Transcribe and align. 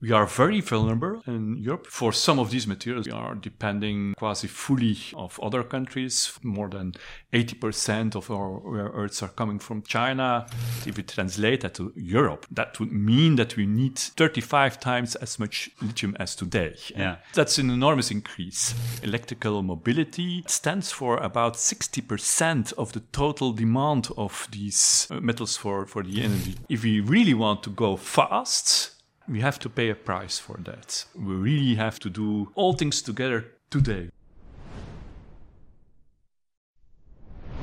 We 0.00 0.12
are 0.12 0.26
very 0.26 0.60
vulnerable 0.60 1.22
in 1.26 1.56
Europe. 1.56 1.88
For 1.88 2.12
some 2.12 2.38
of 2.38 2.52
these 2.52 2.68
materials, 2.68 3.06
we 3.06 3.12
are 3.12 3.34
depending 3.34 4.14
quasi 4.16 4.46
fully 4.46 4.96
of 5.14 5.40
other 5.42 5.64
countries. 5.64 6.38
More 6.44 6.68
than 6.68 6.94
80% 7.32 8.14
of 8.14 8.30
our 8.30 8.60
rare 8.62 8.92
earths 8.94 9.24
are 9.24 9.28
coming 9.28 9.58
from 9.58 9.82
China. 9.82 10.46
If 10.86 10.96
we 10.96 11.02
translate 11.02 11.62
that 11.62 11.74
to 11.74 11.92
Europe, 11.96 12.46
that 12.52 12.78
would 12.78 12.92
mean 12.92 13.34
that 13.36 13.56
we 13.56 13.66
need 13.66 13.98
35 13.98 14.78
times 14.78 15.16
as 15.16 15.40
much 15.40 15.68
lithium 15.82 16.16
as 16.20 16.36
today. 16.36 16.76
Yeah. 16.96 17.16
That's 17.34 17.58
an 17.58 17.68
enormous 17.68 18.12
increase. 18.12 18.74
Electrical 19.02 19.64
mobility 19.64 20.44
stands 20.46 20.92
for 20.92 21.16
about 21.16 21.54
60% 21.54 22.72
of 22.74 22.92
the 22.92 23.00
total 23.10 23.52
demand 23.52 24.10
of 24.16 24.46
these 24.52 25.08
uh, 25.10 25.20
metals 25.20 25.56
for, 25.56 25.86
for 25.86 26.04
the 26.04 26.22
energy. 26.22 26.54
If 26.68 26.84
we 26.84 27.00
really 27.00 27.34
want 27.34 27.64
to 27.64 27.70
go 27.70 27.96
fast, 27.96 28.92
we 29.28 29.40
have 29.40 29.58
to 29.58 29.68
pay 29.68 29.90
a 29.90 29.94
price 29.94 30.38
for 30.38 30.56
that. 30.64 31.04
We 31.14 31.34
really 31.34 31.74
have 31.74 32.00
to 32.00 32.08
do 32.10 32.50
all 32.54 32.72
things 32.72 33.02
together 33.02 33.44
today. 33.70 34.08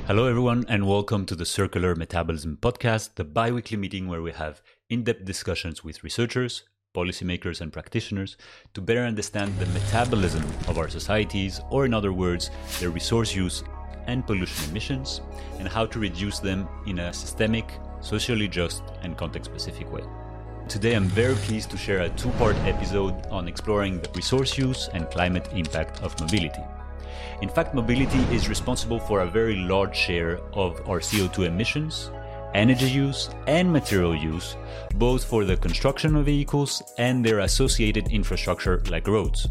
Hello, 0.05 0.27
everyone, 0.27 0.65
and 0.69 0.87
welcome 0.87 1.25
to 1.25 1.35
the 1.35 1.45
Circular 1.45 1.95
Metabolism 1.95 2.59
Podcast, 2.61 3.15
the 3.15 3.23
bi 3.23 3.49
weekly 3.49 3.77
meeting 3.77 4.07
where 4.07 4.21
we 4.21 4.31
have 4.31 4.61
in 4.91 5.03
depth 5.03 5.25
discussions 5.25 5.83
with 5.83 6.03
researchers, 6.03 6.61
policymakers, 6.93 7.59
and 7.59 7.73
practitioners 7.73 8.37
to 8.75 8.81
better 8.81 9.01
understand 9.01 9.57
the 9.57 9.65
metabolism 9.67 10.43
of 10.67 10.77
our 10.77 10.87
societies, 10.87 11.59
or 11.71 11.85
in 11.85 11.95
other 11.95 12.13
words, 12.13 12.51
their 12.79 12.91
resource 12.91 13.33
use 13.33 13.63
and 14.05 14.27
pollution 14.27 14.69
emissions, 14.69 15.21
and 15.57 15.67
how 15.67 15.87
to 15.87 15.97
reduce 15.97 16.37
them 16.37 16.67
in 16.85 16.99
a 16.99 17.11
systemic, 17.11 17.65
socially 18.01 18.47
just, 18.47 18.83
and 19.01 19.17
context 19.17 19.49
specific 19.49 19.91
way. 19.91 20.03
Today, 20.67 20.95
I'm 20.95 21.05
very 21.05 21.35
pleased 21.35 21.69
to 21.71 21.77
share 21.77 22.01
a 22.01 22.09
two 22.09 22.31
part 22.31 22.55
episode 22.65 23.27
on 23.27 23.47
exploring 23.47 23.99
the 24.01 24.09
resource 24.15 24.57
use 24.57 24.89
and 24.93 25.09
climate 25.11 25.47
impact 25.53 26.01
of 26.01 26.19
mobility. 26.19 26.63
In 27.43 27.49
fact, 27.49 27.75
mobility 27.75 28.17
is 28.35 28.49
responsible 28.49 28.99
for 28.99 29.21
a 29.21 29.29
very 29.29 29.57
large 29.57 29.95
share 29.95 30.39
of 30.53 30.81
our 30.89 30.99
CO2 30.99 31.45
emissions, 31.45 32.09
energy 32.55 32.89
use, 32.89 33.29
and 33.45 33.71
material 33.71 34.15
use, 34.15 34.57
both 34.95 35.23
for 35.23 35.45
the 35.45 35.55
construction 35.55 36.15
of 36.15 36.25
vehicles 36.25 36.81
and 36.97 37.23
their 37.23 37.39
associated 37.39 38.07
infrastructure 38.07 38.81
like 38.89 39.07
roads. 39.07 39.47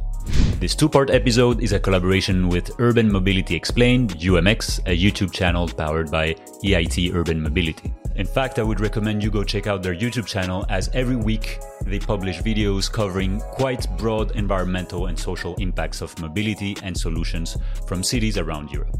This 0.60 0.74
two 0.74 0.88
part 0.88 1.10
episode 1.10 1.62
is 1.62 1.72
a 1.72 1.78
collaboration 1.78 2.48
with 2.48 2.70
Urban 2.78 3.12
Mobility 3.12 3.54
Explained, 3.54 4.14
UMX, 4.18 4.78
a 4.86 4.96
YouTube 4.96 5.32
channel 5.32 5.68
powered 5.68 6.10
by 6.10 6.34
EIT 6.64 7.14
Urban 7.14 7.42
Mobility. 7.42 7.92
In 8.16 8.26
fact, 8.26 8.58
I 8.58 8.62
would 8.62 8.80
recommend 8.80 9.22
you 9.22 9.30
go 9.30 9.44
check 9.44 9.66
out 9.66 9.82
their 9.82 9.94
YouTube 9.94 10.24
channel 10.24 10.64
as 10.70 10.88
every 10.94 11.16
week 11.16 11.58
they 11.84 11.98
publish 11.98 12.38
videos 12.38 12.90
covering 12.90 13.40
quite 13.40 13.86
broad 13.98 14.30
environmental 14.36 15.06
and 15.06 15.18
social 15.18 15.54
impacts 15.56 16.00
of 16.00 16.18
mobility 16.20 16.76
and 16.82 16.96
solutions 16.96 17.58
from 17.86 18.02
cities 18.02 18.38
around 18.38 18.70
Europe. 18.70 18.96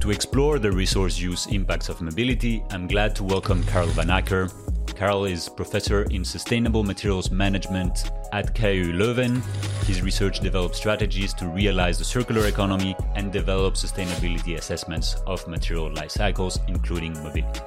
To 0.00 0.10
explore 0.10 0.58
the 0.58 0.70
resource 0.70 1.18
use 1.18 1.46
impacts 1.46 1.88
of 1.88 2.02
mobility, 2.02 2.62
I'm 2.70 2.86
glad 2.86 3.16
to 3.16 3.24
welcome 3.24 3.62
Karel 3.64 3.88
van 3.88 4.10
Acker. 4.10 4.50
Karel 4.86 5.24
is 5.24 5.48
professor 5.48 6.02
in 6.04 6.24
sustainable 6.24 6.84
materials 6.84 7.30
management 7.30 8.10
at 8.32 8.54
KU 8.54 8.92
Leuven. 8.92 9.42
His 9.84 10.02
research 10.02 10.40
develops 10.40 10.78
strategies 10.78 11.32
to 11.34 11.46
realize 11.46 11.98
the 11.98 12.04
circular 12.04 12.46
economy 12.46 12.96
and 13.14 13.32
develop 13.32 13.74
sustainability 13.74 14.56
assessments 14.56 15.14
of 15.26 15.46
material 15.48 15.92
life 15.92 16.10
cycles, 16.10 16.60
including 16.68 17.12
mobility. 17.14 17.60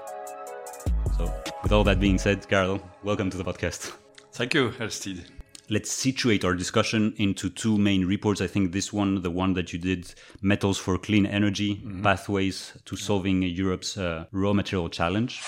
So, 1.17 1.33
with 1.63 1.71
all 1.71 1.83
that 1.83 1.99
being 1.99 2.17
said, 2.17 2.47
Karel, 2.47 2.81
welcome 3.03 3.29
to 3.29 3.37
the 3.37 3.43
podcast. 3.43 3.93
Thank 4.31 4.53
you, 4.53 4.71
Aristide. 4.79 5.25
Let's 5.69 5.91
situate 5.91 6.45
our 6.45 6.53
discussion 6.53 7.13
into 7.17 7.49
two 7.49 7.77
main 7.77 8.05
reports. 8.05 8.39
I 8.39 8.47
think 8.47 8.71
this 8.71 8.93
one, 8.93 9.21
the 9.21 9.31
one 9.31 9.53
that 9.55 9.73
you 9.73 9.79
did, 9.79 10.13
Metals 10.41 10.77
for 10.77 10.97
Clean 10.97 11.25
Energy 11.25 11.83
Pathways 12.01 12.71
to 12.85 12.95
Solving 12.95 13.41
Europe's 13.41 13.97
uh, 13.97 14.27
Raw 14.31 14.53
Material 14.53 14.87
Challenge. 14.87 15.41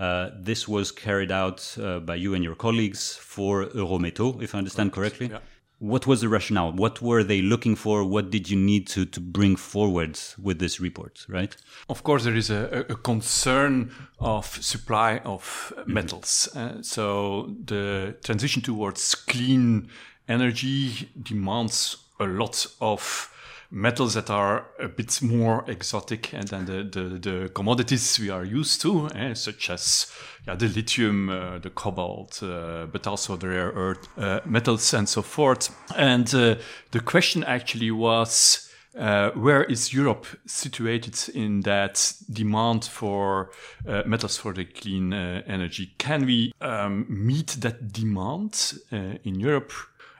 Uh, 0.00 0.30
this 0.34 0.66
was 0.66 0.90
carried 0.90 1.30
out 1.30 1.76
uh, 1.78 2.00
by 2.00 2.14
you 2.14 2.34
and 2.34 2.42
your 2.42 2.54
colleagues 2.54 3.16
for 3.16 3.66
Eurometaux, 3.66 4.42
if 4.42 4.54
I 4.54 4.58
understand 4.58 4.92
correctly. 4.92 5.28
yeah. 5.28 5.40
What 5.78 6.06
was 6.06 6.20
the 6.20 6.28
rationale? 6.28 6.72
What 6.72 7.00
were 7.00 7.22
they 7.22 7.40
looking 7.42 7.74
for? 7.76 8.04
What 8.04 8.30
did 8.30 8.50
you 8.50 8.56
need 8.56 8.86
to, 8.88 9.06
to 9.06 9.20
bring 9.20 9.56
forward 9.56 10.18
with 10.42 10.58
this 10.58 10.80
report, 10.80 11.24
right? 11.28 11.54
Of 11.88 12.02
course, 12.02 12.24
there 12.24 12.34
is 12.34 12.50
a, 12.50 12.86
a 12.88 12.96
concern 12.96 13.90
of 14.18 14.46
supply 14.46 15.18
of 15.18 15.72
metals. 15.86 16.48
Uh, 16.54 16.82
so 16.82 17.54
the 17.64 18.16
transition 18.24 18.62
towards 18.62 19.14
clean 19.14 19.88
energy 20.28 21.10
demands 21.22 21.96
a 22.18 22.26
lot 22.26 22.66
of 22.80 23.30
metals 23.70 24.14
that 24.14 24.30
are 24.30 24.66
a 24.80 24.88
bit 24.88 25.22
more 25.22 25.64
exotic 25.68 26.32
and 26.32 26.48
than 26.48 26.66
the, 26.66 26.82
the, 26.82 27.18
the 27.18 27.48
commodities 27.50 28.18
we 28.18 28.28
are 28.28 28.44
used 28.44 28.80
to, 28.82 29.08
eh, 29.14 29.34
such 29.34 29.70
as 29.70 30.12
yeah, 30.46 30.56
the 30.56 30.68
lithium, 30.68 31.28
uh, 31.28 31.58
the 31.58 31.70
cobalt, 31.70 32.42
uh, 32.42 32.86
but 32.90 33.06
also 33.06 33.36
the 33.36 33.48
rare 33.48 33.70
earth 33.70 34.08
uh, 34.18 34.40
metals 34.44 34.92
and 34.92 35.08
so 35.08 35.22
forth. 35.22 35.70
And 35.96 36.32
uh, 36.34 36.56
the 36.90 37.00
question 37.00 37.44
actually 37.44 37.90
was 37.92 38.68
uh, 38.98 39.30
where 39.30 39.62
is 39.64 39.94
Europe 39.94 40.26
situated 40.46 41.28
in 41.32 41.60
that 41.60 42.12
demand 42.32 42.84
for 42.84 43.50
uh, 43.86 44.02
metals 44.04 44.36
for 44.36 44.52
the 44.52 44.64
clean 44.64 45.12
energy? 45.12 45.94
Can 45.98 46.26
we 46.26 46.52
um, 46.60 47.06
meet 47.08 47.56
that 47.60 47.92
demand 47.92 48.74
in 48.90 49.38
Europe? 49.38 49.72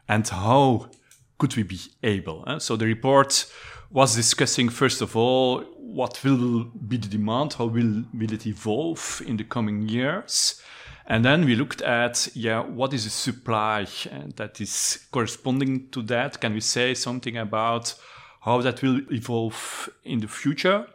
And 0.08 0.26
how 0.28 0.90
could 1.40 1.56
we 1.56 1.64
be 1.64 1.78
able? 2.02 2.44
eh? 2.46 2.58
So 2.58 2.76
the 2.76 2.86
report 2.86 3.46
was 3.90 4.14
discussing, 4.14 4.68
first 4.70 5.00
of 5.02 5.16
all, 5.16 5.62
what 5.78 6.22
will 6.24 6.64
be 6.88 6.96
the 6.98 7.08
demand? 7.08 7.54
How 7.54 7.66
will, 7.66 8.04
will 8.14 8.32
it 8.32 8.46
evolve 8.46 9.22
in 9.26 9.36
the 9.36 9.44
coming 9.44 9.88
years? 9.88 10.62
And 11.06 11.24
then 11.24 11.44
we 11.44 11.56
looked 11.56 11.82
at, 11.82 12.28
yeah, 12.34 12.60
what 12.60 12.92
is 12.94 13.02
the 13.04 13.10
supply 13.10 13.86
and 14.12 14.32
that 14.36 14.60
is 14.60 15.06
corresponding 15.10 15.88
to 15.90 16.02
that? 16.02 16.40
Can 16.40 16.52
we 16.54 16.60
say 16.60 16.94
something 16.94 17.36
about 17.36 17.94
how 18.42 18.60
that 18.62 18.80
will 18.82 19.00
evolve 19.10 19.88
in 20.04 20.20
the 20.20 20.28
future? 20.28 20.86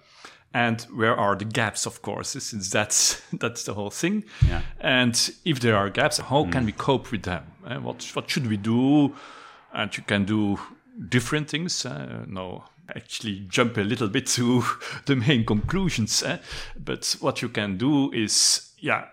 And 0.53 0.81
where 0.95 1.17
are 1.19 1.35
the 1.35 1.43
gaps, 1.43 1.85
of 1.85 2.01
course, 2.01 2.29
since 2.29 2.69
that's, 2.69 3.21
that's 3.33 3.65
the 3.65 3.73
whole 3.73 3.89
thing. 3.91 4.23
Yeah. 4.47 4.61
And 4.79 5.15
if 5.43 5.59
there 5.59 5.75
are 5.75 5.89
gaps, 5.89 6.19
how 6.19 6.45
can 6.49 6.65
we 6.65 6.71
cope 6.71 7.11
with 7.11 7.23
them? 7.23 7.43
Eh, 7.67 7.77
What, 7.77 8.09
what 8.13 8.29
should 8.29 8.47
we 8.47 8.55
do? 8.57 9.13
And 9.75 9.95
you 9.95 10.03
can 10.03 10.25
do 10.25 10.57
different 11.09 11.49
things. 11.49 11.85
Uh, 11.85 12.23
no, 12.27 12.63
actually 12.95 13.45
jump 13.49 13.77
a 13.77 13.81
little 13.81 14.07
bit 14.07 14.27
to 14.27 14.63
the 15.05 15.15
main 15.15 15.45
conclusions. 15.45 16.23
eh? 16.23 16.37
But 16.77 17.15
what 17.19 17.41
you 17.41 17.49
can 17.49 17.77
do 17.77 18.11
is, 18.11 18.71
yeah, 18.79 19.05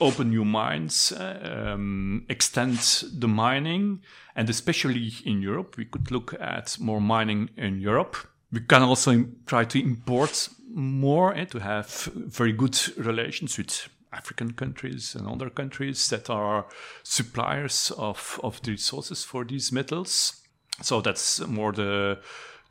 open 0.00 0.30
new 0.30 0.44
mines, 0.44 1.12
uh, 1.12 1.72
um, 1.74 2.24
extend 2.28 2.78
the 3.12 3.28
mining, 3.28 4.00
and 4.34 4.48
especially 4.48 5.12
in 5.24 5.42
Europe, 5.42 5.76
we 5.76 5.84
could 5.84 6.10
look 6.10 6.34
at 6.40 6.78
more 6.78 7.00
mining 7.00 7.50
in 7.56 7.80
Europe. 7.80 8.16
We 8.52 8.60
can 8.60 8.82
also 8.82 9.26
try 9.46 9.64
to 9.64 9.78
import 9.78 10.48
more 10.72 11.34
eh, 11.34 11.44
to 11.46 11.58
have 11.58 11.88
very 12.14 12.52
good 12.52 12.78
relations 12.96 13.58
with 13.58 13.88
African 14.12 14.52
countries 14.52 15.14
and 15.14 15.26
other 15.26 15.50
countries 15.50 16.08
that 16.08 16.30
are 16.30 16.66
suppliers 17.02 17.92
of, 17.96 18.40
of 18.42 18.62
the 18.62 18.72
resources 18.72 19.24
for 19.24 19.44
these 19.44 19.72
metals. 19.72 20.40
So 20.82 21.00
that's 21.00 21.40
more 21.46 21.72
the 21.72 22.18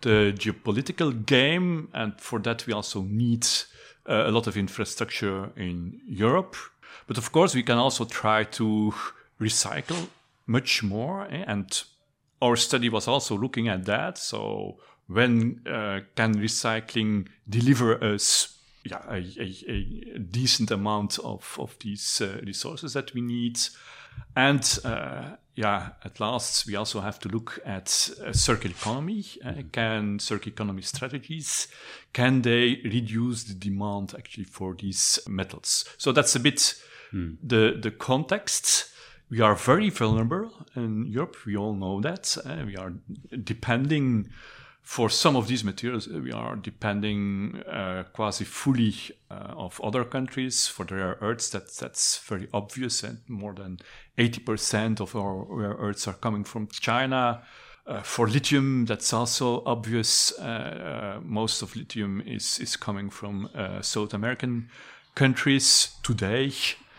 the 0.02 0.32
geopolitical 0.38 1.26
game, 1.26 1.90
and 1.94 2.14
for 2.22 2.40
that 2.40 2.68
we 2.68 2.74
also 2.74 3.02
need 3.02 3.46
uh, 4.08 4.26
a 4.28 4.32
lot 4.32 4.48
of 4.48 4.56
infrastructure 4.56 5.50
in 5.56 6.00
Europe. 6.08 6.56
But 7.08 7.18
of 7.18 7.32
course, 7.32 7.56
we 7.56 7.64
can 7.64 7.78
also 7.78 8.06
try 8.06 8.44
to 8.44 8.94
recycle 9.42 10.08
much 10.46 10.84
more, 10.84 11.28
eh? 11.32 11.44
and 11.48 11.84
our 12.42 12.56
study 12.56 12.90
was 12.90 13.08
also 13.08 13.36
looking 13.36 13.68
at 13.68 13.86
that. 13.86 14.18
So 14.18 14.78
when 15.08 15.62
uh, 15.66 16.02
can 16.16 16.36
recycling 16.38 17.28
deliver 17.50 18.04
us 18.04 18.57
yeah, 18.90 19.02
a, 19.10 19.18
a, 19.18 20.16
a 20.16 20.20
decent 20.20 20.72
amount 20.72 21.20
of, 21.20 21.56
of 21.60 21.76
these 21.80 22.22
uh, 22.22 22.40
resources 22.46 22.94
that 22.94 23.14
we 23.14 23.22
need? 23.22 23.60
And 24.36 24.80
uh, 24.84 25.36
yeah, 25.56 25.90
at 26.04 26.20
last, 26.20 26.66
we 26.66 26.76
also 26.76 27.02
have 27.02 27.20
to 27.20 27.30
look 27.30 27.60
at 27.66 28.10
uh, 28.26 28.34
circular 28.34 28.76
economy. 28.76 29.26
Uh, 29.46 29.62
can 29.72 30.20
circular 30.20 30.54
economy 30.54 30.82
strategies 30.82 31.68
can 32.14 32.42
they 32.42 32.82
reduce 32.84 33.44
the 33.44 33.54
demand 33.54 34.16
actually 34.18 34.46
for 34.46 34.74
these 34.74 35.20
metals? 35.28 35.86
So 35.98 36.12
that's 36.12 36.36
a 36.36 36.40
bit 36.40 36.74
the 37.14 37.78
the 37.80 37.92
context. 37.92 38.92
We 39.30 39.42
are 39.42 39.56
very 39.56 39.90
vulnerable 39.90 40.52
in 40.76 41.06
Europe. 41.06 41.36
We 41.46 41.58
all 41.58 41.76
know 41.76 42.02
that. 42.02 42.38
Uh, 42.44 42.64
we 42.66 42.76
are 42.76 42.94
depending 43.44 44.30
for 44.88 45.10
some 45.10 45.36
of 45.36 45.50
these 45.50 45.66
materials, 45.66 46.08
we 46.08 46.32
are 46.32 46.56
depending 46.56 47.62
uh, 47.70 48.06
quasi 48.14 48.46
fully 48.46 48.96
uh, 49.30 49.54
of 49.58 49.82
other 49.82 50.06
countries. 50.06 50.66
For 50.66 50.86
the 50.86 50.96
rare 50.96 51.18
earths, 51.20 51.50
that, 51.50 51.76
that's 51.76 52.18
very 52.20 52.48
obvious, 52.54 53.04
and 53.04 53.18
more 53.28 53.54
than 53.54 53.80
80% 54.18 55.02
of 55.02 55.14
our 55.14 55.44
rare 55.50 55.76
earths 55.78 56.08
are 56.08 56.14
coming 56.14 56.46
from 56.46 56.70
China. 56.72 57.42
Uh, 57.86 58.02
for 58.02 58.30
lithium, 58.30 58.86
that's 58.86 59.12
also 59.12 59.62
obvious. 59.66 60.32
Uh, 60.40 61.18
uh, 61.18 61.20
most 61.22 61.62
of 61.62 61.76
lithium 61.76 62.24
is, 62.26 62.58
is 62.60 62.78
coming 62.78 63.10
from 63.10 63.50
uh, 63.54 63.82
South 63.82 64.14
American 64.14 64.70
countries 65.16 65.98
today. 66.02 66.48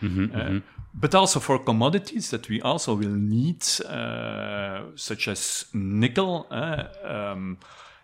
Mm-hmm, 0.03 0.25
mm-hmm. 0.25 0.78
But 0.99 1.15
also 1.15 1.39
for 1.39 1.59
commodities 1.59 2.29
that 2.31 2.49
we 2.49 2.61
also 2.61 2.93
will 2.93 3.15
need, 3.15 3.63
such 3.63 5.27
as 5.27 5.65
nickel. 5.73 6.45
Um, 6.51 7.57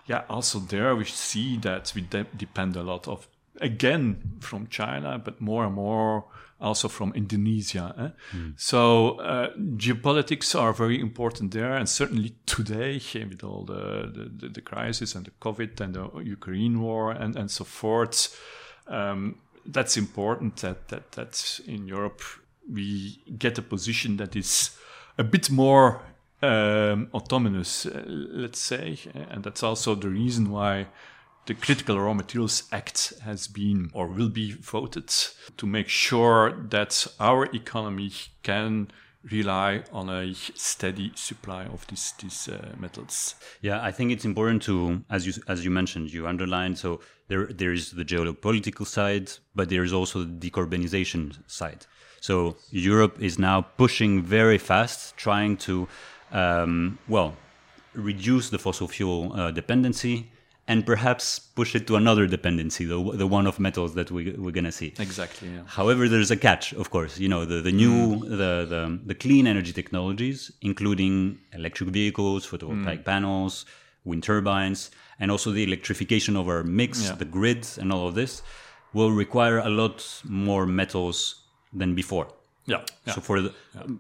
yeah, 0.07 0.23
also 0.29 0.59
there 0.59 0.95
we 0.95 1.05
see 1.05 1.57
that 1.57 1.91
we 1.95 2.01
de- 2.01 2.27
depend 2.37 2.75
a 2.75 2.83
lot 2.83 3.07
of 3.07 3.27
again 3.61 4.37
from 4.39 4.67
China, 4.67 5.17
but 5.17 5.41
more 5.41 5.65
and 5.65 5.75
more 5.75 6.25
also 6.59 6.87
from 6.87 7.11
Indonesia. 7.13 7.93
Eh? 7.97 8.37
Mm. 8.37 8.53
So 8.57 9.19
uh, 9.19 9.53
geopolitics 9.77 10.59
are 10.59 10.73
very 10.73 10.99
important 10.99 11.51
there, 11.51 11.73
and 11.73 11.87
certainly 11.87 12.35
today 12.45 13.01
with 13.13 13.43
all 13.43 13.65
the, 13.65 14.29
the, 14.39 14.49
the 14.49 14.61
crisis 14.61 15.15
and 15.15 15.25
the 15.25 15.31
COVID 15.41 15.81
and 15.81 15.95
the 15.95 16.09
Ukraine 16.23 16.79
war 16.79 17.11
and, 17.11 17.35
and 17.35 17.51
so 17.51 17.63
forth, 17.63 18.39
um, 18.87 19.35
that's 19.65 19.97
important 19.97 20.57
that, 20.57 20.87
that 20.89 21.11
that 21.13 21.59
in 21.65 21.87
Europe 21.87 22.21
we 22.71 23.21
get 23.37 23.57
a 23.57 23.61
position 23.61 24.17
that 24.17 24.35
is 24.35 24.77
a 25.17 25.23
bit 25.23 25.49
more 25.49 26.01
um, 26.41 27.09
autonomous, 27.13 27.85
uh, 27.85 28.03
let's 28.07 28.59
say, 28.59 28.97
and 29.13 29.43
that's 29.43 29.63
also 29.63 29.95
the 29.95 30.09
reason 30.09 30.51
why 30.51 30.87
the 31.45 31.53
Critical 31.53 31.99
Raw 31.99 32.13
Materials 32.13 32.63
Act 32.71 33.13
has 33.23 33.47
been 33.47 33.91
or 33.93 34.07
will 34.07 34.29
be 34.29 34.51
voted 34.51 35.09
to 35.57 35.65
make 35.65 35.87
sure 35.87 36.51
that 36.69 37.07
our 37.19 37.45
economy 37.55 38.11
can 38.41 38.87
rely 39.31 39.83
on 39.91 40.09
a 40.09 40.33
steady 40.33 41.11
supply 41.15 41.65
of 41.65 41.85
these 41.87 42.13
these 42.19 42.47
uh, 42.49 42.75
metals. 42.77 43.35
Yeah, 43.61 43.81
I 43.81 43.91
think 43.91 44.11
it's 44.11 44.25
important 44.25 44.61
to, 44.63 45.03
as 45.09 45.25
you 45.25 45.33
as 45.47 45.63
you 45.65 45.71
mentioned, 45.71 46.13
you 46.13 46.27
underlined. 46.27 46.77
So 46.77 46.99
there 47.27 47.45
there 47.47 47.73
is 47.73 47.91
the 47.91 48.05
geopolitical 48.05 48.85
side, 48.85 49.31
but 49.55 49.69
there 49.69 49.83
is 49.83 49.93
also 49.93 50.23
the 50.23 50.49
decarbonization 50.49 51.37
side. 51.47 51.85
So 52.21 52.57
Europe 52.71 53.21
is 53.21 53.37
now 53.37 53.61
pushing 53.61 54.23
very 54.23 54.57
fast, 54.57 55.15
trying 55.17 55.57
to 55.57 55.87
um, 56.31 56.97
well, 57.07 57.35
reduce 57.93 58.49
the 58.49 58.57
fossil 58.57 58.87
fuel 58.87 59.31
uh, 59.33 59.51
dependency 59.51 60.27
and 60.67 60.85
perhaps 60.85 61.39
push 61.39 61.75
it 61.75 61.85
to 61.87 61.95
another 61.95 62.25
dependency, 62.25 62.85
the, 62.85 62.99
the 63.13 63.27
one 63.27 63.45
of 63.45 63.59
metals 63.59 63.93
that 63.93 64.09
we, 64.09 64.31
we're 64.31 64.51
going 64.51 64.65
to 64.65 64.71
see. 64.71 64.93
Exactly. 64.99 65.49
Yeah. 65.49 65.61
However, 65.67 66.09
there's 66.09 66.31
a 66.31 66.37
catch, 66.37 66.73
of 66.73 66.89
course. 66.89 67.19
You 67.19 67.29
know, 67.29 67.45
the, 67.45 67.61
the 67.61 67.71
new, 67.71 68.15
mm. 68.15 68.21
the, 68.21 68.65
the, 68.67 68.99
the, 69.05 69.15
clean 69.15 69.45
energy 69.45 69.71
technologies, 69.73 70.51
including 70.61 71.37
electric 71.53 71.89
vehicles, 71.89 72.47
photovoltaic 72.47 73.01
mm. 73.01 73.05
panels, 73.05 73.65
wind 74.05 74.23
turbines, 74.23 74.89
and 75.19 75.29
also 75.29 75.51
the 75.51 75.63
electrification 75.63 76.35
of 76.35 76.47
our 76.47 76.63
mix, 76.63 77.05
yeah. 77.05 77.11
the 77.13 77.25
grids, 77.25 77.77
and 77.77 77.93
all 77.93 78.07
of 78.07 78.15
this, 78.15 78.41
will 78.93 79.11
require 79.11 79.59
a 79.59 79.69
lot 79.69 80.21
more 80.23 80.65
metals 80.65 81.43
than 81.73 81.93
before. 81.93 82.27
Yeah. 82.65 82.81
yeah. 83.05 83.13
So 83.13 83.21
for 83.21 83.41
the 83.41 83.53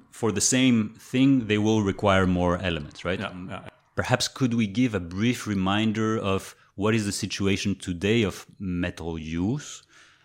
for 0.09 0.31
the 0.31 0.41
same 0.41 0.95
thing, 0.97 1.45
they 1.45 1.59
will 1.59 1.83
require 1.83 2.25
more 2.25 2.57
elements, 2.57 3.05
right? 3.05 3.19
Yeah. 3.19 3.61
Perhaps 3.95 4.27
could 4.27 4.53
we 4.53 4.67
give 4.67 4.93
a 4.93 4.99
brief 4.99 5.47
reminder 5.47 6.17
of 6.17 6.55
what 6.75 6.93
is 6.93 7.05
the 7.05 7.11
situation 7.11 7.75
today 7.75 8.23
of 8.23 8.45
metal 8.59 9.17
use? 9.17 9.83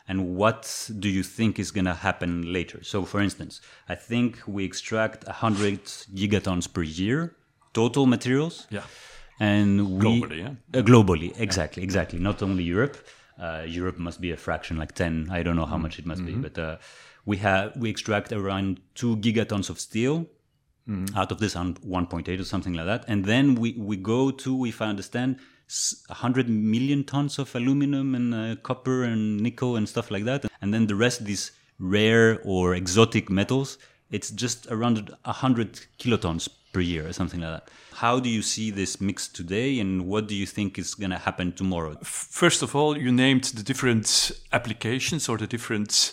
And 0.08 0.34
what 0.34 0.90
do 0.98 1.08
you 1.08 1.22
think 1.22 1.60
is 1.60 1.70
going 1.70 1.84
to 1.84 1.94
happen 1.94 2.52
later? 2.52 2.82
So, 2.82 3.04
for 3.04 3.20
instance, 3.20 3.60
I 3.88 3.94
think 3.94 4.40
we 4.44 4.64
extract 4.64 5.24
100 5.24 5.84
gigatons 5.84 6.72
per 6.72 6.82
year 6.82 7.36
total 7.72 8.06
materials. 8.06 8.66
Yeah. 8.70 8.82
And 9.38 9.98
we, 9.98 10.04
globally, 10.04 10.38
yeah. 10.38 10.78
Uh, 10.78 10.82
globally, 10.82 11.38
exactly, 11.38 11.84
exactly. 11.84 12.18
Not 12.18 12.42
only 12.42 12.64
Europe. 12.64 12.96
Uh, 13.40 13.62
Europe 13.66 13.98
must 13.98 14.20
be 14.20 14.32
a 14.32 14.36
fraction, 14.36 14.76
like 14.76 14.92
10. 14.92 15.28
I 15.30 15.42
don't 15.42 15.56
know 15.56 15.64
how 15.64 15.78
much 15.78 15.98
it 15.98 16.04
must 16.04 16.22
mm-hmm. 16.22 16.42
be, 16.42 16.48
but 16.48 16.58
uh, 16.58 16.76
we 17.24 17.38
have 17.38 17.74
we 17.76 17.88
extract 17.88 18.32
around 18.32 18.80
two 18.94 19.16
gigatons 19.16 19.70
of 19.70 19.78
steel 19.80 20.26
mm-hmm. 20.90 21.16
out 21.16 21.30
of 21.32 21.38
this 21.38 21.54
1.8 21.54 22.40
or 22.40 22.44
something 22.44 22.74
like 22.74 22.86
that. 22.86 23.04
And 23.06 23.24
then 23.24 23.54
we 23.54 23.72
we 23.78 23.96
go 23.96 24.30
to 24.30 24.64
if 24.66 24.82
i 24.82 24.86
understand 24.86 25.36
100 26.08 26.48
million 26.48 27.04
tons 27.04 27.38
of 27.38 27.54
aluminum 27.54 28.14
and 28.16 28.34
uh, 28.34 28.56
copper 28.62 29.04
and 29.04 29.40
nickel 29.40 29.76
and 29.76 29.88
stuff 29.88 30.10
like 30.10 30.24
that. 30.24 30.44
And 30.60 30.74
then 30.74 30.86
the 30.86 30.96
rest 30.96 31.24
these 31.24 31.52
rare 31.78 32.40
or 32.44 32.74
exotic 32.74 33.30
metals. 33.30 33.78
It's 34.10 34.30
just 34.30 34.66
around 34.66 35.16
100 35.24 35.80
kilotons 35.98 36.48
per 36.72 36.80
year 36.80 37.06
or 37.06 37.12
something 37.12 37.40
like 37.40 37.50
that. 37.50 37.68
How 37.92 38.18
do 38.18 38.28
you 38.28 38.42
see 38.42 38.70
this 38.70 39.00
mix 39.00 39.28
today 39.28 39.78
and 39.78 40.06
what 40.06 40.26
do 40.26 40.34
you 40.34 40.46
think 40.46 40.78
is 40.78 40.94
going 40.94 41.10
to 41.10 41.18
happen 41.18 41.52
tomorrow? 41.52 41.96
First 42.02 42.62
of 42.62 42.74
all 42.74 42.98
you 42.98 43.12
named 43.12 43.44
the 43.44 43.62
different 43.62 44.32
applications 44.52 45.28
or 45.28 45.38
the 45.38 45.46
different 45.46 46.12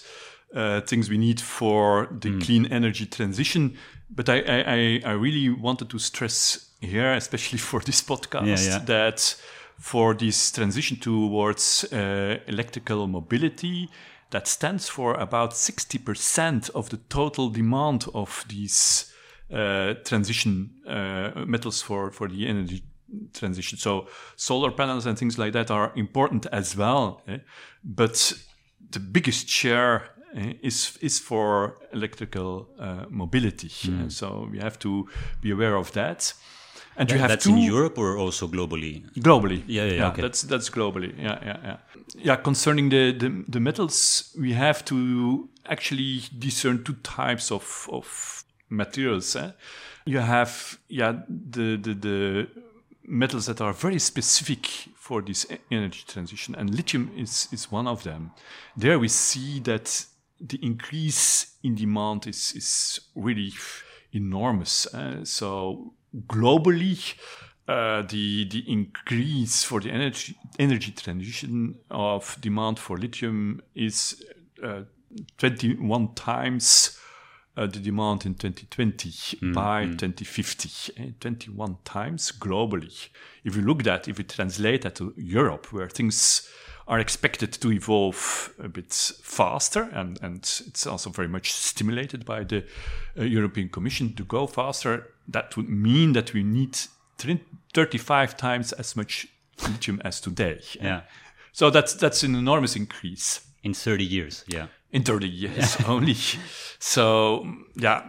uh, 0.53 0.81
things 0.81 1.09
we 1.09 1.17
need 1.17 1.41
for 1.41 2.07
the 2.21 2.29
mm. 2.29 2.43
clean 2.43 2.65
energy 2.67 3.05
transition. 3.05 3.77
But 4.09 4.29
I, 4.29 4.39
I, 4.39 5.01
I 5.05 5.11
really 5.11 5.49
wanted 5.49 5.89
to 5.89 5.99
stress 5.99 6.69
here, 6.81 7.13
especially 7.13 7.59
for 7.69 7.79
this 7.81 8.01
podcast, 8.01 8.65
yeah, 8.65 8.77
yeah. 8.77 8.79
that 8.85 9.35
for 9.77 10.13
this 10.13 10.51
transition 10.51 10.97
towards 10.97 11.85
uh, 11.91 12.37
electrical 12.47 13.07
mobility, 13.07 13.89
that 14.31 14.47
stands 14.47 14.89
for 14.89 15.13
about 15.15 15.51
60% 15.51 16.69
of 16.71 16.89
the 16.89 16.97
total 17.09 17.49
demand 17.49 18.07
of 18.13 18.43
these 18.49 19.13
uh, 19.53 19.93
transition 20.03 20.71
uh, 20.85 21.45
metals 21.45 21.81
for, 21.81 22.11
for 22.11 22.27
the 22.27 22.47
energy 22.47 22.83
transition. 23.33 23.77
So 23.77 24.07
solar 24.35 24.71
panels 24.71 25.05
and 25.05 25.17
things 25.17 25.37
like 25.37 25.53
that 25.53 25.71
are 25.71 25.93
important 25.95 26.45
as 26.51 26.75
well. 26.75 27.21
Eh? 27.27 27.37
But 27.83 28.33
the 28.89 28.99
biggest 28.99 29.47
share 29.47 30.09
is 30.61 30.97
is 31.01 31.19
for 31.19 31.77
electrical 31.93 32.67
uh, 32.79 33.05
mobility. 33.09 33.69
Mm. 33.69 34.11
so 34.11 34.47
we 34.51 34.59
have 34.59 34.77
to 34.79 35.07
be 35.41 35.51
aware 35.51 35.75
of 35.75 35.91
that. 35.91 36.33
And 36.99 37.11
you 37.11 37.19
have 37.19 37.29
that's 37.29 37.45
in 37.45 37.57
Europe 37.57 37.99
or 37.99 38.17
also 38.17 38.47
globally. 38.47 39.03
Globally, 39.19 39.63
yeah, 39.67 39.85
yeah, 39.85 39.93
yeah 39.93 40.07
okay. 40.07 40.21
that's 40.21 40.41
that's 40.41 40.69
globally. 40.69 41.13
Yeah, 41.17 41.39
yeah, 41.43 41.57
yeah. 41.63 41.77
Yeah, 42.15 42.35
concerning 42.37 42.89
the, 42.89 43.11
the, 43.11 43.43
the 43.47 43.59
metals, 43.59 44.33
we 44.39 44.53
have 44.53 44.83
to 44.85 45.47
actually 45.65 46.23
discern 46.39 46.83
two 46.83 46.95
types 47.03 47.51
of 47.51 47.87
of 47.91 48.43
materials. 48.69 49.35
Eh? 49.35 49.51
You 50.05 50.19
have 50.19 50.79
yeah 50.87 51.13
the 51.27 51.77
the 51.77 51.93
the 51.93 52.47
metals 53.03 53.45
that 53.45 53.61
are 53.61 53.73
very 53.73 53.99
specific 53.99 54.67
for 54.95 55.21
this 55.21 55.45
energy 55.69 56.03
transition, 56.07 56.55
and 56.55 56.75
lithium 56.75 57.11
is 57.15 57.47
is 57.51 57.71
one 57.71 57.87
of 57.87 58.03
them. 58.03 58.31
There 58.75 58.97
we 58.97 59.07
see 59.07 59.59
that 59.61 60.07
the 60.39 60.59
increase 60.61 61.57
in 61.63 61.75
demand 61.75 62.27
is 62.27 62.53
is 62.55 62.99
really 63.15 63.53
enormous. 64.11 64.87
Uh, 64.93 65.23
so 65.23 65.93
globally, 66.27 67.15
uh, 67.67 68.01
the 68.03 68.47
the 68.49 68.63
increase 68.67 69.63
for 69.63 69.79
the 69.79 69.91
energy 69.91 70.35
energy 70.59 70.91
transition 70.91 71.75
of 71.89 72.37
demand 72.41 72.79
for 72.79 72.97
lithium 72.97 73.61
is 73.75 74.23
uh, 74.63 74.81
21 75.37 76.13
times 76.15 76.99
uh, 77.57 77.65
the 77.65 77.79
demand 77.79 78.25
in 78.25 78.35
2020 78.35 79.09
mm, 79.09 79.53
by 79.53 79.85
mm. 79.85 79.97
2050, 79.97 80.93
eh? 81.01 81.11
21 81.19 81.77
times 81.83 82.31
globally. 82.31 83.09
If 83.43 83.55
you 83.55 83.63
look 83.63 83.85
at, 83.87 84.07
if 84.07 84.17
we 84.17 84.23
translate 84.23 84.83
that 84.83 84.95
to 84.95 85.13
Europe, 85.17 85.73
where 85.73 85.89
things 85.89 86.47
are 86.87 86.99
expected 86.99 87.51
to 87.51 87.71
evolve 87.71 88.53
a 88.59 88.69
bit 88.69 88.93
faster, 88.93 89.89
and, 89.93 90.19
and 90.21 90.37
it's 90.37 90.87
also 90.87 91.09
very 91.09 91.27
much 91.27 91.51
stimulated 91.51 92.25
by 92.25 92.43
the 92.43 92.63
uh, 93.17 93.23
European 93.23 93.69
Commission 93.69 94.13
to 94.13 94.23
go 94.23 94.47
faster. 94.47 95.13
That 95.27 95.57
would 95.57 95.67
mean 95.67 96.13
that 96.13 96.33
we 96.33 96.43
need 96.43 96.77
35 97.73 98.37
times 98.37 98.71
as 98.73 98.95
much 98.95 99.27
lithium 99.63 100.01
as 100.05 100.21
today. 100.21 100.61
Yeah. 100.81 101.01
So 101.51 101.69
that's 101.69 101.93
that's 101.93 102.23
an 102.23 102.35
enormous 102.35 102.75
increase 102.75 103.41
in 103.63 103.73
30 103.73 104.05
years. 104.05 104.45
Yeah. 104.47 104.67
In 104.91 105.03
30 105.03 105.27
years 105.27 105.77
only. 105.87 106.15
So 106.79 107.45
yeah, 107.75 108.03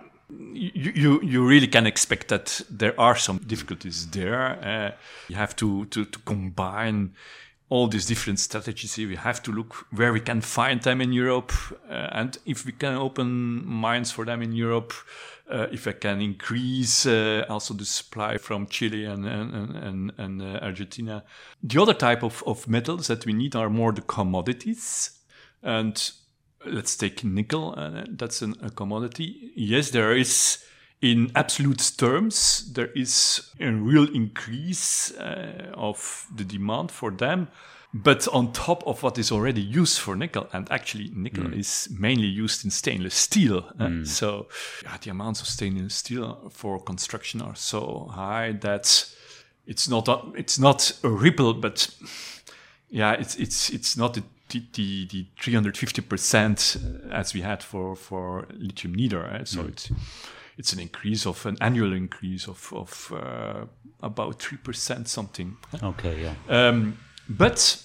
you, 0.53 0.93
you 0.95 1.23
you 1.23 1.47
really 1.47 1.67
can 1.67 1.87
expect 1.87 2.29
that 2.29 2.61
there 2.71 2.99
are 3.01 3.17
some 3.17 3.39
difficulties 3.39 4.07
there. 4.11 4.59
Uh, 4.63 4.97
you 5.29 5.37
have 5.37 5.57
to, 5.57 5.87
to 5.87 6.05
to 6.05 6.19
combine 6.21 7.15
all 7.71 7.87
these 7.87 8.07
different 8.07 8.41
strategies 8.41 8.95
here. 8.95 9.09
we 9.09 9.17
have 9.17 9.43
to 9.43 9.53
look 9.53 9.87
where 9.91 10.13
we 10.13 10.21
can 10.21 10.41
find 10.41 10.83
them 10.83 11.01
in 11.01 11.13
Europe 11.13 11.53
uh, 11.91 12.09
and 12.13 12.39
if 12.47 12.65
we 12.65 12.73
can 12.73 12.95
open 12.95 13.67
mines 13.67 14.11
for 14.11 14.25
them 14.25 14.43
in 14.43 14.53
Europe 14.53 14.93
uh, 15.51 15.67
if 15.73 15.87
I 15.87 15.93
can 15.93 16.21
increase 16.21 17.07
uh, 17.07 17.45
also 17.49 17.75
the 17.75 17.85
supply 17.85 18.37
from 18.39 18.67
Chile 18.67 19.05
and 19.05 19.27
and 19.27 19.77
and, 19.77 20.13
and 20.19 20.43
uh, 20.43 20.59
Argentina. 20.63 21.25
The 21.63 21.81
other 21.81 21.95
type 21.95 22.23
of, 22.23 22.43
of 22.47 22.69
metals 22.69 23.07
that 23.07 23.25
we 23.25 23.33
need 23.33 23.57
are 23.57 23.71
more 23.71 23.93
the 23.93 24.03
commodities, 24.03 25.19
and 25.63 26.11
let's 26.67 26.97
take 26.97 27.25
nickel. 27.25 27.75
Uh, 27.77 28.05
that's 28.11 28.43
an, 28.43 28.57
a 28.63 28.71
commodity. 28.71 29.53
Yes, 29.57 29.91
there 29.91 30.15
is. 30.15 30.65
In 31.01 31.31
absolute 31.35 31.93
terms, 31.97 32.73
there 32.73 32.89
is 32.89 33.51
a 33.61 33.71
real 33.71 34.13
increase 34.13 35.13
uh, 35.13 35.73
of 35.75 36.27
the 36.35 36.45
demand 36.45 36.91
for 36.91 37.11
them 37.11 37.49
but 37.95 38.29
on 38.29 38.53
top 38.53 38.87
of 38.87 39.03
what 39.03 39.17
is 39.19 39.33
already 39.33 39.63
used 39.63 39.99
for 39.99 40.15
nickel, 40.15 40.47
and 40.53 40.71
actually 40.71 41.11
nickel 41.15 41.45
mm. 41.45 41.59
is 41.59 41.89
mainly 41.99 42.27
used 42.27 42.65
in 42.65 42.71
stainless 42.71 43.15
steel. 43.15 43.63
Mm. 43.79 44.03
Uh, 44.03 44.07
so 44.07 44.47
yeah, 44.83 44.97
the 45.01 45.11
amounts 45.11 45.41
of 45.41 45.47
stainless 45.47 45.95
steel 45.95 46.51
for 46.51 46.79
construction 46.79 47.41
are 47.41 47.55
so 47.55 48.11
high 48.13 48.53
that 48.61 49.09
it's 49.67 49.89
not 49.89 50.07
a, 50.09 50.21
it's 50.37 50.59
not 50.59 50.93
a 51.03 51.09
ripple, 51.09 51.55
but 51.55 51.89
yeah, 52.91 53.13
it's 53.13 53.37
it's 53.37 53.71
it's 53.71 53.97
not 53.97 54.15
the 54.15 54.23
the, 54.51 55.07
the 55.11 55.27
350 55.41 56.03
percent 56.03 56.77
as 57.11 57.33
we 57.33 57.41
had 57.41 57.63
for 57.63 57.97
for 57.97 58.47
lithium 58.51 58.95
neither. 58.95 59.21
Right? 59.21 59.49
So 59.49 59.63
mm. 59.63 59.69
it's 59.69 59.91
it's 60.59 60.73
an 60.73 60.81
increase 60.81 61.25
of 61.25 61.47
an 61.47 61.57
annual 61.61 61.93
increase 61.93 62.49
of 62.49 62.73
of 62.75 63.13
uh, 63.15 63.65
about 64.03 64.43
three 64.43 64.59
percent 64.59 65.09
something. 65.09 65.57
Okay, 65.83 66.23
yeah. 66.23 66.35
Um, 66.49 66.99
but 67.29 67.83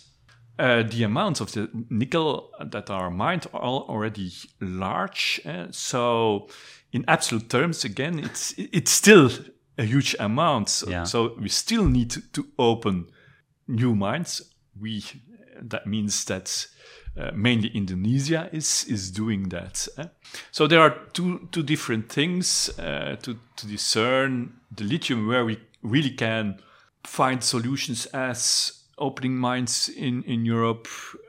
uh, 0.59 0.83
the 0.83 1.03
amounts 1.03 1.39
of 1.39 1.51
the 1.51 1.69
nickel 1.89 2.51
that 2.59 2.89
are 2.89 3.09
mined 3.09 3.47
are 3.53 3.61
already 3.61 4.31
large. 4.59 5.41
Uh, 5.45 5.67
so, 5.71 6.47
in 6.91 7.05
absolute 7.07 7.49
terms, 7.49 7.85
again, 7.85 8.19
it's 8.19 8.53
it's 8.57 8.91
still 8.91 9.29
a 9.77 9.83
huge 9.83 10.15
amount. 10.19 10.69
So, 10.69 10.89
yeah. 10.89 11.03
so 11.03 11.35
we 11.39 11.49
still 11.49 11.85
need 11.85 12.11
to, 12.11 12.21
to, 12.33 12.47
open 12.57 13.07
new 13.67 13.95
mines. 13.95 14.41
We 14.79 15.03
that 15.61 15.87
means 15.87 16.25
that 16.25 16.67
uh, 17.15 17.31
mainly 17.33 17.69
Indonesia 17.69 18.49
is 18.51 18.85
is 18.85 19.11
doing 19.11 19.49
that. 19.49 19.87
Eh? 19.97 20.07
So 20.51 20.67
there 20.67 20.81
are 20.81 20.95
two 21.13 21.47
two 21.51 21.63
different 21.63 22.09
things 22.09 22.69
uh, 22.79 23.17
to 23.21 23.37
to 23.55 23.67
discern 23.67 24.53
the 24.75 24.83
lithium 24.83 25.27
where 25.27 25.45
we 25.45 25.59
really 25.83 26.15
can 26.15 26.59
find 27.05 27.43
solutions 27.43 28.05
as 28.07 28.83
opening 28.97 29.37
mines 29.37 29.89
in 29.89 30.23
in 30.23 30.45
Europe, 30.45 30.87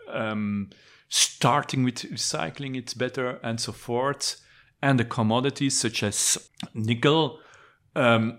um, 0.09 0.71
starting 1.09 1.85
with 1.85 2.11
recycling 2.11 2.77
it 2.77 2.97
better, 2.97 3.39
and 3.43 3.61
so 3.61 3.73
forth, 3.73 4.41
and 4.81 4.99
the 4.99 5.05
commodities 5.05 5.79
such 5.79 6.03
as 6.03 6.51
nickel, 6.73 7.41
um, 7.95 8.39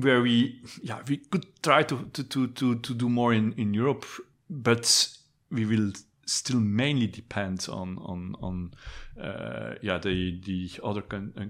where 0.00 0.20
we 0.22 0.60
yeah 0.82 1.00
we 1.08 1.16
could 1.16 1.46
try 1.62 1.82
to 1.82 2.08
to 2.12 2.22
to 2.22 2.46
to, 2.48 2.74
to 2.76 2.94
do 2.94 3.08
more 3.08 3.34
in 3.34 3.52
in 3.54 3.74
Europe, 3.74 4.06
but 4.48 5.08
we 5.50 5.64
will 5.64 5.92
still 6.28 6.60
mainly 6.60 7.06
depend 7.06 7.66
on 7.70 7.98
on 7.98 8.34
on 8.40 8.74
uh, 9.20 9.74
yeah 9.82 9.98
the 9.98 10.40
the 10.44 10.70
other 10.84 11.02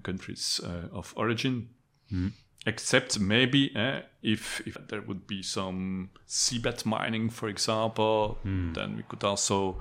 countries 0.03 0.61
uh, 0.65 0.97
of 0.97 1.13
origin. 1.17 1.69
Mm 2.13 2.33
except 2.67 3.19
maybe 3.19 3.75
eh, 3.77 4.03
if 4.23 4.61
if 4.67 4.77
there 4.89 5.01
would 5.01 5.27
be 5.27 5.43
some 5.43 6.11
seabed 6.27 6.85
mining, 6.85 7.31
for 7.31 7.49
example, 7.49 8.39
mm. 8.45 8.75
then 8.75 8.97
we 8.97 9.03
could 9.05 9.25
also 9.25 9.81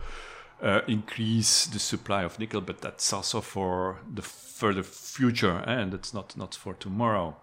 uh, 0.62 0.82
increase 0.88 1.66
the 1.68 1.80
supply 1.80 2.24
of 2.24 2.40
nickel. 2.40 2.62
But 2.62 2.82
that's 2.82 3.12
also 3.14 3.42
for 3.42 4.00
the 4.14 4.22
further 4.22 4.84
future, 4.84 5.64
eh, 5.68 5.82
and 5.82 5.94
it's 5.94 6.14
not 6.14 6.38
not 6.38 6.56
for 6.56 6.74
tomorrow. 6.74 7.36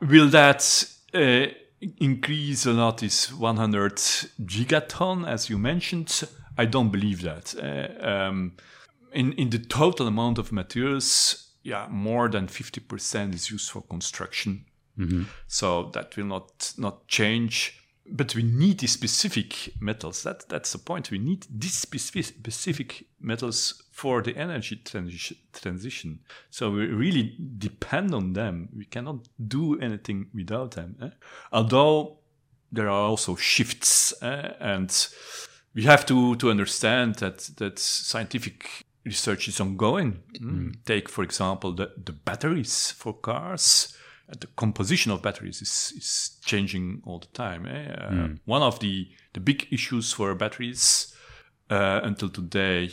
Will 0.00 0.28
that 0.28 0.62
uh, 1.14 1.46
increase 1.98 2.66
a 2.66 2.72
lot? 2.72 3.02
Is 3.02 3.32
100 3.32 3.96
gigaton, 4.44 5.26
as 5.26 5.50
you 5.50 5.58
mentioned? 5.58 6.22
I 6.58 6.66
don't 6.66 6.90
believe 6.90 7.22
that. 7.22 7.54
Uh, 7.54 8.06
um, 8.06 8.52
in 9.12 9.32
in 9.32 9.50
the 9.50 9.58
total 9.58 10.06
amount 10.06 10.38
of 10.38 10.52
materials, 10.52 11.52
yeah, 11.62 11.86
more 11.88 12.28
than 12.28 12.46
50% 12.46 13.34
is 13.34 13.50
used 13.50 13.70
for 13.70 13.82
construction 13.82 14.64
Mm-hmm. 14.98 15.22
So 15.46 15.90
that 15.92 16.16
will 16.16 16.26
not 16.26 16.74
not 16.76 17.06
change. 17.08 17.74
But 18.10 18.34
we 18.34 18.42
need 18.42 18.78
these 18.78 18.92
specific 18.92 19.74
metals. 19.80 20.22
That 20.22 20.48
that's 20.48 20.72
the 20.72 20.78
point. 20.78 21.10
We 21.10 21.18
need 21.18 21.46
these 21.50 21.76
specific, 21.76 22.24
specific 22.24 23.04
metals 23.20 23.82
for 23.92 24.22
the 24.22 24.34
energy 24.34 24.76
transition, 24.76 25.36
transition. 25.52 26.20
So 26.50 26.70
we 26.70 26.86
really 26.86 27.36
depend 27.58 28.14
on 28.14 28.32
them. 28.32 28.70
We 28.74 28.86
cannot 28.86 29.28
do 29.46 29.78
anything 29.78 30.28
without 30.34 30.70
them. 30.70 30.96
Eh? 31.02 31.10
Although 31.52 32.18
there 32.72 32.88
are 32.88 33.08
also 33.08 33.36
shifts, 33.36 34.14
eh? 34.22 34.52
and 34.58 34.90
we 35.78 35.84
have 35.84 36.04
to 36.06 36.34
to 36.36 36.50
understand 36.50 37.14
that 37.16 37.38
that 37.56 37.78
scientific 37.78 38.84
research 39.04 39.48
is 39.48 39.60
ongoing. 39.60 40.10
Mm. 40.40 40.74
Take, 40.84 41.08
for 41.08 41.22
example, 41.24 41.72
the, 41.72 41.86
the 42.04 42.12
batteries 42.12 42.90
for 42.90 43.14
cars 43.14 43.96
the 44.40 44.46
composition 44.56 45.10
of 45.12 45.22
batteries 45.22 45.62
is, 45.62 45.92
is 45.96 46.38
changing 46.44 47.02
all 47.04 47.18
the 47.18 47.26
time. 47.28 47.66
Eh? 47.66 47.92
Uh, 47.92 48.10
mm. 48.10 48.38
One 48.44 48.62
of 48.62 48.78
the, 48.80 49.08
the 49.32 49.40
big 49.40 49.66
issues 49.70 50.12
for 50.12 50.34
batteries 50.34 51.14
uh, 51.70 52.00
until 52.02 52.28
today 52.28 52.90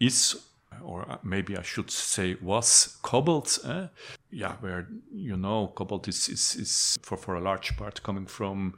is, 0.00 0.36
or 0.82 1.18
maybe 1.22 1.56
I 1.56 1.62
should 1.62 1.90
say 1.90 2.36
was, 2.42 2.98
cobalt. 3.02 3.58
Eh? 3.64 3.86
Yeah, 4.30 4.54
where, 4.60 4.88
you 5.12 5.36
know, 5.36 5.72
cobalt 5.74 6.08
is, 6.08 6.28
is, 6.28 6.56
is 6.56 6.98
for, 7.02 7.16
for 7.16 7.36
a 7.36 7.40
large 7.40 7.76
part 7.76 8.02
coming 8.02 8.26
from 8.26 8.74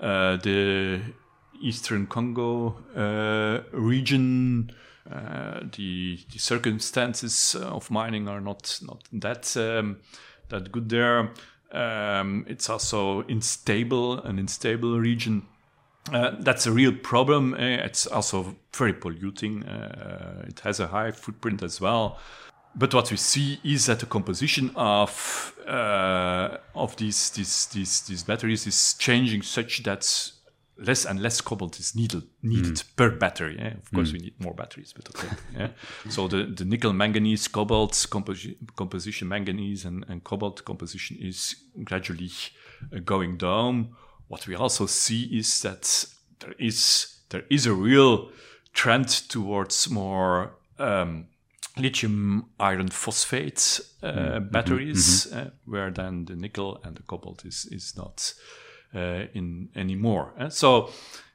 uh, 0.00 0.36
the 0.36 1.00
Eastern 1.60 2.06
Congo 2.06 2.76
uh, 2.96 3.62
region. 3.72 4.72
Uh, 5.10 5.60
the, 5.74 6.18
the 6.30 6.38
circumstances 6.38 7.54
of 7.54 7.90
mining 7.90 8.28
are 8.28 8.42
not, 8.42 8.78
not 8.82 9.02
that. 9.12 9.56
Um, 9.56 9.96
that 10.48 10.72
good 10.72 10.88
there. 10.88 11.30
Um, 11.72 12.46
it's 12.48 12.70
also 12.70 13.22
unstable, 13.22 14.20
an 14.20 14.38
unstable 14.38 14.98
region. 14.98 15.46
Uh, 16.12 16.32
that's 16.40 16.66
a 16.66 16.72
real 16.72 16.92
problem. 16.92 17.54
Uh, 17.54 17.58
it's 17.58 18.06
also 18.06 18.56
very 18.74 18.94
polluting. 18.94 19.64
Uh, 19.64 20.46
it 20.48 20.60
has 20.60 20.80
a 20.80 20.86
high 20.86 21.10
footprint 21.10 21.62
as 21.62 21.80
well. 21.80 22.18
But 22.74 22.94
what 22.94 23.10
we 23.10 23.16
see 23.16 23.60
is 23.64 23.86
that 23.86 24.00
the 24.00 24.06
composition 24.06 24.70
of 24.76 25.54
uh, 25.66 26.58
of 26.74 26.96
these, 26.96 27.30
these 27.30 27.66
these 27.66 28.02
these 28.02 28.22
batteries 28.22 28.66
is 28.66 28.94
changing 28.94 29.42
such 29.42 29.82
that 29.82 30.32
less 30.78 31.04
and 31.04 31.20
less 31.20 31.40
cobalt 31.40 31.78
is 31.80 31.94
needed 31.94 32.22
needed 32.42 32.74
mm. 32.74 32.96
per 32.96 33.10
battery. 33.10 33.56
Yeah? 33.58 33.74
Of 33.74 33.90
course, 33.92 34.10
mm. 34.10 34.14
we 34.14 34.18
need 34.20 34.40
more 34.40 34.54
batteries, 34.54 34.92
but 34.92 35.08
okay. 35.08 35.28
yeah? 35.56 35.68
so 36.08 36.28
the, 36.28 36.44
the 36.44 36.64
nickel 36.64 36.92
manganese 36.92 37.48
cobalt 37.48 37.92
composi- 37.92 38.56
composition 38.76 39.28
manganese 39.28 39.84
and, 39.84 40.04
and 40.08 40.22
cobalt 40.22 40.64
composition 40.64 41.16
is 41.20 41.56
gradually 41.84 42.30
uh, 42.94 43.00
going 43.04 43.36
down. 43.36 43.94
What 44.28 44.46
we 44.46 44.54
also 44.54 44.86
see 44.86 45.24
is 45.24 45.62
that 45.62 46.06
there 46.40 46.54
is 46.58 47.18
there 47.30 47.44
is 47.50 47.66
a 47.66 47.74
real 47.74 48.30
trend 48.72 49.08
towards 49.08 49.90
more 49.90 50.54
um, 50.78 51.26
lithium 51.76 52.50
iron 52.60 52.88
phosphate 52.88 53.80
uh, 54.02 54.12
mm-hmm. 54.12 54.48
batteries, 54.50 55.26
mm-hmm. 55.26 55.38
Uh, 55.38 55.50
where 55.64 55.90
then 55.90 56.24
the 56.26 56.36
nickel 56.36 56.80
and 56.84 56.96
the 56.96 57.02
cobalt 57.02 57.44
is 57.44 57.66
is 57.72 57.96
not 57.96 58.34
in 58.94 59.68
anymore. 59.74 60.32
And 60.38 60.52
so 60.52 60.90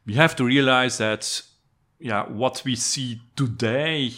we 0.05 0.15
have 0.15 0.35
to 0.35 0.45
realize 0.45 0.97
that, 0.97 1.41
yeah, 1.99 2.25
what 2.29 2.63
we 2.65 2.75
see 2.75 3.21
today, 3.35 4.11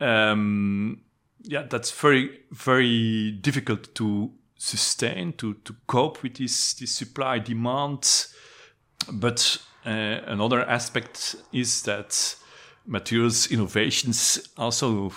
um, 0.00 1.02
yeah, 1.42 1.62
that's 1.68 1.90
very 1.90 2.40
very 2.50 3.32
difficult 3.32 3.94
to 3.94 4.30
sustain 4.56 5.32
to 5.34 5.54
to 5.64 5.74
cope 5.86 6.22
with 6.22 6.34
this 6.34 6.74
this 6.74 6.94
supply 6.94 7.38
demand. 7.38 8.26
But 9.12 9.58
uh, 9.86 10.20
another 10.26 10.60
aspect 10.68 11.36
is 11.52 11.82
that 11.82 12.36
materials 12.86 13.50
innovations 13.50 14.48
also 14.56 15.12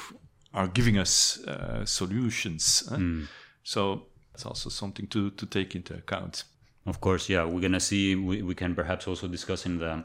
are 0.53 0.67
giving 0.67 0.97
us 0.97 1.43
uh, 1.45 1.85
solutions. 1.85 2.83
Mm. 2.89 3.27
So 3.63 4.07
it's 4.33 4.45
also 4.45 4.69
something 4.69 5.07
to, 5.07 5.31
to 5.31 5.45
take 5.45 5.75
into 5.75 5.95
account. 5.95 6.43
Of 6.85 6.99
course, 6.99 7.29
yeah, 7.29 7.45
we're 7.45 7.61
gonna 7.61 7.79
see. 7.79 8.15
We, 8.15 8.41
we 8.41 8.55
can 8.55 8.75
perhaps 8.75 9.07
also 9.07 9.27
discuss 9.27 9.65
in 9.65 9.79
the 9.79 10.03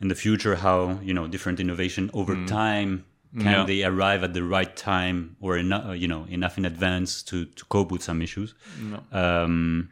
in 0.00 0.08
the 0.08 0.14
future 0.14 0.56
how 0.56 0.98
you 1.02 1.14
know 1.14 1.26
different 1.26 1.60
innovation 1.60 2.10
over 2.12 2.34
mm. 2.34 2.46
time 2.46 3.04
can 3.34 3.52
yeah. 3.52 3.64
they 3.64 3.84
arrive 3.84 4.24
at 4.24 4.32
the 4.32 4.42
right 4.42 4.74
time 4.76 5.36
or 5.40 5.58
enough 5.58 5.96
you 5.96 6.08
know 6.08 6.26
enough 6.30 6.56
in 6.56 6.64
advance 6.64 7.22
to 7.22 7.44
to 7.44 7.64
cope 7.66 7.90
with 7.92 8.02
some 8.02 8.22
issues. 8.22 8.54
No. 8.80 9.02
Um, 9.12 9.90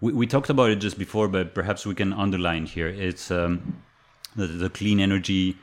we, 0.00 0.12
we 0.12 0.26
talked 0.26 0.50
about 0.50 0.70
it 0.70 0.76
just 0.76 0.98
before, 0.98 1.28
but 1.28 1.54
perhaps 1.54 1.86
we 1.86 1.94
can 1.94 2.12
underline 2.12 2.66
here. 2.66 2.88
It's 2.88 3.30
um, 3.30 3.82
the, 4.34 4.48
the 4.48 4.68
clean 4.68 4.98
energy 4.98 5.56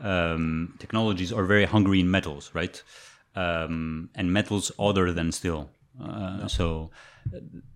um, 0.00 0.74
technologies 0.78 1.32
are 1.32 1.44
very 1.44 1.64
hungry 1.64 2.00
in 2.00 2.10
metals, 2.10 2.50
right? 2.52 2.82
Um, 3.34 4.10
and 4.14 4.32
metals 4.32 4.70
other 4.78 5.12
than 5.12 5.32
steel 5.32 5.70
Uh, 5.98 6.36
no. 6.36 6.48
So 6.48 6.90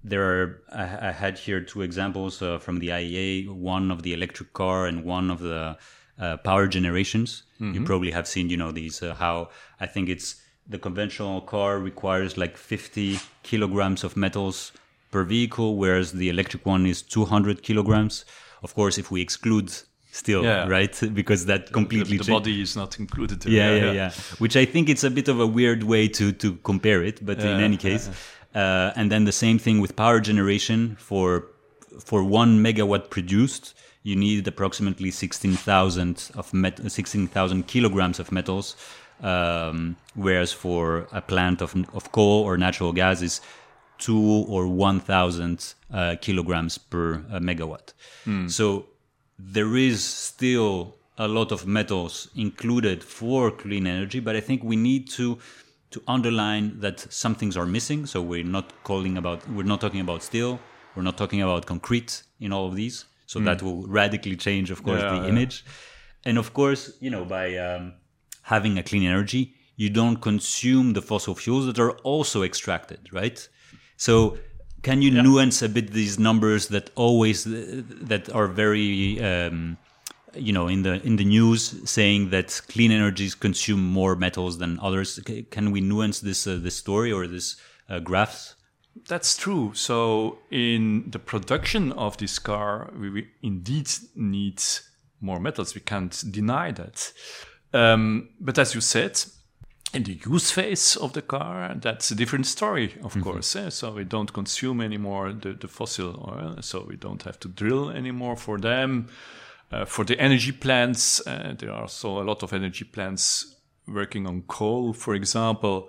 there 0.05 0.23
are. 0.25 0.63
I, 0.73 1.09
I, 1.09 1.13
had 1.13 1.39
here 1.39 1.61
two 1.61 1.83
examples 1.83 2.43
uh, 2.43 2.59
from 2.59 2.79
the 2.79 2.89
IEA. 2.89 3.49
One 3.49 3.91
of 3.91 4.03
the 4.03 4.13
electric 4.13 4.53
car 4.53 4.87
and 4.87 5.05
one 5.05 5.31
of 5.31 5.41
the 5.41 5.77
uh, 6.19 6.37
power 6.39 6.67
generations. 6.67 7.45
Mm-hmm. 7.61 7.75
You 7.75 7.85
probably 7.85 8.11
have 8.11 8.27
seen, 8.27 8.51
you 8.51 8.57
know, 8.57 8.73
these 8.73 9.03
uh, 9.03 9.15
how 9.15 9.51
I 9.81 9.87
think 9.87 10.09
it's 10.09 10.43
the 10.69 10.79
conventional 10.79 11.41
car 11.41 11.79
requires 11.79 12.37
like 12.37 12.57
50 12.57 13.19
kilograms 13.43 14.05
of 14.05 14.17
metals 14.17 14.73
per 15.11 15.25
vehicle, 15.25 15.77
whereas 15.77 16.13
the 16.13 16.29
electric 16.29 16.65
one 16.65 16.87
is 16.87 17.03
200 17.03 17.63
kilograms. 17.63 18.25
Of 18.63 18.75
course, 18.75 18.99
if 18.99 19.11
we 19.11 19.21
exclude 19.21 19.73
steel, 20.13 20.45
yeah. 20.45 20.69
right? 20.69 20.95
Because 21.15 21.47
that 21.47 21.73
completely 21.73 22.19
the, 22.19 22.25
the 22.25 22.33
body 22.33 22.63
is 22.63 22.77
not 22.77 22.99
included. 22.99 23.45
Yeah, 23.45 23.75
yeah, 23.75 23.85
yeah, 23.85 23.93
yeah, 23.93 24.11
Which 24.39 24.57
I 24.57 24.65
think 24.65 24.89
it's 24.89 25.05
a 25.05 25.11
bit 25.11 25.29
of 25.29 25.41
a 25.41 25.47
weird 25.47 25.83
way 25.83 26.09
to 26.09 26.33
to 26.33 26.57
compare 26.57 27.03
it, 27.03 27.25
but 27.25 27.41
in 27.41 27.61
any 27.61 27.77
case, 27.77 28.11
uh, 28.55 28.93
and 28.97 29.11
then 29.11 29.25
the 29.25 29.33
same 29.33 29.59
thing 29.59 29.81
with 29.81 29.97
power 29.97 30.21
generation 30.21 30.97
for 30.99 31.47
for 31.99 32.23
one 32.23 32.63
megawatt 32.63 33.11
produced, 33.11 33.75
you 34.03 34.17
need 34.17 34.47
approximately 34.47 35.11
sixteen 35.11 35.55
thousand 35.55 36.31
of 36.35 36.53
met- 36.53 36.91
sixteen 36.91 37.27
thousand 37.27 37.67
kilograms 37.67 38.19
of 38.19 38.33
metals. 38.33 38.77
Um, 39.23 39.97
whereas 40.15 40.51
for 40.51 41.07
a 41.13 41.21
plant 41.21 41.61
of, 41.61 41.75
of 41.93 42.11
coal 42.11 42.43
or 42.43 42.57
natural 42.57 42.95
gas 42.95 43.21
is 43.21 43.43
two 43.99 44.47
or 44.49 44.67
1,000 44.67 45.75
uh, 45.93 46.17
kilograms 46.21 46.79
per 46.79 47.17
uh, 47.31 47.39
megawatt. 47.39 47.93
Mm. 48.27 48.51
So 48.51 48.87
there 49.39 49.77
is 49.77 50.03
still 50.03 50.97
a 51.19 51.29
lot 51.29 51.53
of 51.53 51.67
metals 51.67 52.29
included 52.35 53.05
for 53.05 53.51
clean 53.51 53.87
energy, 53.87 54.21
but 54.21 54.37
I 54.37 54.41
think 54.41 54.65
we 54.65 54.77
need 54.77 55.09
to 55.11 55.39
to 55.91 56.03
underline 56.07 56.81
that 56.81 57.01
some 57.13 57.35
things 57.35 57.57
are 57.57 57.67
missing. 57.67 58.07
So 58.07 58.23
we're 58.23 58.45
not 58.45 58.73
calling 58.85 59.17
about 59.17 59.49
we're 59.51 59.65
not 59.65 59.81
talking 59.81 60.01
about 60.01 60.23
steel, 60.23 60.61
we're 60.95 61.03
not 61.03 61.17
talking 61.17 61.43
about 61.43 61.67
concrete 61.67 62.23
in 62.39 62.53
all 62.53 62.67
of 62.67 62.77
these. 62.77 63.05
So 63.27 63.41
mm. 63.41 63.45
that 63.45 63.63
will 63.63 63.87
radically 63.87 64.37
change, 64.37 64.71
of 64.71 64.83
course, 64.83 65.03
yeah, 65.03 65.11
the 65.11 65.23
yeah. 65.23 65.29
image. 65.29 65.65
And 66.25 66.39
of 66.39 66.53
course, 66.53 66.93
you 67.01 67.11
know, 67.11 67.25
by 67.25 67.57
um, 67.57 67.95
having 68.43 68.79
a 68.79 68.83
clean 68.83 69.05
energy, 69.05 69.55
you 69.77 69.89
don't 69.89 70.17
consume 70.17 70.93
the 70.93 71.03
fossil 71.03 71.35
fuels 71.35 71.67
that 71.67 71.79
are 71.79 71.93
also 71.99 72.43
extracted, 72.43 73.13
right? 73.13 73.49
So 73.97 74.39
can 74.83 75.03
you 75.03 75.11
yeah. 75.11 75.23
nuance 75.23 75.63
a 75.63 75.69
bit 75.69 75.93
these 75.93 76.19
numbers 76.19 76.69
that 76.69 76.91
always 76.97 77.45
that 77.45 78.31
are 78.35 78.47
very 78.47 79.23
um, 79.23 79.77
you 80.35 80.53
know 80.53 80.69
in 80.69 80.83
the 80.83 81.05
in 81.07 81.17
the 81.17 81.25
news 81.25 81.75
saying 81.91 82.31
that 82.31 82.61
clean 82.69 82.93
energies 82.93 83.35
consume 83.35 83.85
more 83.85 84.17
metals 84.17 84.59
than 84.59 84.79
others? 84.81 85.19
Can 85.51 85.71
we 85.71 85.81
nuance 85.81 86.21
this 86.21 86.47
uh, 86.47 86.59
this 86.61 86.77
story 86.77 87.13
or 87.13 87.27
this 87.27 87.57
uh, 87.89 88.01
graphs? 88.01 88.55
That's 89.09 89.37
true. 89.37 89.73
So 89.75 90.39
in 90.51 91.11
the 91.11 91.19
production 91.19 91.93
of 91.93 92.17
this 92.17 92.39
car, 92.39 92.93
we, 92.99 93.29
indeed 93.43 93.89
need 94.15 94.61
more 95.21 95.41
metals. 95.41 95.75
We 95.75 95.81
can't 95.81 96.23
deny 96.31 96.73
that. 96.73 97.13
Um, 97.73 98.31
but 98.41 98.59
as 98.59 98.75
you 98.75 98.81
said, 98.81 99.23
in 99.93 100.05
the 100.05 100.19
use 100.25 100.51
phase 100.51 100.97
of 100.97 101.13
the 101.13 101.23
car, 101.23 101.75
that's 101.77 102.11
a 102.11 102.15
different 102.15 102.47
story, 102.47 102.95
of 103.03 103.13
mm-hmm. 103.13 103.23
course. 103.23 103.57
Eh? 103.57 103.71
So 103.71 103.93
we 103.93 104.05
don't 104.05 104.33
consume 104.33 104.81
anymore 104.81 105.33
the, 105.33 105.53
the 105.53 105.69
fossil 105.69 106.11
oil, 106.29 106.57
so 106.61 106.85
we 106.89 106.97
don't 106.97 107.23
have 107.23 107.39
to 107.41 107.49
drill 107.49 107.91
anymore 107.91 108.37
for 108.37 108.59
them. 108.59 109.09
Uh, 109.73 109.85
for 109.85 110.05
the 110.05 110.19
energy 110.19 110.53
plants, 110.53 111.25
uh, 111.27 111.55
there 111.59 111.71
are 111.71 111.83
also 111.83 112.21
a 112.21 112.25
lot 112.25 112.43
of 112.43 112.53
energy 112.53 112.85
plants 112.85 113.55
working 113.87 114.27
on 114.27 114.43
coal, 114.43 114.93
for 114.93 115.15
example. 115.15 115.89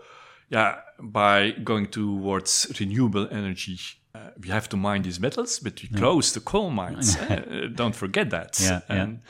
Yeah, 0.50 0.76
by 1.00 1.52
going 1.64 1.88
towards 1.88 2.72
renewable 2.80 3.28
energy, 3.32 3.80
uh, 4.14 4.32
we 4.40 4.50
have 4.50 4.68
to 4.70 4.78
mine 4.78 5.02
these 5.02 5.20
metals, 5.20 5.60
but 5.60 5.82
we 5.82 5.90
yeah. 5.92 5.98
close 5.98 6.34
the 6.34 6.42
coal 6.42 6.70
mines. 6.70 7.18
Eh? 7.30 7.68
don't 7.74 7.96
forget 7.96 8.30
that. 8.30 8.60
Yeah, 8.60 8.82
and, 8.90 9.22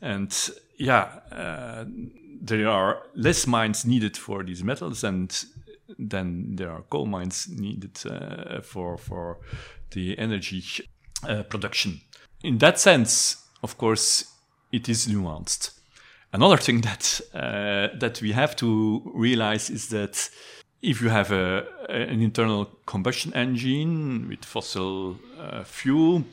yeah. 0.00 0.08
and 0.08 0.50
yeah, 0.78 1.08
uh, 1.32 1.84
there 2.40 2.68
are 2.68 3.02
less 3.14 3.46
mines 3.46 3.84
needed 3.84 4.16
for 4.16 4.44
these 4.44 4.62
metals, 4.62 5.04
and 5.04 5.44
then 5.98 6.54
there 6.56 6.70
are 6.70 6.82
coal 6.82 7.06
mines 7.06 7.48
needed 7.48 7.98
uh, 8.06 8.60
for 8.60 8.96
for 8.96 9.38
the 9.90 10.16
energy 10.18 10.62
uh, 11.28 11.42
production. 11.42 12.00
In 12.44 12.58
that 12.58 12.78
sense, 12.78 13.47
of 13.62 13.76
course, 13.78 14.24
it 14.72 14.88
is 14.88 15.06
nuanced. 15.06 15.72
Another 16.32 16.58
thing 16.58 16.82
that 16.82 17.20
uh, 17.34 17.88
that 17.98 18.20
we 18.20 18.32
have 18.32 18.54
to 18.56 19.02
realize 19.14 19.70
is 19.70 19.88
that 19.88 20.30
if 20.82 21.00
you 21.00 21.08
have 21.08 21.32
a, 21.32 21.66
an 21.88 22.20
internal 22.20 22.66
combustion 22.86 23.32
engine 23.34 24.28
with 24.28 24.44
fossil 24.44 25.16
uh, 25.40 25.64
fuel, 25.64 26.24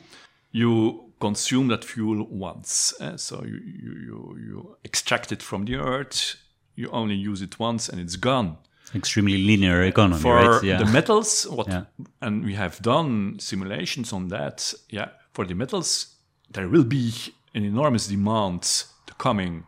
you 0.52 1.06
consume 1.20 1.68
that 1.68 1.84
fuel 1.84 2.26
once. 2.30 2.94
Uh, 3.00 3.16
so 3.16 3.42
you, 3.44 3.60
you, 3.64 3.92
you, 3.92 4.38
you 4.38 4.76
extract 4.84 5.32
it 5.32 5.42
from 5.42 5.64
the 5.64 5.76
earth, 5.76 6.36
you 6.74 6.90
only 6.90 7.14
use 7.14 7.42
it 7.42 7.58
once 7.58 7.88
and 7.88 8.00
it's 8.00 8.16
gone. 8.16 8.56
Extremely 8.94 9.38
linear 9.38 9.82
economy, 9.82 10.20
for 10.20 10.36
right? 10.36 10.62
Yeah. 10.62 10.78
the 10.78 10.86
metals, 10.86 11.46
what 11.48 11.68
yeah. 11.68 11.84
and 12.20 12.44
we 12.44 12.54
have 12.54 12.80
done 12.82 13.38
simulations 13.40 14.12
on 14.12 14.28
that. 14.28 14.72
Yeah, 14.90 15.08
for 15.32 15.44
the 15.44 15.54
metals, 15.54 16.15
there 16.50 16.68
will 16.68 16.84
be 16.84 17.12
an 17.54 17.64
enormous 17.64 18.06
demand 18.06 18.84
the 19.06 19.14
coming 19.14 19.64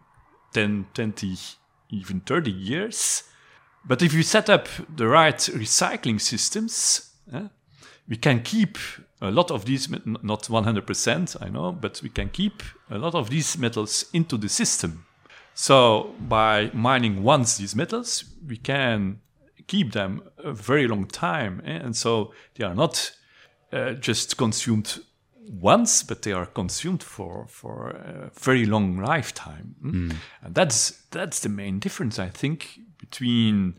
10, 0.53 0.87
20, 0.95 1.37
even 1.91 2.21
30 2.21 2.51
years. 2.51 3.23
But 3.85 4.03
if 4.03 4.13
we 4.15 4.23
set 4.23 4.51
up 4.51 4.69
the 4.95 5.07
right 5.07 5.37
recycling 5.37 6.21
systems, 6.21 7.11
uh, 7.33 7.49
we 8.09 8.17
can 8.17 8.43
keep 8.43 8.79
a 9.21 9.31
lot 9.31 9.51
of 9.51 9.65
these, 9.65 9.89
not 9.91 10.45
100%, 10.45 11.37
I 11.41 11.49
know, 11.49 11.73
but 11.73 12.01
we 12.03 12.09
can 12.09 12.29
keep 12.31 12.63
a 12.91 12.99
lot 12.99 13.15
of 13.15 13.31
these 13.31 13.59
metals 13.59 14.07
into 14.13 14.37
the 14.37 14.49
system. 14.49 15.05
So 15.55 16.15
by 16.21 16.71
mining 16.73 17.23
once 17.23 17.57
these 17.57 17.75
metals, 17.75 18.25
we 18.47 18.57
can 18.57 19.21
keep 19.67 19.93
them 19.93 20.23
a 20.39 20.53
very 20.53 20.87
long 20.87 21.07
time. 21.07 21.61
Eh? 21.65 21.73
And 21.73 21.97
so 21.97 22.33
they 22.55 22.65
are 22.65 22.75
not 22.75 23.13
uh, 23.73 23.93
just 23.93 24.37
consumed 24.37 25.01
once, 25.49 26.03
but 26.03 26.23
they 26.23 26.33
are 26.33 26.47
consumed 26.47 27.03
for, 27.03 27.47
for 27.49 27.91
a 27.91 28.31
very 28.35 28.67
long 28.67 28.99
lifetime. 28.99 29.75
Mm. 29.83 30.15
And 30.43 30.55
that's, 30.55 31.03
that's 31.11 31.41
the 31.41 31.49
main 31.49 31.79
difference, 31.79 32.19
I 32.19 32.29
think, 32.29 32.81
between 32.99 33.75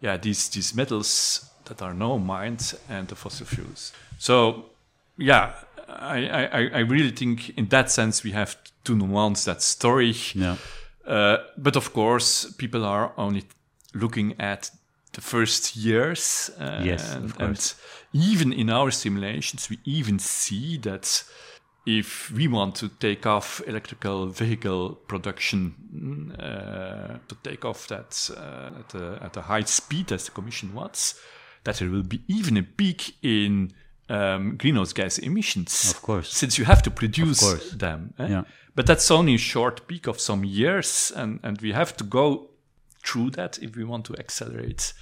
yeah, 0.00 0.16
these, 0.16 0.48
these 0.48 0.74
metals 0.74 1.50
that 1.64 1.82
are 1.82 1.94
now 1.94 2.16
mined 2.16 2.74
and 2.88 3.08
the 3.08 3.14
fossil 3.14 3.46
fuels. 3.46 3.92
So 4.18 4.66
yeah, 5.16 5.52
I, 5.88 6.28
I, 6.28 6.70
I 6.74 6.78
really 6.80 7.10
think 7.10 7.50
in 7.58 7.66
that 7.68 7.90
sense 7.90 8.22
we 8.22 8.32
have 8.32 8.56
to 8.84 8.96
nuance 8.96 9.44
that 9.44 9.62
story. 9.62 10.14
Yeah. 10.34 10.56
Uh, 11.06 11.38
but 11.56 11.76
of 11.76 11.92
course, 11.92 12.52
people 12.58 12.84
are 12.84 13.12
only 13.16 13.44
looking 13.94 14.34
at 14.38 14.70
the 15.12 15.20
first 15.20 15.76
years. 15.76 16.50
Uh, 16.60 16.82
yes, 16.84 17.14
and, 17.14 17.32
and, 17.40 17.74
even 18.12 18.52
in 18.52 18.70
our 18.70 18.90
simulations, 18.90 19.68
we 19.68 19.78
even 19.84 20.18
see 20.18 20.78
that 20.78 21.24
if 21.86 22.30
we 22.30 22.46
want 22.48 22.74
to 22.76 22.88
take 22.88 23.26
off 23.26 23.62
electrical 23.66 24.26
vehicle 24.26 24.94
production, 25.08 26.32
uh, 26.38 27.18
to 27.28 27.34
take 27.42 27.64
off 27.64 27.88
that 27.88 28.30
uh, 28.36 28.80
at, 28.80 28.94
a, 28.94 29.18
at 29.22 29.36
a 29.36 29.42
high 29.42 29.62
speed 29.62 30.12
as 30.12 30.26
the 30.26 30.30
Commission 30.30 30.74
wants, 30.74 31.18
that 31.64 31.76
there 31.76 31.90
will 31.90 32.02
be 32.02 32.22
even 32.28 32.56
a 32.56 32.62
peak 32.62 33.16
in 33.22 33.72
um, 34.10 34.56
greenhouse 34.56 34.92
gas 34.92 35.18
emissions. 35.18 35.90
Of 35.90 36.02
course. 36.02 36.32
Since 36.32 36.58
you 36.58 36.64
have 36.64 36.82
to 36.82 36.90
produce 36.90 37.70
them. 37.72 38.14
Eh? 38.18 38.28
Yeah. 38.28 38.44
But 38.74 38.86
that's 38.86 39.10
only 39.10 39.34
a 39.34 39.38
short 39.38 39.86
peak 39.86 40.06
of 40.06 40.20
some 40.20 40.44
years, 40.44 41.12
and, 41.14 41.40
and 41.42 41.60
we 41.60 41.72
have 41.72 41.96
to 41.96 42.04
go 42.04 42.50
through 43.04 43.30
that 43.30 43.58
if 43.62 43.76
we 43.76 43.84
want 43.84 44.04
to 44.06 44.16
accelerate 44.18 44.92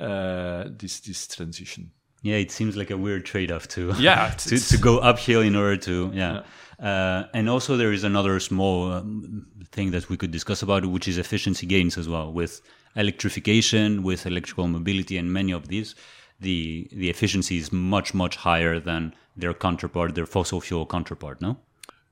uh, 0.00 0.64
this 0.68 1.00
this 1.00 1.26
transition. 1.26 1.92
Yeah, 2.22 2.36
it 2.36 2.52
seems 2.52 2.76
like 2.76 2.90
a 2.90 2.96
weird 2.96 3.24
trade-off 3.24 3.66
to 3.68 3.92
yeah 3.98 4.30
to, 4.38 4.58
to 4.58 4.78
go 4.78 4.98
uphill 4.98 5.40
in 5.40 5.56
order 5.56 5.76
to 5.78 6.10
yeah. 6.14 6.32
yeah. 6.32 6.42
Uh, 6.82 7.28
and 7.32 7.48
also 7.48 7.76
there 7.76 7.92
is 7.92 8.02
another 8.02 8.40
small 8.40 8.92
um, 8.92 9.46
thing 9.70 9.92
that 9.92 10.08
we 10.08 10.16
could 10.16 10.32
discuss 10.32 10.62
about, 10.62 10.84
which 10.86 11.06
is 11.06 11.16
efficiency 11.16 11.64
gains 11.64 11.96
as 11.96 12.08
well 12.08 12.32
with 12.32 12.60
electrification, 12.96 14.02
with 14.02 14.26
electrical 14.26 14.66
mobility, 14.66 15.16
and 15.16 15.32
many 15.32 15.52
of 15.52 15.68
these 15.68 15.94
the 16.40 16.88
the 16.92 17.08
efficiency 17.08 17.56
is 17.56 17.72
much 17.72 18.14
much 18.14 18.36
higher 18.36 18.80
than 18.80 19.14
their 19.36 19.54
counterpart, 19.54 20.14
their 20.14 20.26
fossil 20.26 20.60
fuel 20.60 20.86
counterpart. 20.86 21.40
No. 21.40 21.56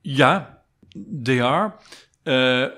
Yeah, 0.03 0.45
they 0.95 1.39
are. 1.39 1.77
Uh, 2.25 2.69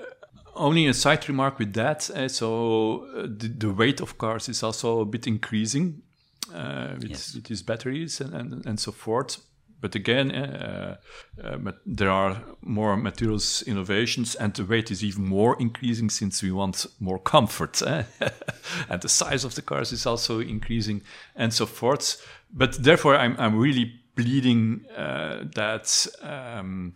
only 0.54 0.86
a 0.86 0.94
side 0.94 1.28
remark 1.28 1.58
with 1.58 1.72
that. 1.74 2.10
Uh, 2.10 2.28
so 2.28 3.06
uh, 3.16 3.22
the, 3.22 3.48
the, 3.48 3.72
weight 3.72 4.00
of 4.00 4.18
cars 4.18 4.48
is 4.48 4.62
also 4.62 5.00
a 5.00 5.04
bit 5.04 5.26
increasing 5.26 6.02
uh, 6.52 6.94
with, 7.00 7.10
yes. 7.10 7.34
with, 7.34 7.44
these 7.44 7.62
batteries 7.62 8.20
and, 8.20 8.34
and, 8.34 8.66
and 8.66 8.80
so 8.80 8.92
forth. 8.92 9.38
but 9.84 9.94
again, 9.94 10.30
uh, 10.30 10.96
uh, 11.42 11.58
but 11.58 11.76
there 11.84 12.10
are 12.10 12.42
more 12.62 12.96
materials 12.96 13.62
innovations, 13.66 14.34
and 14.34 14.54
the 14.54 14.64
weight 14.64 14.90
is 14.90 15.04
even 15.04 15.26
more 15.26 15.56
increasing 15.60 16.08
since 16.08 16.42
we 16.42 16.50
want 16.50 16.86
more 17.00 17.18
comfort, 17.18 17.82
eh? 17.82 18.04
and 18.88 19.02
the 19.02 19.10
size 19.10 19.44
of 19.44 19.54
the 19.54 19.60
cars 19.60 19.92
is 19.92 20.06
also 20.06 20.40
increasing, 20.40 21.02
and 21.36 21.52
so 21.52 21.66
forth. 21.66 22.26
But 22.50 22.82
therefore, 22.82 23.16
I'm 23.16 23.36
I'm 23.38 23.58
really 23.58 23.92
pleading 24.16 24.86
uh, 24.96 25.44
that. 25.54 26.06
Um, 26.22 26.94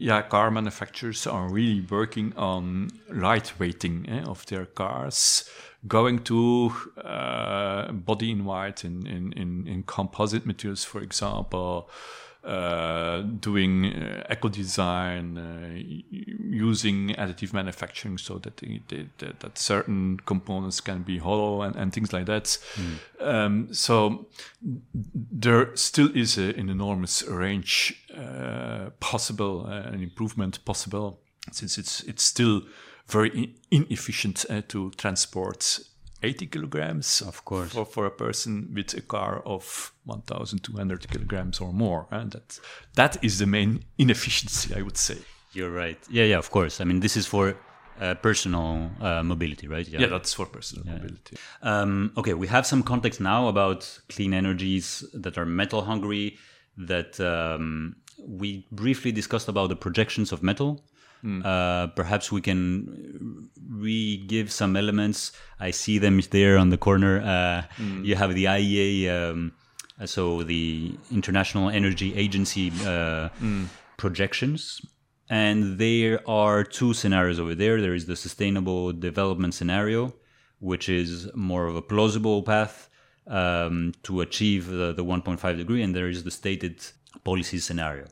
yeah, 0.00 0.22
car 0.22 0.48
manufacturers 0.52 1.26
are 1.26 1.48
really 1.48 1.84
working 1.90 2.32
on 2.36 2.90
lightweighting 3.10 4.08
eh, 4.08 4.22
of 4.22 4.46
their 4.46 4.64
cars, 4.64 5.50
going 5.86 6.18
to 6.24 6.72
uh, 7.04 7.92
body 7.92 8.32
in 8.32 8.44
white 8.44 8.84
in, 8.84 9.06
in, 9.06 9.32
in, 9.34 9.66
in, 9.68 9.82
composite 9.84 10.44
materials, 10.44 10.84
for 10.84 11.00
example, 11.00 11.88
uh, 12.44 13.20
doing 13.20 13.86
uh, 13.86 14.24
eco 14.30 14.48
design, 14.48 15.38
uh, 15.38 15.76
using 16.10 17.10
additive 17.10 17.52
manufacturing 17.52 18.18
so 18.18 18.38
that, 18.38 18.56
they, 18.56 19.06
that 19.18 19.58
certain 19.58 20.18
components 20.24 20.80
can 20.80 21.02
be 21.02 21.18
hollow 21.18 21.62
and, 21.62 21.76
and 21.76 21.92
things 21.92 22.12
like 22.12 22.26
that. 22.26 22.44
Mm. 22.44 22.98
Um, 23.20 23.74
so 23.74 24.26
there 25.04 25.76
still 25.76 26.10
is 26.16 26.38
a, 26.38 26.54
an 26.56 26.68
enormous 26.70 27.22
range 27.24 28.04
uh, 28.16 28.90
possible, 28.98 29.66
uh, 29.66 29.92
an 29.92 30.02
improvement 30.02 30.64
possible, 30.64 31.20
since 31.52 31.78
it's 31.78 32.02
it's 32.02 32.22
still 32.22 32.62
very 33.08 33.54
inefficient 33.70 34.44
uh, 34.50 34.60
to 34.68 34.90
transport 34.90 35.80
80 36.22 36.46
kilograms 36.46 37.22
of 37.22 37.44
course 37.44 37.72
for, 37.72 37.84
for 37.84 38.06
a 38.06 38.10
person 38.10 38.70
with 38.74 38.94
a 38.94 39.00
car 39.00 39.42
of 39.46 39.92
1200 40.04 41.08
kilograms 41.10 41.60
or 41.60 41.72
more 41.72 42.06
and 42.10 42.32
that 42.32 42.58
that 42.94 43.16
is 43.22 43.38
the 43.38 43.46
main 43.46 43.84
inefficiency 43.98 44.74
i 44.74 44.82
would 44.82 44.96
say 44.96 45.16
you're 45.52 45.70
right 45.70 45.98
yeah 46.10 46.24
yeah 46.24 46.38
of 46.38 46.50
course 46.50 46.80
i 46.80 46.84
mean 46.84 47.00
this 47.00 47.16
is 47.16 47.26
for 47.26 47.56
uh, 48.00 48.14
personal 48.14 48.90
uh, 49.00 49.22
mobility 49.22 49.66
right 49.68 49.88
yeah. 49.88 50.00
yeah. 50.00 50.06
that's 50.06 50.32
for 50.34 50.46
personal 50.46 50.84
yeah. 50.86 50.92
mobility 50.92 51.36
um, 51.62 52.12
okay 52.16 52.34
we 52.34 52.46
have 52.46 52.66
some 52.66 52.82
context 52.82 53.20
now 53.20 53.48
about 53.48 54.00
clean 54.08 54.34
energies 54.34 55.04
that 55.14 55.38
are 55.38 55.46
metal 55.46 55.82
hungry 55.82 56.36
that 56.76 57.18
um, 57.20 57.96
we 58.26 58.66
briefly 58.70 59.12
discussed 59.12 59.48
about 59.48 59.68
the 59.68 59.76
projections 59.76 60.32
of 60.32 60.42
metal 60.42 60.84
Mm. 61.24 61.44
Uh, 61.44 61.88
perhaps 61.88 62.30
we 62.30 62.40
can 62.40 63.48
re-give 63.68 64.50
some 64.52 64.76
elements. 64.76 65.32
I 65.58 65.70
see 65.70 65.98
them 65.98 66.20
there 66.30 66.58
on 66.58 66.70
the 66.70 66.78
corner. 66.78 67.20
Uh, 67.20 67.82
mm. 67.82 68.04
You 68.04 68.14
have 68.16 68.34
the 68.34 68.44
IEA, 68.44 69.30
um, 69.30 69.52
so 70.04 70.42
the 70.42 70.96
International 71.10 71.70
Energy 71.70 72.14
Agency 72.14 72.70
uh, 72.82 73.30
mm. 73.40 73.66
projections. 73.96 74.80
And 75.30 75.78
there 75.78 76.20
are 76.28 76.64
two 76.64 76.94
scenarios 76.94 77.38
over 77.38 77.54
there. 77.54 77.80
There 77.80 77.94
is 77.94 78.06
the 78.06 78.16
sustainable 78.16 78.92
development 78.92 79.54
scenario, 79.54 80.14
which 80.58 80.88
is 80.88 81.28
more 81.34 81.66
of 81.66 81.76
a 81.76 81.82
plausible 81.82 82.42
path 82.42 82.88
um, 83.26 83.92
to 84.04 84.22
achieve 84.22 84.66
the, 84.68 84.92
the 84.94 85.04
1.5 85.04 85.56
degree, 85.56 85.82
and 85.82 85.94
there 85.94 86.08
is 86.08 86.24
the 86.24 86.30
stated 86.30 86.82
policy 87.24 87.58
scenario. 87.58 88.06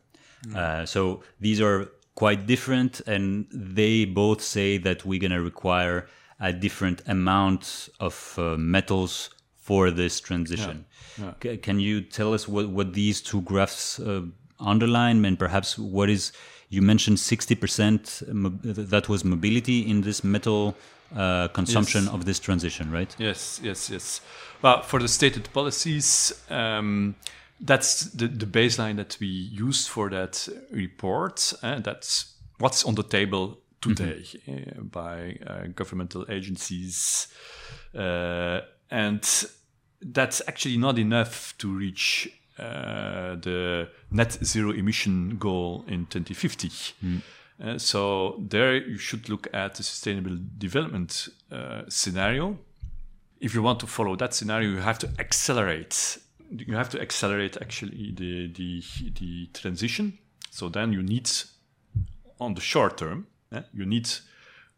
Mm. 0.46 0.56
Uh, 0.56 0.86
so 0.86 1.22
these 1.40 1.60
are 1.60 1.88
quite 2.16 2.46
different, 2.46 3.00
and 3.06 3.46
they 3.52 4.04
both 4.04 4.42
say 4.42 4.78
that 4.78 5.04
we're 5.04 5.20
going 5.20 5.30
to 5.30 5.42
require 5.42 6.08
a 6.40 6.52
different 6.52 7.02
amount 7.06 7.88
of 8.00 8.34
uh, 8.38 8.56
metals 8.56 9.30
for 9.56 9.90
this 9.90 10.20
transition. 10.20 10.84
Yeah. 11.18 11.32
Yeah. 11.42 11.56
can 11.56 11.80
you 11.80 12.02
tell 12.02 12.34
us 12.34 12.46
what, 12.46 12.68
what 12.68 12.92
these 12.92 13.20
two 13.20 13.42
graphs 13.42 14.00
uh, 14.00 14.22
underline, 14.58 15.24
and 15.24 15.38
perhaps 15.38 15.78
what 15.78 16.10
is 16.10 16.32
you 16.68 16.82
mentioned 16.82 17.18
60% 17.18 18.90
that 18.90 19.08
was 19.08 19.24
mobility 19.24 19.88
in 19.88 20.00
this 20.00 20.24
metal 20.24 20.76
uh, 21.14 21.48
consumption 21.48 22.04
yes. 22.04 22.12
of 22.12 22.24
this 22.24 22.40
transition, 22.40 22.90
right? 22.90 23.14
Yes, 23.18 23.60
yes, 23.62 23.88
yes. 23.88 24.20
Well, 24.62 24.82
for 24.82 24.98
the 24.98 25.08
stated 25.08 25.48
policies, 25.52 26.32
um, 26.50 27.14
that's 27.60 28.04
the, 28.04 28.28
the 28.28 28.46
baseline 28.46 28.96
that 28.96 29.16
we 29.20 29.26
used 29.26 29.88
for 29.88 30.10
that 30.10 30.48
report. 30.70 31.52
And 31.62 31.84
that's 31.84 32.34
what's 32.58 32.84
on 32.84 32.94
the 32.94 33.02
table 33.02 33.58
today 33.80 34.22
mm-hmm. 34.22 34.80
uh, 34.80 34.82
by 34.84 35.38
uh, 35.46 35.66
governmental 35.74 36.26
agencies. 36.28 37.28
Uh, 37.94 38.60
and 38.90 39.46
that's 40.02 40.42
actually 40.46 40.76
not 40.76 40.98
enough 40.98 41.54
to 41.58 41.74
reach 41.74 42.28
uh, 42.58 43.36
the 43.36 43.88
net 44.10 44.32
zero 44.44 44.70
emission 44.72 45.36
goal 45.38 45.84
in 45.88 46.06
2050. 46.06 46.68
Mm. 46.68 47.80
So 47.80 48.36
there 48.38 48.76
you 48.76 48.98
should 48.98 49.30
look 49.30 49.48
at 49.54 49.76
the 49.76 49.82
sustainable 49.82 50.36
development 50.58 51.28
uh, 51.50 51.82
scenario. 51.88 52.58
If 53.40 53.54
you 53.54 53.62
want 53.62 53.80
to 53.80 53.86
follow 53.86 54.14
that 54.16 54.34
scenario, 54.34 54.68
you 54.70 54.80
have 54.80 54.98
to 55.00 55.08
accelerate 55.18 56.18
you 56.50 56.74
have 56.74 56.88
to 56.90 57.00
accelerate 57.00 57.56
actually 57.60 58.12
the 58.12 58.52
the 58.52 58.82
the 59.18 59.46
transition. 59.52 60.18
So 60.50 60.68
then 60.68 60.92
you 60.92 61.02
need 61.02 61.30
on 62.40 62.54
the 62.54 62.60
short 62.60 62.98
term, 62.98 63.26
eh, 63.52 63.62
you 63.72 63.86
need 63.86 64.08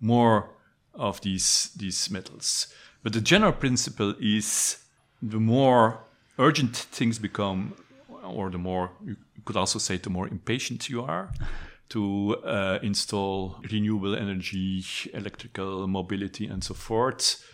more 0.00 0.50
of 0.94 1.20
these 1.20 1.70
these 1.76 2.10
metals. 2.10 2.68
But 3.02 3.12
the 3.12 3.20
general 3.20 3.52
principle 3.52 4.14
is 4.20 4.78
the 5.22 5.40
more 5.40 6.00
urgent 6.38 6.76
things 6.76 7.18
become, 7.18 7.74
or 8.22 8.50
the 8.50 8.58
more 8.58 8.90
you 9.04 9.16
could 9.44 9.56
also 9.56 9.78
say 9.78 9.98
the 9.98 10.10
more 10.10 10.28
impatient 10.28 10.88
you 10.88 11.02
are 11.02 11.30
to 11.88 12.36
uh, 12.44 12.78
install 12.82 13.60
renewable 13.70 14.14
energy, 14.14 14.84
electrical 15.14 15.86
mobility, 15.86 16.46
and 16.46 16.62
so 16.62 16.74
forth. 16.74 17.44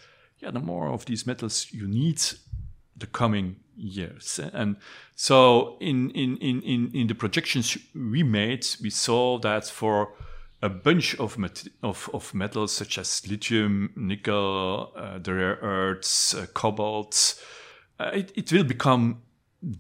Yeah, 0.41 0.51
the 0.51 0.61
more 0.61 0.89
of 0.89 1.05
these 1.05 1.27
metals 1.27 1.69
you 1.73 1.87
need 1.87 2.21
the 2.97 3.07
coming 3.07 3.57
years. 3.77 4.41
And 4.53 4.77
so 5.15 5.77
in, 5.81 6.11
in, 6.11 6.37
in, 6.39 6.91
in, 6.93 7.07
the 7.07 7.15
projections 7.15 7.77
we 7.95 8.23
made, 8.23 8.67
we 8.83 8.91
saw 8.91 9.39
that 9.41 9.67
for 9.67 10.15
a 10.63 10.69
bunch 10.69 11.15
of, 11.17 11.39
met- 11.39 11.69
of, 11.83 12.09
of 12.15 12.33
metals 12.35 12.73
such 12.73 12.99
as 12.99 13.29
lithium, 13.29 13.93
nickel, 13.97 14.93
uh, 14.97 15.19
the 15.19 15.35
rare 15.35 15.59
earths, 15.63 16.35
uh, 16.35 16.47
cobalt, 16.55 17.41
uh, 18.01 18.11
it, 18.15 18.33
it 18.35 18.53
will 18.53 18.65
become 18.65 19.23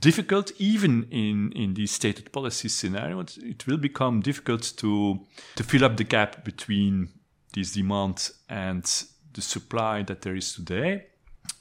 difficult 0.00 0.52
even 0.58 1.06
in, 1.10 1.52
in 1.52 1.74
these 1.74 1.90
stated 1.90 2.32
policy 2.32 2.68
scenarios. 2.68 3.38
It 3.42 3.66
will 3.66 3.76
become 3.76 4.20
difficult 4.20 4.72
to, 4.76 5.20
to 5.56 5.62
fill 5.62 5.84
up 5.84 5.96
the 5.96 6.04
gap 6.04 6.44
between 6.44 7.08
this 7.54 7.72
demand 7.72 8.30
and 8.48 8.84
the 9.32 9.42
supply 9.42 10.02
that 10.02 10.22
there 10.22 10.36
is 10.36 10.54
today. 10.54 11.06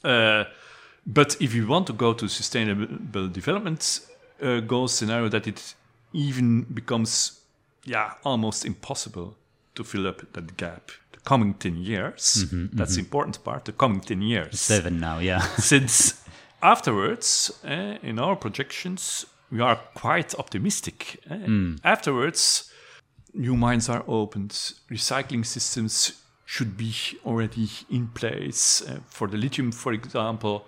Uh, 0.02 0.44
but 1.06 1.36
if 1.40 1.54
you 1.54 1.66
want 1.66 1.86
to 1.88 1.92
go 1.92 2.14
to 2.14 2.28
sustainable 2.28 3.28
development 3.28 4.00
uh, 4.42 4.60
goal 4.60 4.88
scenario, 4.88 5.28
that 5.28 5.46
it 5.46 5.74
even 6.12 6.62
becomes, 6.62 7.40
yeah, 7.84 8.14
almost 8.24 8.64
impossible 8.64 9.36
to 9.74 9.84
fill 9.84 10.06
up 10.06 10.32
that 10.32 10.56
gap. 10.56 10.90
The 11.12 11.20
coming 11.20 11.54
ten 11.54 11.76
years, 11.76 12.46
mm-hmm, 12.46 12.76
that's 12.76 12.92
mm-hmm. 12.92 12.96
the 12.96 13.06
important 13.06 13.44
part. 13.44 13.64
The 13.66 13.72
coming 13.72 14.00
ten 14.00 14.22
years, 14.22 14.60
seven 14.60 14.98
now, 14.98 15.18
yeah. 15.18 15.40
Since 15.58 16.24
afterwards, 16.62 17.52
uh, 17.64 17.98
in 18.02 18.18
our 18.18 18.36
projections, 18.36 19.26
we 19.50 19.60
are 19.60 19.76
quite 19.94 20.34
optimistic. 20.38 21.20
Uh, 21.30 21.34
mm. 21.34 21.78
Afterwards, 21.84 22.72
new 23.34 23.56
mines 23.56 23.88
are 23.88 24.04
opened, 24.06 24.50
recycling 24.90 25.44
systems 25.44 26.22
should 26.46 26.76
be 26.76 26.94
already 27.24 27.68
in 27.90 28.08
place. 28.08 28.82
Uh, 28.82 28.98
for 29.06 29.28
the 29.28 29.36
lithium, 29.36 29.72
for 29.72 29.92
example, 29.92 30.66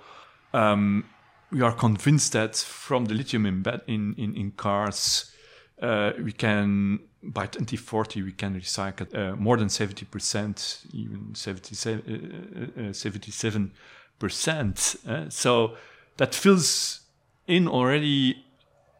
um, 0.52 1.04
we 1.50 1.62
are 1.62 1.72
convinced 1.72 2.32
that 2.32 2.56
from 2.56 3.06
the 3.06 3.14
lithium 3.14 3.46
in, 3.46 3.64
in, 3.87 4.14
in, 4.18 4.37
in 4.37 4.50
cars, 4.52 5.32
uh, 5.80 6.12
we 6.22 6.32
can 6.32 7.00
by 7.22 7.46
2040 7.46 8.22
we 8.22 8.32
can 8.32 8.54
recycle 8.54 9.12
uh, 9.14 9.37
more 9.37 9.56
than 9.56 9.68
70%, 9.68 10.87
even 10.92 11.35
77, 11.35 12.90
uh, 12.90 12.92
77 12.92 13.72
uh, 13.72 13.78
percent. 14.18 14.96
Uh, 15.06 15.28
so 15.28 15.74
that 16.16 16.35
fills 16.35 17.00
in 17.46 17.68
already 17.68 18.44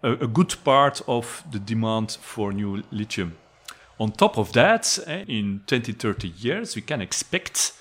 a, 0.03 0.13
a, 0.13 0.27
good 0.27 0.55
part 0.65 1.01
of 1.07 1.45
the 1.51 1.59
demand 1.59 2.19
for 2.21 2.53
new 2.53 2.83
lithium. 2.91 3.37
On 3.99 4.13
top 4.13 4.39
of 4.39 4.53
that, 4.53 4.99
uh, 5.07 5.25
in 5.29 5.63
20, 5.67 5.93
30 5.93 6.29
years, 6.29 6.77
we 6.77 6.83
can 6.83 7.01
expect 7.01 7.73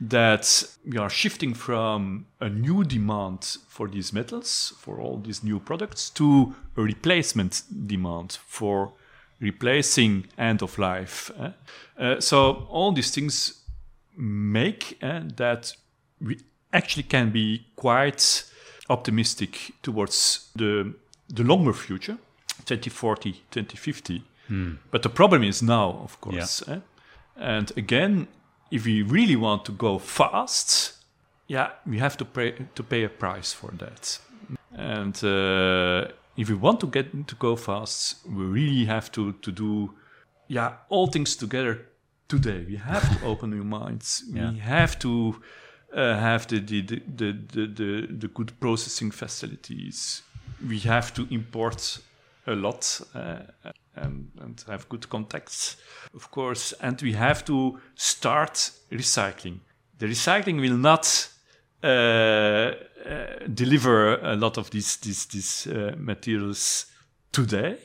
that 0.00 0.64
we 0.84 0.98
are 0.98 1.08
shifting 1.10 1.54
from 1.54 2.26
a 2.40 2.48
new 2.48 2.84
demand 2.84 3.56
for 3.68 3.88
these 3.88 4.12
metals, 4.12 4.74
for 4.78 5.00
all 5.00 5.18
these 5.18 5.42
new 5.42 5.58
products, 5.58 6.10
to 6.10 6.54
a 6.76 6.82
replacement 6.82 7.62
demand 7.86 8.38
for 8.46 8.92
replacing 9.40 10.26
end 10.38 10.62
of 10.62 10.78
life. 10.78 11.30
Eh? 11.40 11.50
Uh, 11.98 12.20
so 12.20 12.66
all 12.70 12.92
these 12.92 13.10
things 13.10 13.62
make 14.16 14.98
uh, 15.02 15.20
that 15.36 15.72
we 16.20 16.38
actually 16.72 17.02
can 17.02 17.30
be 17.30 17.66
quite 17.76 18.44
optimistic 18.88 19.72
towards 19.82 20.50
the 20.56 20.92
the 21.28 21.42
longer 21.42 21.72
future. 21.72 22.16
2040, 22.64 23.32
2050. 23.50 24.22
But 24.90 25.02
the 25.02 25.08
problem 25.08 25.42
is 25.42 25.62
now, 25.62 26.00
of 26.04 26.20
course. 26.20 26.62
eh? 26.68 26.80
And 27.36 27.70
again, 27.76 28.28
if 28.70 28.84
we 28.84 29.02
really 29.02 29.36
want 29.36 29.64
to 29.64 29.72
go 29.72 29.98
fast, 29.98 30.94
yeah, 31.46 31.70
we 31.86 31.98
have 31.98 32.16
to 32.16 32.24
pay 32.24 32.54
to 32.74 32.82
pay 32.82 33.04
a 33.04 33.08
price 33.08 33.52
for 33.52 33.70
that. 33.78 34.18
And 34.72 35.16
uh, 35.24 36.12
if 36.36 36.48
we 36.48 36.54
want 36.54 36.80
to 36.80 36.86
get 36.86 37.28
to 37.28 37.34
go 37.36 37.56
fast, 37.56 38.26
we 38.26 38.44
really 38.44 38.84
have 38.86 39.10
to 39.12 39.32
to 39.32 39.52
do, 39.52 39.94
yeah, 40.48 40.72
all 40.88 41.06
things 41.06 41.36
together 41.36 41.86
today. 42.28 42.64
We 42.68 42.76
have 42.76 43.18
to 43.18 43.26
open 43.30 43.52
our 43.52 43.64
minds. 43.64 44.24
Yeah. 44.28 44.50
We 44.52 44.58
have 44.58 44.98
to 44.98 45.40
uh, 45.94 46.18
have 46.18 46.46
the 46.48 46.60
the, 46.60 46.82
the, 46.82 47.02
the, 47.16 47.32
the 47.52 47.66
the 47.66 48.06
the 48.18 48.28
good 48.28 48.52
processing 48.60 49.12
facilities. 49.12 50.22
We 50.68 50.78
have 50.80 51.12
to 51.14 51.26
import 51.30 52.00
a 52.46 52.54
lot 52.54 53.00
uh, 53.14 53.42
and, 53.96 54.30
and 54.40 54.64
have 54.68 54.88
good 54.88 55.08
contacts, 55.08 55.76
of 56.14 56.30
course. 56.30 56.72
And 56.80 57.00
we 57.02 57.12
have 57.12 57.44
to 57.46 57.80
start 57.94 58.70
recycling. 58.90 59.60
The 59.98 60.06
recycling 60.06 60.60
will 60.60 60.76
not 60.76 61.28
uh, 61.82 61.86
uh, 61.86 62.72
deliver 63.54 64.18
a 64.22 64.34
lot 64.36 64.58
of 64.58 64.70
these 64.70 64.96
these 64.98 65.26
these 65.26 65.66
uh, 65.66 65.94
materials 65.98 66.86
today. 67.32 67.78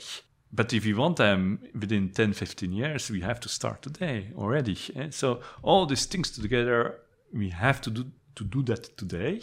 But 0.53 0.73
if 0.73 0.85
we 0.85 0.93
want 0.93 1.15
them 1.15 1.59
within 1.79 2.09
10, 2.09 2.33
15 2.33 2.73
years, 2.73 3.09
we 3.09 3.21
have 3.21 3.39
to 3.39 3.49
start 3.49 3.81
today 3.81 4.31
already. 4.35 4.77
eh? 4.95 5.07
So 5.11 5.39
all 5.63 5.85
these 5.85 6.05
things 6.07 6.29
together, 6.31 6.99
we 7.33 7.49
have 7.49 7.79
to 7.81 7.89
do 7.89 8.05
to 8.35 8.43
do 8.43 8.63
that 8.63 8.97
today. 8.97 9.41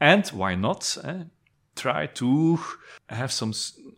And 0.00 0.26
why 0.28 0.56
not? 0.56 0.96
eh? 1.04 1.24
Try 1.74 2.06
to 2.06 2.58
have 3.08 3.32
some 3.32 3.52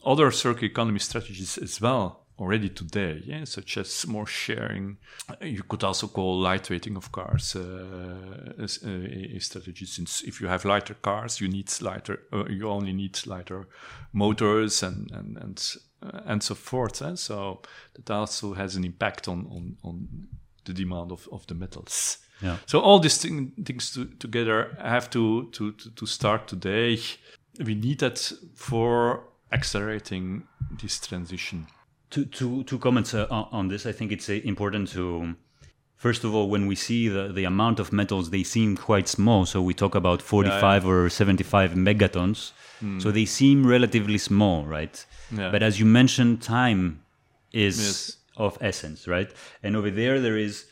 other 0.05 0.31
circular 0.31 0.71
economy 0.71 0.99
strategies 0.99 1.59
as 1.59 1.81
well 1.81 2.27
already 2.39 2.69
today, 2.69 3.23
yeah? 3.25 3.45
such 3.45 3.77
as 3.77 4.07
more 4.07 4.27
sharing. 4.27 4.97
You 5.41 5.63
could 5.63 5.85
also 5.85 6.09
call 6.09 6.43
lightweighting 6.43 6.97
of 6.97 7.13
cars 7.13 7.55
uh, 7.55 8.53
as 8.59 8.83
a, 8.83 9.37
a 9.37 9.39
strategy. 9.39 9.87
Since 9.87 10.23
if 10.23 10.41
you 10.41 10.49
have 10.49 10.65
lighter 10.65 10.95
cars, 10.95 11.41
you 11.41 11.49
need 11.49 11.71
lighter. 11.81 12.21
Uh, 12.33 12.47
you 12.49 12.69
only 12.69 12.93
need 12.93 13.19
lighter 13.27 13.69
motors 14.13 14.83
and 14.83 15.11
and 15.13 15.37
and 15.37 15.77
uh, 16.03 16.21
and 16.27 16.43
so 16.43 16.55
forth. 16.55 17.03
eh? 17.03 17.15
So 17.15 17.63
that 17.95 18.11
also 18.11 18.55
has 18.55 18.77
an 18.77 18.85
impact 18.85 19.29
on 19.29 19.47
on, 19.51 19.77
on 19.83 20.09
the 20.65 20.73
demand 20.73 21.13
of, 21.13 21.29
of 21.33 21.47
the 21.47 21.55
metals. 21.55 22.19
Yeah. 22.41 22.57
So 22.67 22.81
all 22.81 22.99
these 22.99 23.19
thing, 23.19 23.53
things 23.65 23.93
to, 23.93 24.05
together 24.05 24.77
have 24.81 25.11
to, 25.11 25.49
to, 25.53 25.73
to, 25.73 25.91
to 25.91 26.07
start 26.07 26.49
today. 26.49 26.99
We 27.59 27.75
need 27.75 27.99
that 28.01 28.33
for 28.55 29.25
accelerating 29.53 30.45
this 30.83 30.99
transition. 31.01 31.67
Two, 32.11 32.25
two, 32.27 32.65
two 32.65 32.79
comments 32.79 33.15
uh, 33.15 33.27
on 33.31 33.69
this. 33.69 33.87
I 33.87 33.93
think 33.93 34.13
it's 34.13 34.29
uh, 34.29 34.35
important 34.45 34.89
to, 34.91 35.35
first 35.97 36.25
of 36.25 36.35
all, 36.35 36.49
when 36.49 36.67
we 36.67 36.75
see 36.75 37.09
the, 37.09 37.29
the 37.33 37.45
amount 37.45 37.79
of 37.81 37.93
metals, 37.93 38.31
they 38.31 38.43
seem 38.43 38.77
quite 38.77 39.09
small. 39.09 39.47
So 39.47 39.61
we 39.63 39.75
talk 39.75 39.95
about 39.95 40.21
45 40.23 40.87
or 40.87 41.09
75 41.09 41.73
megatons. 41.73 42.53
So 42.99 43.13
they 43.13 43.27
seem 43.27 43.65
relatively 43.65 44.19
small, 44.19 44.65
right? 44.65 45.07
Yeah. 45.31 45.53
But 45.53 45.63
as 45.63 45.79
you 45.79 45.87
mentioned, 45.87 46.43
time 46.43 47.05
is 47.53 47.79
Yes. 47.79 48.17
of 48.37 48.59
essence, 48.61 49.07
right? 49.07 49.31
And 49.63 49.77
over 49.77 49.89
there, 49.89 50.21
there 50.21 50.37
is, 50.37 50.65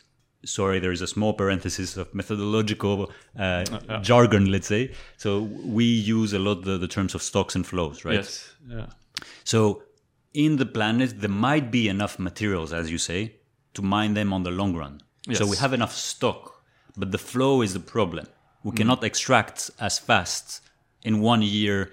sorry, 0.45 0.79
there 0.79 0.93
is 0.93 1.03
a 1.03 1.07
small 1.07 1.33
parenthesis 1.33 1.97
of 1.97 2.15
methodological 2.15 3.11
uh, 3.39 3.65
jargon, 4.01 4.51
let's 4.51 4.67
say. 4.67 4.93
So 5.17 5.43
we 5.43 5.85
use 5.85 6.33
a 6.33 6.39
lot 6.39 6.65
the, 6.65 6.79
the 6.79 6.89
terms 6.89 7.15
of 7.15 7.23
stocks 7.23 7.55
and 7.55 7.67
flows, 7.67 8.05
right? 8.05 8.15
Yes. 8.15 8.53
Yeah. 8.69 8.87
So, 9.45 9.83
in 10.33 10.57
the 10.57 10.67
planet, 10.67 11.21
there 11.21 11.31
might 11.31 11.71
be 11.71 11.89
enough 11.89 12.19
materials, 12.19 12.73
as 12.73 12.91
you 12.91 12.99
say, 12.99 13.35
to 13.75 13.83
mine 13.83 14.15
them 14.15 14.33
on 14.33 14.45
the 14.45 14.51
long 14.51 14.75
run. 14.75 15.03
Yes. 15.27 15.39
So, 15.39 15.47
we 15.47 15.57
have 15.57 15.73
enough 15.73 15.93
stock, 15.93 16.63
but 16.97 17.11
the 17.11 17.19
flow 17.19 17.63
is 17.63 17.75
the 17.75 17.81
problem. 17.81 18.27
We 18.63 18.73
cannot 18.73 19.03
extract 19.05 19.71
as 19.81 19.99
fast 19.99 20.63
in 21.03 21.21
one 21.21 21.43
year. 21.43 21.91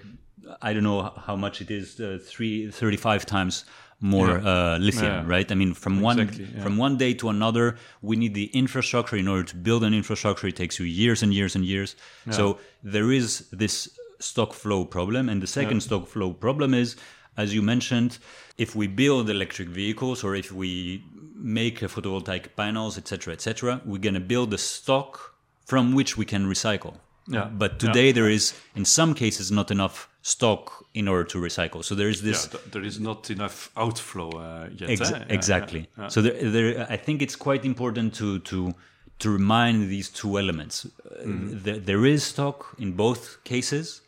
I 0.62 0.72
don't 0.72 0.84
know 0.84 1.12
how 1.26 1.36
much 1.36 1.60
it 1.60 1.70
is, 1.70 2.00
uh, 2.00 2.18
three, 2.22 2.70
35 2.70 3.26
times 3.26 3.64
more 4.00 4.28
Yeah. 4.28 4.74
uh, 4.74 4.78
lithium, 4.78 5.12
Yeah. 5.26 5.34
right? 5.36 5.50
I 5.50 5.54
mean, 5.54 5.74
from 5.74 6.00
one 6.00 6.18
yeah. 6.18 6.62
from 6.62 6.76
one 6.76 6.96
day 6.96 7.14
to 7.14 7.28
another, 7.28 7.76
we 8.00 8.16
need 8.16 8.34
the 8.34 8.46
infrastructure. 8.46 9.16
In 9.16 9.28
order 9.28 9.42
to 9.44 9.56
build 9.56 9.82
an 9.84 9.92
infrastructure, 9.94 10.46
it 10.46 10.56
takes 10.56 10.78
you 10.78 10.86
years 10.86 11.22
and 11.22 11.32
years 11.34 11.56
and 11.56 11.64
years. 11.64 11.96
So 12.30 12.58
there 12.82 13.10
is 13.12 13.48
this 13.50 13.88
stock 14.20 14.52
flow 14.52 14.84
problem, 14.84 15.28
and 15.28 15.40
the 15.42 15.46
second 15.46 15.80
stock 15.82 16.06
flow 16.08 16.32
problem 16.32 16.74
is, 16.74 16.96
as 17.36 17.54
you 17.54 17.62
mentioned, 17.62 18.18
if 18.56 18.74
we 18.74 18.86
build 18.86 19.30
electric 19.30 19.68
vehicles 19.68 20.24
or 20.24 20.34
if 20.34 20.50
we 20.52 21.02
make 21.34 21.80
photovoltaic 21.80 22.56
panels, 22.56 22.98
etc., 22.98 23.32
etc., 23.32 23.80
we're 23.84 23.98
gonna 24.00 24.20
build 24.20 24.52
a 24.54 24.58
stock 24.58 25.34
from 25.66 25.92
which 25.94 26.16
we 26.16 26.24
can 26.24 26.46
recycle. 26.46 26.94
Yeah. 27.28 27.44
But 27.46 27.78
today 27.78 28.10
there 28.12 28.28
is, 28.28 28.54
in 28.74 28.84
some 28.84 29.14
cases, 29.14 29.50
not 29.50 29.70
enough 29.70 30.08
stock 30.28 30.84
in 30.92 31.08
order 31.08 31.24
to 31.24 31.38
recycle. 31.38 31.82
So 31.82 31.94
there 31.94 32.10
is 32.10 32.20
Yeah, 32.20 32.30
this 32.32 32.46
th- 32.48 32.64
there 32.72 32.86
is 32.86 32.98
not 33.00 33.30
enough 33.30 33.70
outflow 33.76 34.30
uh, 34.30 34.68
yet. 34.80 34.90
Ex- 34.90 35.12
eh? 35.12 35.24
Exactly. 35.38 35.80
yeah, 35.80 36.02
yeah. 36.04 36.08
So 36.08 36.22
there, 36.22 36.50
there, 36.50 36.86
I 36.90 36.96
think 37.04 37.22
it's 37.22 37.36
quite 37.36 37.64
important 37.64 38.14
to 38.18 38.38
to 38.40 38.72
to 39.18 39.30
remind 39.32 39.88
these 39.88 40.08
two 40.20 40.38
elements. 40.38 40.86
Mm-hmm. 40.86 41.58
there, 41.64 41.78
there 41.80 42.04
is 42.14 42.22
stock 42.24 42.74
in 42.78 42.92
both 42.96 43.22
cases. 43.44 44.02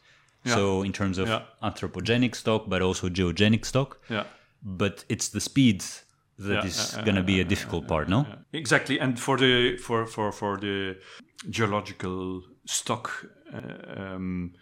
Yeah. 0.44 0.54
So 0.56 0.82
in 0.84 0.92
terms 0.92 1.18
of 1.18 1.26
Yeah. 1.28 1.42
anthropogenic 1.62 2.34
stock, 2.34 2.62
but 2.68 2.80
also 2.82 3.08
geogenic 3.08 3.64
stock. 3.66 3.98
Yeah. 4.10 4.24
But 4.62 5.04
it's 5.08 5.28
the 5.30 5.40
speed 5.40 5.80
that 6.38 6.54
Yeah, 6.62 6.66
is 6.66 6.76
yeah, 6.78 6.98
yeah, 6.98 7.04
going 7.04 7.16
to 7.16 7.22
be 7.22 7.32
yeah, 7.32 7.46
a 7.46 7.48
difficult 7.48 7.86
part, 7.86 8.08
no? 8.08 8.24
Exactly, 8.52 9.00
and 9.00 9.18
for 9.18 9.36
the 9.38 9.76
for 9.78 10.06
for 10.06 10.32
for 10.32 10.58
the 10.58 10.96
geological 11.50 12.42
stock, 12.66 13.10
uh, 13.52 14.14
um, 14.14 14.52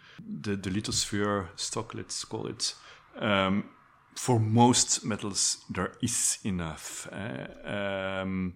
the 0.41 0.55
the 0.55 0.69
lithosphere 0.69 1.47
stock, 1.55 1.93
let's 1.93 2.23
call 2.25 2.47
it. 2.47 2.73
Um, 3.17 3.69
for 4.15 4.39
most 4.39 5.05
metals, 5.05 5.63
there 5.69 5.93
is 6.01 6.39
enough, 6.43 7.07
uh, 7.11 8.21
um, 8.21 8.55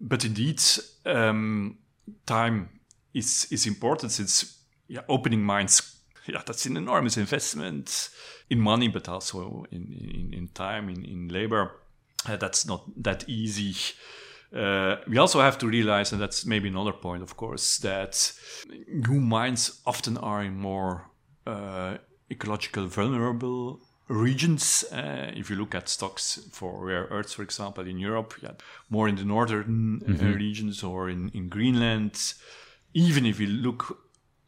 but 0.00 0.24
indeed, 0.24 0.62
um, 1.04 1.78
time 2.26 2.80
is 3.12 3.46
is 3.50 3.66
important 3.66 4.12
since 4.12 4.58
yeah, 4.88 5.02
opening 5.08 5.42
mines. 5.42 5.88
Yeah, 6.24 6.42
that's 6.46 6.66
an 6.66 6.76
enormous 6.76 7.16
investment 7.16 8.08
in 8.48 8.60
money, 8.60 8.88
but 8.88 9.08
also 9.08 9.64
in 9.72 9.92
in, 9.92 10.32
in 10.32 10.48
time, 10.54 10.88
in, 10.88 11.04
in 11.04 11.28
labor. 11.28 11.80
Uh, 12.28 12.36
that's 12.36 12.64
not 12.64 12.84
that 13.02 13.28
easy. 13.28 13.74
Uh, 14.54 14.96
we 15.08 15.16
also 15.16 15.40
have 15.40 15.58
to 15.58 15.66
realize, 15.66 16.12
and 16.12 16.20
that's 16.20 16.44
maybe 16.44 16.68
another 16.68 16.92
point, 16.92 17.22
of 17.22 17.36
course, 17.36 17.78
that 17.78 18.32
new 18.88 19.20
mines 19.20 19.80
often 19.86 20.18
are 20.18 20.42
in 20.42 20.56
more 20.56 21.10
uh, 21.46 21.96
ecological 22.30 22.86
vulnerable 22.86 23.80
regions. 24.08 24.84
Uh, 24.92 25.30
if 25.34 25.48
you 25.48 25.56
look 25.56 25.74
at 25.74 25.88
stocks 25.88 26.38
for 26.52 26.84
rare 26.84 27.06
earths, 27.10 27.32
for 27.32 27.42
example, 27.42 27.86
in 27.86 27.98
Europe, 27.98 28.34
yeah, 28.42 28.52
more 28.90 29.08
in 29.08 29.16
the 29.16 29.24
northern 29.24 30.02
uh, 30.06 30.24
regions 30.36 30.82
or 30.82 31.08
in, 31.08 31.30
in 31.32 31.48
Greenland. 31.48 32.34
Even 32.94 33.24
if 33.24 33.40
you 33.40 33.46
look 33.46 33.98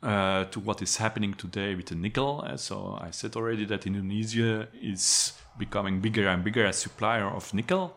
uh, 0.04 0.44
to 0.44 0.60
what 0.60 0.82
is 0.82 0.98
happening 0.98 1.32
today 1.32 1.74
with 1.74 1.86
the 1.86 1.94
nickel. 1.94 2.44
Uh, 2.46 2.58
so 2.58 2.98
I 3.00 3.10
said 3.10 3.36
already 3.36 3.64
that 3.64 3.86
Indonesia 3.86 4.68
is 4.82 5.32
becoming 5.58 6.00
bigger 6.00 6.28
and 6.28 6.44
bigger 6.44 6.66
as 6.66 6.76
supplier 6.76 7.26
of 7.26 7.54
nickel. 7.54 7.96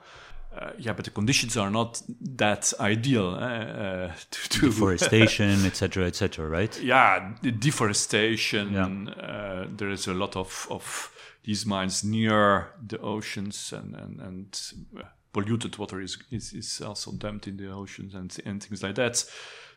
Uh, 0.58 0.72
yeah, 0.80 0.94
but 0.94 1.06
the 1.06 1.12
conditions 1.12 1.56
are 1.56 1.70
not 1.70 2.02
that 2.20 2.74
ideal 2.80 3.30
uh, 3.30 3.38
uh, 3.38 4.14
to, 4.32 4.50
to 4.50 4.62
Deforestation, 4.68 5.66
etc., 5.66 6.06
etc., 6.06 6.48
right? 6.48 6.82
yeah, 6.82 7.34
the 7.44 7.52
deforestation. 7.52 8.74
Yeah. 8.74 9.14
Uh, 9.24 9.68
there 9.70 9.92
is 9.92 10.08
a 10.08 10.14
lot 10.14 10.36
of, 10.36 10.68
of 10.72 11.12
these 11.44 11.66
mines 11.66 12.04
near 12.04 12.70
the 12.88 13.00
oceans, 13.00 13.72
and 13.72 13.94
and, 13.96 14.20
and 14.20 14.62
uh, 14.98 15.04
polluted 15.32 15.78
water 15.78 16.02
is, 16.02 16.18
is 16.32 16.54
is 16.54 16.82
also 16.82 17.12
dumped 17.12 17.48
in 17.48 17.58
the 17.58 17.72
oceans 17.72 18.16
and 18.16 18.36
and 18.46 18.64
things 18.64 18.82
like 18.82 18.96
that. 18.96 19.24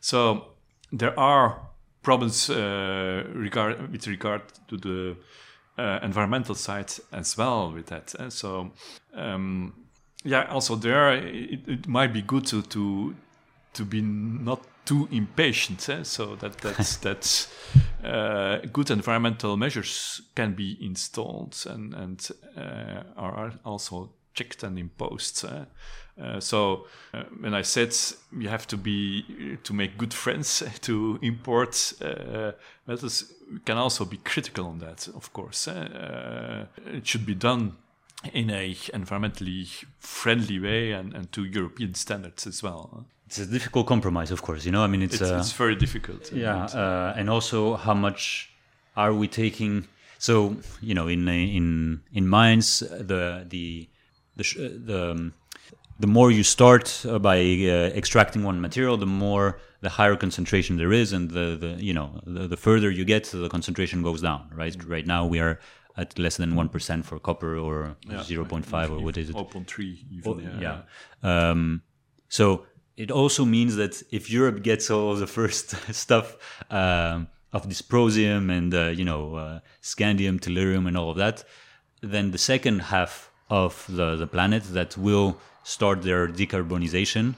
So 0.00 0.54
there 0.92 1.18
are 1.18 1.60
problems 2.02 2.48
uh, 2.48 3.24
regard 3.34 3.92
with 3.92 4.06
regard 4.06 4.42
to 4.68 4.76
the 4.78 5.16
uh, 5.76 5.98
environmental 6.02 6.54
side 6.54 6.92
as 7.12 7.36
well 7.36 7.72
with 7.72 7.86
that. 7.86 8.14
Uh, 8.14 8.30
so 8.30 8.70
um, 9.14 9.74
yeah, 10.24 10.46
also 10.50 10.76
there 10.76 11.12
it, 11.14 11.60
it 11.66 11.88
might 11.88 12.12
be 12.12 12.22
good 12.22 12.46
to 12.46 12.62
to 12.62 13.14
to 13.72 13.84
be 13.84 14.02
not 14.02 14.60
too 14.84 15.08
impatient. 15.10 15.88
Eh? 15.88 16.02
So 16.02 16.36
that 16.36 16.58
that's 16.58 16.96
that 17.06 17.48
uh, 18.04 18.58
good 18.72 18.90
environmental 18.90 19.56
measures 19.56 20.22
can 20.34 20.54
be 20.54 20.76
installed 20.80 21.56
and 21.66 21.94
and 21.94 22.28
uh, 22.56 23.02
are 23.16 23.52
also 23.64 24.10
checked 24.34 24.62
and 24.62 24.78
imposed. 24.78 25.44
eh? 25.44 25.64
Uh, 26.20 26.40
so 26.40 26.86
uh, 27.14 27.22
when 27.40 27.54
I 27.54 27.62
said 27.62 27.94
we 28.36 28.46
have 28.46 28.66
to 28.66 28.76
be 28.76 29.56
to 29.62 29.72
make 29.72 29.96
good 29.96 30.12
friends 30.12 30.62
to 30.82 31.18
import 31.22 31.94
uh, 32.02 32.52
metals, 32.86 33.32
we 33.50 33.60
can 33.60 33.78
also 33.78 34.04
be 34.04 34.18
critical 34.18 34.66
on 34.66 34.78
that. 34.80 35.08
Of 35.08 35.32
course, 35.32 35.68
eh? 35.68 35.72
uh, 35.72 36.66
it 36.94 37.06
should 37.06 37.24
be 37.24 37.34
done 37.34 37.76
in 38.32 38.50
a 38.50 38.74
environmentally 38.92 39.84
friendly 39.98 40.58
way 40.58 40.92
and, 40.92 41.14
and 41.14 41.32
to 41.32 41.44
European 41.44 41.94
standards 41.94 42.46
as 42.46 42.62
well. 42.62 43.06
It's 43.26 43.38
a 43.38 43.46
difficult 43.46 43.86
compromise, 43.86 44.30
of 44.30 44.42
course. 44.42 44.64
You 44.64 44.72
know, 44.72 44.82
I 44.82 44.88
mean, 44.88 45.02
it's 45.02 45.20
It's, 45.20 45.30
uh, 45.30 45.38
it's 45.38 45.52
very 45.52 45.76
difficult. 45.76 46.32
yeah, 46.32 46.64
uh, 46.64 47.14
and 47.16 47.30
also 47.30 47.76
how 47.76 47.94
much 47.94 48.50
are 48.96 49.14
we 49.14 49.28
taking? 49.28 49.86
So 50.18 50.56
you 50.82 50.94
know, 50.94 51.08
in 51.08 51.28
in 51.28 52.00
in 52.12 52.28
mines, 52.28 52.80
the 52.80 53.46
the 53.48 53.88
the 54.36 54.44
the 54.86 55.10
um, 55.12 55.32
the 56.00 56.06
more 56.06 56.30
you 56.30 56.42
start 56.42 57.04
uh, 57.06 57.18
by 57.18 57.38
uh, 57.38 57.96
extracting 57.96 58.42
one 58.42 58.60
material, 58.60 58.96
the 58.96 59.06
more 59.06 59.60
the 59.80 59.90
higher 59.90 60.16
concentration 60.16 60.76
there 60.76 60.92
is, 60.92 61.12
and 61.12 61.30
the, 61.30 61.56
the 61.56 61.82
you 61.82 61.94
know 61.94 62.20
the, 62.26 62.48
the 62.48 62.56
further 62.56 62.90
you 62.90 63.04
get, 63.04 63.24
the 63.26 63.48
concentration 63.48 64.02
goes 64.02 64.20
down. 64.20 64.50
Right. 64.54 64.76
Right 64.84 65.06
now 65.06 65.24
we 65.24 65.38
are 65.40 65.58
at 66.02 66.18
less 66.24 66.36
than 66.42 66.50
one 66.60 66.68
percent 66.74 67.00
for 67.08 67.16
copper, 67.28 67.52
or 67.66 67.76
zero 68.30 68.44
point 68.52 68.66
five, 68.74 68.88
or 68.94 68.98
what 69.06 69.16
is 69.22 69.26
it? 69.30 69.36
0.3 69.36 69.98
even. 70.16 70.38
yeah. 70.60 70.60
yeah. 70.66 71.50
Um, 71.50 71.82
so 72.28 72.46
it 72.96 73.10
also 73.10 73.42
means 73.56 73.72
that 73.82 73.94
if 74.18 74.22
Europe 74.38 74.58
gets 74.70 74.90
all 74.90 75.08
of 75.14 75.18
the 75.24 75.26
first 75.38 75.66
stuff 76.04 76.26
um, 76.70 77.18
of 77.56 77.60
dysprosium 77.72 78.42
and 78.58 78.70
uh, 78.74 78.82
you 78.98 79.04
know 79.10 79.22
uh, 79.44 79.58
scandium, 79.82 80.36
tellurium, 80.44 80.84
and 80.88 80.96
all 80.96 81.10
of 81.10 81.16
that, 81.24 81.36
then 82.14 82.30
the 82.30 82.38
second 82.52 82.78
half 82.92 83.12
of 83.48 83.72
the, 83.98 84.08
the 84.16 84.26
planet 84.26 84.62
that 84.78 84.96
will 84.96 85.36
start 85.64 86.02
their 86.02 86.28
decarbonization 86.28 87.34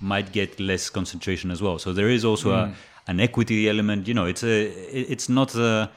might 0.00 0.28
get 0.32 0.60
less 0.60 0.90
concentration 0.90 1.50
as 1.50 1.60
well. 1.62 1.78
So 1.78 1.92
there 1.92 2.10
is 2.10 2.24
also 2.24 2.50
a, 2.52 2.74
an 3.06 3.18
equity 3.20 3.68
element. 3.68 4.06
You 4.08 4.14
know, 4.14 4.26
it's 4.26 4.44
a 4.44 4.56
it- 4.98 5.08
it's 5.14 5.28
not 5.28 5.54
a 5.54 5.90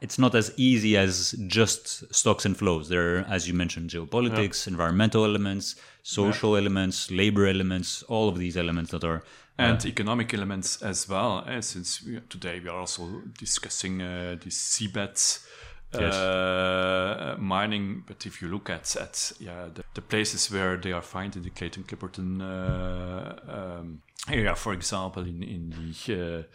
it's 0.00 0.18
not 0.18 0.34
as 0.34 0.52
easy 0.56 0.96
as 0.96 1.34
just 1.46 2.12
stocks 2.14 2.44
and 2.46 2.56
flows. 2.56 2.88
There 2.88 3.18
are, 3.18 3.18
as 3.28 3.46
you 3.48 3.54
mentioned, 3.54 3.90
geopolitics, 3.90 4.66
environmental 4.66 5.24
elements, 5.24 5.76
social 6.02 6.56
elements, 6.56 7.10
labor 7.10 7.46
elements, 7.46 8.02
all 8.04 8.28
of 8.28 8.38
these 8.38 8.56
elements 8.56 8.90
that 8.92 9.04
are. 9.04 9.22
and 9.58 9.84
economic 9.84 10.32
elements 10.32 10.80
as 10.82 11.06
well. 11.08 11.44
eh, 11.46 11.60
since 11.60 12.02
we, 12.04 12.18
today 12.30 12.60
we 12.60 12.68
are 12.70 12.78
also 12.80 13.22
discussing 13.38 14.00
uh, 14.00 14.36
the 14.42 14.50
seabeds 14.50 15.46
Yes. 15.92 16.14
uh, 16.14 17.34
mining, 17.38 18.04
but 18.06 18.24
if 18.24 18.40
you 18.40 18.48
look 18.48 18.70
at 18.70 18.94
at 18.96 19.32
yeah 19.40 19.66
the, 19.74 19.82
the 19.94 20.00
places 20.00 20.48
where 20.52 20.76
they 20.76 20.92
are 20.92 21.02
finding 21.02 21.42
the 21.42 21.50
Clarion 21.50 21.82
Clipperton 21.84 22.40
uh, 22.40 23.52
um, 23.52 24.00
area, 24.28 24.54
for 24.54 24.72
example, 24.72 25.24
in 25.24 25.42
in 25.42 25.70
the 25.70 26.46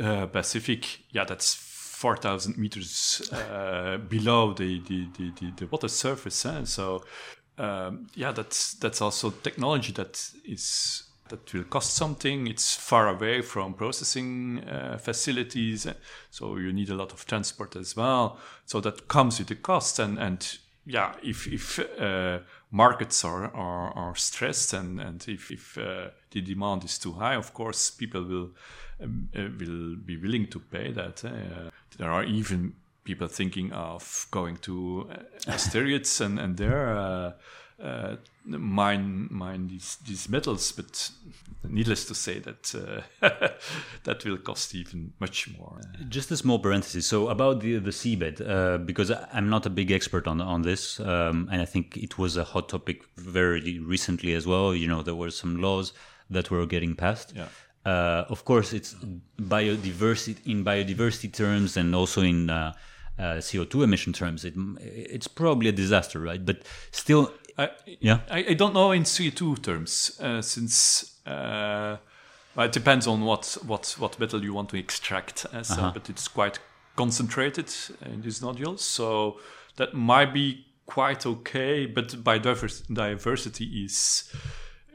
uh, 0.00 0.02
uh, 0.02 0.26
Pacific, 0.26 1.00
yeah, 1.12 1.24
that's. 1.24 1.69
4,000 2.00 2.56
meters 2.56 3.30
uh, 3.30 3.98
below 3.98 4.54
the, 4.54 4.80
the, 4.88 5.06
the, 5.18 5.52
the, 5.54 5.66
water 5.66 5.88
surface. 5.88 6.46
eh, 6.46 6.64
So, 6.64 7.04
um, 7.58 8.06
yeah, 8.14 8.32
that's 8.32 8.72
that's 8.74 9.02
also 9.02 9.28
technology 9.30 9.92
that 9.92 10.32
is 10.46 11.02
that 11.28 11.52
will 11.52 11.64
cost 11.64 11.94
something. 11.94 12.46
It's 12.46 12.74
far 12.74 13.08
away 13.08 13.42
from 13.42 13.74
processing 13.74 14.64
uh, 14.64 14.96
facilities, 14.96 15.86
uh, 15.86 15.92
so 16.30 16.56
you 16.56 16.72
need 16.72 16.88
a 16.88 16.94
lot 16.94 17.12
of 17.12 17.26
transport 17.26 17.76
as 17.76 17.94
well. 17.94 18.38
So 18.64 18.80
that 18.80 19.06
comes 19.06 19.38
with 19.38 19.48
the 19.48 19.56
cost, 19.56 19.98
and 19.98 20.18
and 20.18 20.58
yeah, 20.86 21.12
if 21.22 21.46
if 21.46 21.78
uh, 22.00 22.38
markets 22.70 23.24
are, 23.26 23.54
are 23.54 23.92
are 23.94 24.16
stressed 24.16 24.72
and 24.72 25.00
and 25.00 25.22
if 25.28 25.50
if 25.50 25.76
uh, 25.76 26.08
the 26.30 26.40
demand 26.40 26.84
is 26.84 26.98
too 26.98 27.12
high, 27.12 27.36
of 27.36 27.52
course 27.52 27.90
people 27.90 28.24
will 28.24 28.50
will 29.00 29.96
be 29.96 30.16
willing 30.16 30.46
to 30.48 30.58
pay 30.58 30.92
that. 30.92 31.24
Uh, 31.24 31.70
there 31.98 32.10
are 32.10 32.24
even 32.24 32.74
people 33.04 33.28
thinking 33.28 33.72
of 33.72 34.26
going 34.30 34.56
to 34.58 35.08
uh, 35.10 35.50
asteroids 35.50 36.20
and 36.20 36.38
and 36.38 36.56
there 36.56 36.96
uh, 36.96 37.32
uh, 37.82 38.16
mine 38.44 39.28
mine 39.30 39.68
these 39.68 39.96
these 40.06 40.28
metals, 40.28 40.72
but 40.72 41.10
needless 41.68 42.04
to 42.04 42.14
say 42.14 42.38
that 42.38 42.74
uh, 42.74 43.28
that 44.04 44.24
will 44.24 44.36
cost 44.36 44.74
even 44.74 45.12
much 45.18 45.48
more. 45.58 45.80
Just 46.08 46.30
a 46.30 46.36
small 46.36 46.58
parenthesis. 46.58 47.06
So 47.06 47.28
about 47.28 47.60
the 47.60 47.78
the 47.78 47.90
seabed, 47.90 48.40
uh, 48.46 48.78
because 48.78 49.10
I'm 49.32 49.48
not 49.48 49.66
a 49.66 49.70
big 49.70 49.90
expert 49.90 50.26
on 50.26 50.40
on 50.40 50.62
this, 50.62 51.00
um, 51.00 51.48
and 51.50 51.62
I 51.62 51.64
think 51.64 51.96
it 51.96 52.18
was 52.18 52.36
a 52.36 52.44
hot 52.44 52.68
topic 52.68 53.02
very 53.16 53.78
recently 53.78 54.34
as 54.34 54.46
well. 54.46 54.74
You 54.74 54.88
know, 54.88 55.02
there 55.02 55.14
were 55.16 55.30
some 55.30 55.60
laws 55.62 55.92
that 56.28 56.50
were 56.50 56.66
getting 56.66 56.94
passed. 56.94 57.32
Yeah. 57.34 57.48
Uh, 57.84 58.24
of 58.28 58.44
course, 58.44 58.72
it's 58.72 58.94
biodiversity 59.40 60.36
in 60.46 60.64
biodiversity 60.64 61.32
terms 61.32 61.76
and 61.76 61.94
also 61.94 62.20
in 62.22 62.50
uh, 62.50 62.72
uh, 63.18 63.22
CO2 63.38 63.84
emission 63.84 64.12
terms. 64.12 64.44
It, 64.44 64.54
it's 64.80 65.28
probably 65.28 65.68
a 65.68 65.72
disaster, 65.72 66.20
right? 66.20 66.44
But 66.44 66.62
still, 66.90 67.32
I, 67.56 67.70
yeah. 68.00 68.20
I, 68.30 68.44
I 68.50 68.54
don't 68.54 68.74
know 68.74 68.92
in 68.92 69.04
CO2 69.04 69.62
terms, 69.62 70.18
uh, 70.22 70.42
since 70.42 71.18
uh, 71.26 71.96
well, 72.54 72.66
it 72.66 72.72
depends 72.72 73.06
on 73.06 73.22
what, 73.22 73.56
what, 73.66 73.94
what 73.98 74.18
metal 74.18 74.42
you 74.42 74.52
want 74.52 74.68
to 74.70 74.76
extract. 74.76 75.46
Uh, 75.52 75.62
so, 75.62 75.74
Uh-huh. 75.74 75.90
But 75.94 76.10
it's 76.10 76.28
quite 76.28 76.58
concentrated 76.96 77.72
in 78.04 78.22
these 78.22 78.42
nodules, 78.42 78.84
so 78.84 79.38
that 79.76 79.94
might 79.94 80.34
be 80.34 80.66
quite 80.86 81.24
okay. 81.24 81.86
But 81.86 82.08
biodiversity 82.08 82.94
diversity 82.94 83.84
is 83.84 84.30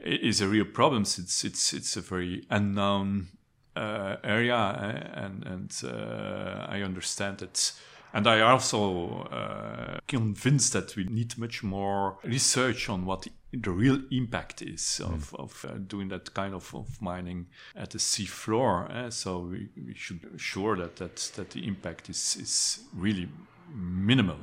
is 0.06 0.40
a 0.40 0.46
real 0.48 0.64
problem 0.66 1.04
since 1.04 1.44
it's 1.44 1.72
it's 1.72 1.96
a 1.96 2.00
very 2.00 2.44
unknown 2.50 3.28
uh, 3.76 4.16
area, 4.24 4.56
uh, 4.56 5.24
and 5.24 5.44
and 5.46 5.70
uh, 5.84 6.66
I 6.68 6.82
understand 6.82 7.38
that. 7.38 7.72
And 8.12 8.26
I 8.26 8.40
also 8.40 9.28
uh, 9.30 9.98
convinced 10.08 10.72
that 10.72 10.96
we 10.96 11.04
need 11.04 11.36
much 11.36 11.62
more 11.62 12.16
research 12.24 12.88
on 12.88 13.04
what 13.04 13.26
the, 13.52 13.70
real 13.70 14.00
impact 14.10 14.62
is 14.62 15.00
of, 15.04 15.34
of 15.34 15.64
uh, 15.68 15.74
doing 15.86 16.08
that 16.08 16.32
kind 16.32 16.54
of, 16.54 16.74
of 16.74 16.86
mining 17.02 17.46
at 17.74 17.90
the 17.90 17.98
sea 17.98 18.24
floor. 18.24 18.88
eh. 18.90 19.10
So 19.10 19.40
we, 19.40 19.68
we 19.86 19.92
should 19.94 20.22
be 20.22 20.38
sure 20.38 20.76
that, 20.76 20.96
that 20.96 21.16
that 21.36 21.50
the 21.50 21.66
impact 21.66 22.08
is 22.08 22.36
is 22.40 22.80
really 22.94 23.28
minimal. 23.74 24.38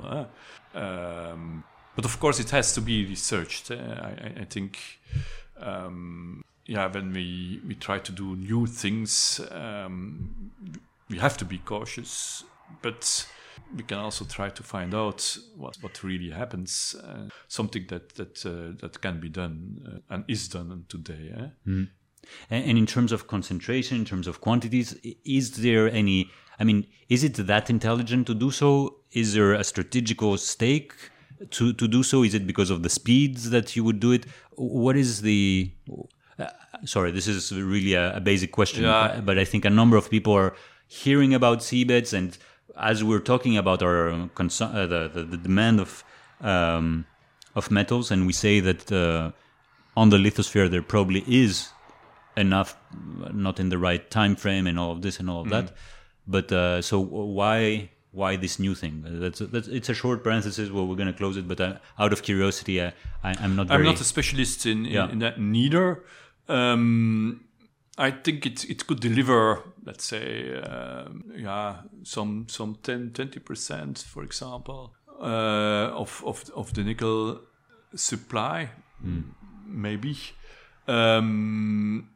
eh. 0.74 0.78
Um, 0.78 1.64
but 1.96 2.04
of 2.04 2.20
course, 2.20 2.38
it 2.40 2.50
has 2.50 2.72
to 2.74 2.80
be 2.80 3.04
researched. 3.06 3.70
eh. 3.70 3.76
I- 3.76 4.40
I 4.42 4.44
think 4.44 4.78
um, 5.64 6.42
yeah, 6.66 6.86
when 6.86 7.12
we, 7.12 7.60
we 7.66 7.74
try 7.74 7.98
to 7.98 8.12
do 8.12 8.36
new 8.36 8.66
things, 8.66 9.40
um, 9.50 10.50
we 11.10 11.18
have 11.18 11.36
to 11.38 11.44
be 11.44 11.58
cautious, 11.58 12.44
but 12.82 13.26
we 13.76 13.82
can 13.82 13.98
also 13.98 14.24
try 14.24 14.48
to 14.50 14.62
find 14.62 14.94
out 14.94 15.36
what, 15.56 15.76
what 15.82 16.02
really 16.02 16.30
happens, 16.30 16.96
uh, 17.02 17.28
something 17.48 17.86
that 17.88 18.14
that 18.14 18.46
uh, 18.46 18.76
that 18.80 19.00
can 19.00 19.20
be 19.20 19.28
done 19.28 19.80
uh, 19.86 20.14
and 20.14 20.24
is 20.28 20.48
done 20.48 20.84
today. 20.88 21.32
eh? 21.36 21.48
And, 22.50 22.64
and 22.64 22.78
in 22.78 22.86
terms 22.86 23.12
of 23.12 23.26
concentration, 23.26 23.98
in 23.98 24.04
terms 24.04 24.26
of 24.26 24.40
quantities, 24.40 24.96
is 25.24 25.52
there 25.52 25.90
any? 25.90 26.30
I 26.58 26.64
mean, 26.64 26.86
is 27.08 27.24
it 27.24 27.34
that 27.34 27.68
intelligent 27.68 28.26
to 28.28 28.34
do 28.34 28.50
so? 28.50 29.00
Is 29.12 29.34
there 29.34 29.52
a 29.52 29.64
strategical 29.64 30.38
stake 30.38 30.94
to 31.50 31.72
to 31.72 31.88
do 31.88 32.02
so? 32.02 32.22
Is 32.24 32.34
it 32.34 32.46
because 32.46 32.70
of 32.70 32.82
the 32.82 32.88
speeds 32.88 33.50
that 33.50 33.74
you 33.76 33.84
would 33.84 34.00
do 34.00 34.12
it? 34.12 34.26
What 34.56 34.96
is 34.96 35.22
the? 35.22 35.70
Uh, 36.38 36.46
sorry, 36.84 37.10
this 37.12 37.26
is 37.26 37.52
really 37.52 37.94
a, 37.94 38.16
a 38.16 38.20
basic 38.20 38.50
question, 38.52 38.82
Yeah. 38.84 39.20
but 39.24 39.38
I 39.38 39.44
think 39.44 39.64
a 39.64 39.70
number 39.70 39.96
of 39.96 40.10
people 40.10 40.32
are 40.32 40.54
hearing 40.88 41.32
about 41.34 41.58
seabeds, 41.60 42.12
and 42.12 42.36
as 42.76 43.02
we're 43.04 43.20
talking 43.32 43.56
about 43.56 43.82
our 43.82 44.08
uh, 44.10 44.86
the, 44.86 45.10
the 45.14 45.22
the 45.24 45.36
demand 45.36 45.80
of 45.80 46.04
um, 46.40 47.06
of 47.54 47.70
metals, 47.70 48.10
and 48.10 48.26
we 48.26 48.32
say 48.32 48.60
that. 48.60 48.90
Uh, 48.92 49.30
on 49.96 50.08
the 50.10 50.16
lithosphere 50.16 50.68
there 50.68 50.82
probably 50.82 51.22
is 51.28 51.68
enough 52.36 52.76
not 53.32 53.60
in 53.60 53.68
the 53.68 53.78
right 53.78 54.10
time 54.10 54.34
frame 54.34 54.66
and 54.66 54.76
all 54.76 54.90
of 54.90 55.02
this 55.02 55.20
and 55.20 55.30
all 55.30 55.40
of 55.42 55.50
that 55.50 55.70
but 56.26 56.50
uh, 56.50 56.82
so 56.82 56.98
why 56.98 57.88
why 58.14 58.36
this 58.36 58.58
new 58.58 58.74
thing 58.74 58.94
that's, 59.22 59.40
that's 59.54 59.68
it's 59.78 59.88
a 59.88 59.94
short 60.02 60.18
parenthesis 60.24 60.70
well 60.70 60.86
we're 60.88 61.00
going 61.02 61.12
to 61.14 61.18
close 61.22 61.36
it 61.40 61.46
but 61.48 61.60
uh, 61.60 61.74
out 61.98 62.12
of 62.12 62.22
curiosity 62.22 62.76
I, 62.80 62.88
I, 63.28 63.30
i'm 63.42 63.54
not 63.56 63.66
very 63.68 63.80
I'm 63.80 63.86
not 63.92 64.00
a 64.00 64.04
specialist 64.14 64.66
in, 64.66 64.86
in, 64.86 64.92
Yeah. 64.92 65.10
in 65.12 65.18
that 65.24 65.36
neither. 65.40 65.86
Um, 66.48 67.40
I 67.96 68.10
think 68.24 68.44
it 68.50 68.64
it 68.72 68.86
could 68.86 69.00
deliver, 69.00 69.62
let's 69.88 70.04
say, 70.04 70.52
um, 70.70 71.24
yeah, 71.36 71.76
some 72.02 72.46
some 72.48 72.76
10 72.82 73.10
20 73.14 73.40
percent, 73.40 73.98
for 74.12 74.22
example, 74.24 74.80
uh, 75.20 76.02
of 76.02 76.22
of 76.26 76.44
of 76.54 76.72
the 76.74 76.82
nickel 76.84 77.40
supply, 77.94 78.70
maybe. 79.66 80.16
Um, 80.88 82.08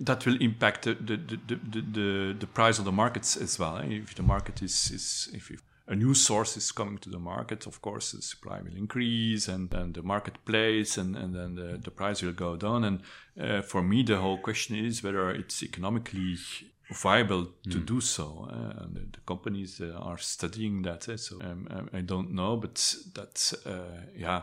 that 0.00 0.26
will 0.26 0.36
impact 0.40 0.82
the 0.82 0.94
the, 0.94 1.16
the, 1.16 1.38
the, 1.46 1.80
the 1.80 2.36
the 2.38 2.46
price 2.46 2.78
of 2.78 2.84
the 2.84 2.92
markets 2.92 3.36
as 3.36 3.58
well. 3.58 3.78
eh? 3.78 4.00
If 4.02 4.14
the 4.14 4.22
market 4.22 4.62
is, 4.62 4.90
is 4.90 5.28
if, 5.32 5.50
a 5.90 5.94
new 5.94 6.14
source 6.14 6.56
is 6.58 6.70
coming 6.72 6.98
to 6.98 7.10
the 7.10 7.18
market, 7.18 7.66
of 7.66 7.80
course 7.80 8.12
the 8.12 8.22
supply 8.22 8.60
will 8.60 8.76
increase 8.76 9.48
and 9.48 9.70
then 9.70 9.92
the 9.92 10.02
marketplace 10.02 10.98
and, 10.98 11.16
and 11.16 11.34
then 11.34 11.54
the, 11.54 11.78
the 11.78 11.90
price 11.90 12.22
will 12.22 12.34
go 12.34 12.56
down. 12.56 12.84
And 12.84 13.00
uh, 13.40 13.62
for 13.62 13.82
me, 13.82 14.02
the 14.02 14.18
whole 14.18 14.38
question 14.38 14.76
is 14.76 15.02
whether 15.02 15.30
it's 15.30 15.62
economically 15.62 16.36
viable 16.92 17.46
to 17.70 17.78
do 17.78 18.00
so. 18.00 18.48
Uh, 18.50 18.82
and 18.84 18.96
the, 18.96 19.00
the 19.12 19.20
companies 19.26 19.80
uh, 19.80 19.98
are 19.98 20.18
studying 20.18 20.82
that. 20.82 21.08
eh? 21.08 21.16
So 21.16 21.40
um, 21.40 21.66
um, 21.70 21.88
I 21.94 22.02
don't 22.02 22.32
know, 22.32 22.56
but 22.56 22.94
that's, 23.14 23.54
uh, 23.66 24.02
yeah 24.14 24.42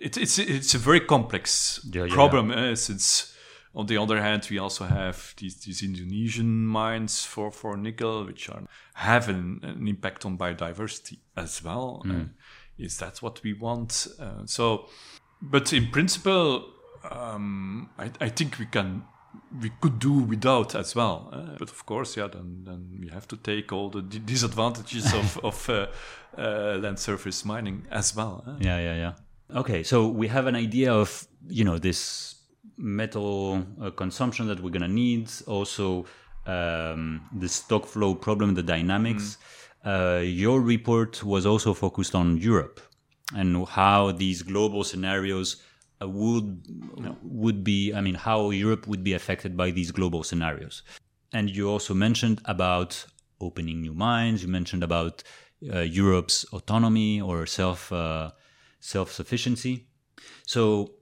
it, 0.00 0.16
it's 0.16 0.38
it's 0.38 0.74
a 0.74 0.78
very 0.78 1.00
complex 1.00 1.80
Yeah, 1.92 2.04
yeah, 2.04 2.14
problem 2.14 2.50
uh, 2.50 2.74
since 2.74 3.34
on 3.74 3.86
the 3.86 3.96
other 3.96 4.20
hand 4.20 4.46
we 4.50 4.58
also 4.58 4.84
have 4.84 5.34
these, 5.38 5.56
these 5.56 5.82
Indonesian 5.82 6.66
mines 6.66 7.24
for, 7.24 7.50
for 7.50 7.76
nickel 7.76 8.24
which 8.24 8.48
are 8.48 8.62
have 8.94 9.28
an, 9.28 9.60
an 9.62 9.88
impact 9.88 10.24
on 10.26 10.36
biodiversity 10.36 11.18
as 11.36 11.62
well. 11.64 12.02
Uh, 12.08 12.24
is 12.78 12.98
that 12.98 13.22
what 13.22 13.42
we 13.42 13.52
want? 13.52 14.06
Uh, 14.18 14.44
so, 14.44 14.86
but 15.40 15.72
in 15.72 15.88
principle, 15.88 16.66
um, 17.10 17.90
I, 17.98 18.10
I 18.20 18.28
think 18.28 18.58
we 18.58 18.66
can 18.66 19.04
we 19.60 19.70
could 19.80 19.98
do 19.98 20.12
without 20.12 20.74
as 20.74 20.94
well. 20.94 21.30
uh, 21.32 21.56
but 21.58 21.70
of 21.70 21.86
course, 21.86 22.16
yeah, 22.16 22.28
then, 22.28 22.64
then 22.64 22.98
we 23.00 23.08
have 23.08 23.26
to 23.28 23.36
take 23.36 23.72
all 23.72 23.88
the 23.90 24.02
d- 24.02 24.18
disadvantages 24.18 25.12
of, 25.14 25.38
of 25.44 25.70
uh, 25.70 25.86
uh, 26.36 26.78
land 26.78 26.98
surface 26.98 27.44
mining 27.44 27.86
as 27.90 28.14
well. 28.14 28.44
Yeah, 28.60 28.78
yeah, 28.78 28.94
yeah. 28.94 29.12
Okay, 29.58 29.82
so 29.82 30.06
we 30.08 30.28
have 30.28 30.46
an 30.46 30.56
idea 30.56 30.92
of 30.92 31.26
you 31.48 31.64
know 31.64 31.78
this 31.78 32.36
metal 32.76 33.64
uh, 33.80 33.90
consumption 33.90 34.46
that 34.48 34.60
we're 34.60 34.70
gonna 34.70 34.88
need. 34.88 35.30
Also, 35.46 36.06
um, 36.46 37.28
the 37.36 37.48
stock 37.48 37.86
flow 37.86 38.14
problem, 38.14 38.54
the 38.54 38.62
dynamics. 38.62 39.38
Uh, 39.84 40.20
your 40.22 40.60
report 40.60 41.22
was 41.24 41.44
also 41.44 41.74
focused 41.74 42.14
on 42.14 42.36
Europe 42.36 42.80
and 43.34 43.66
how 43.68 44.12
these 44.12 44.42
global 44.42 44.84
scenarios 44.84 45.62
uh, 46.00 46.08
would 46.08 46.62
would 47.22 47.64
be. 47.64 47.92
I 47.92 48.00
mean, 48.00 48.14
how 48.14 48.50
Europe 48.50 48.86
would 48.86 49.02
be 49.02 49.12
affected 49.14 49.56
by 49.56 49.70
these 49.70 49.90
global 49.90 50.22
scenarios. 50.22 50.82
And 51.32 51.50
you 51.50 51.68
also 51.68 51.94
mentioned 51.94 52.40
about 52.44 53.06
opening 53.40 53.80
new 53.80 53.94
mines. 53.94 54.42
You 54.42 54.48
mentioned 54.48 54.84
about 54.84 55.22
uh, 55.72 55.80
Europe's 55.80 56.44
autonomy 56.52 57.20
or 57.20 57.46
self 57.46 57.92
uh, 57.92 58.30
self 58.80 59.10
sufficiency. 59.10 59.86
So, 60.46 60.92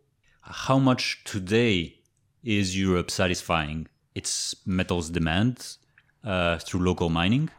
how 0.42 0.78
much 0.78 1.22
today 1.24 1.96
is 2.42 2.78
Europe 2.78 3.10
satisfying 3.10 3.86
its 4.14 4.54
metals 4.66 5.10
demand 5.10 5.76
uh, 6.24 6.58
through 6.58 6.80
local 6.80 7.08
mining? 7.08 7.50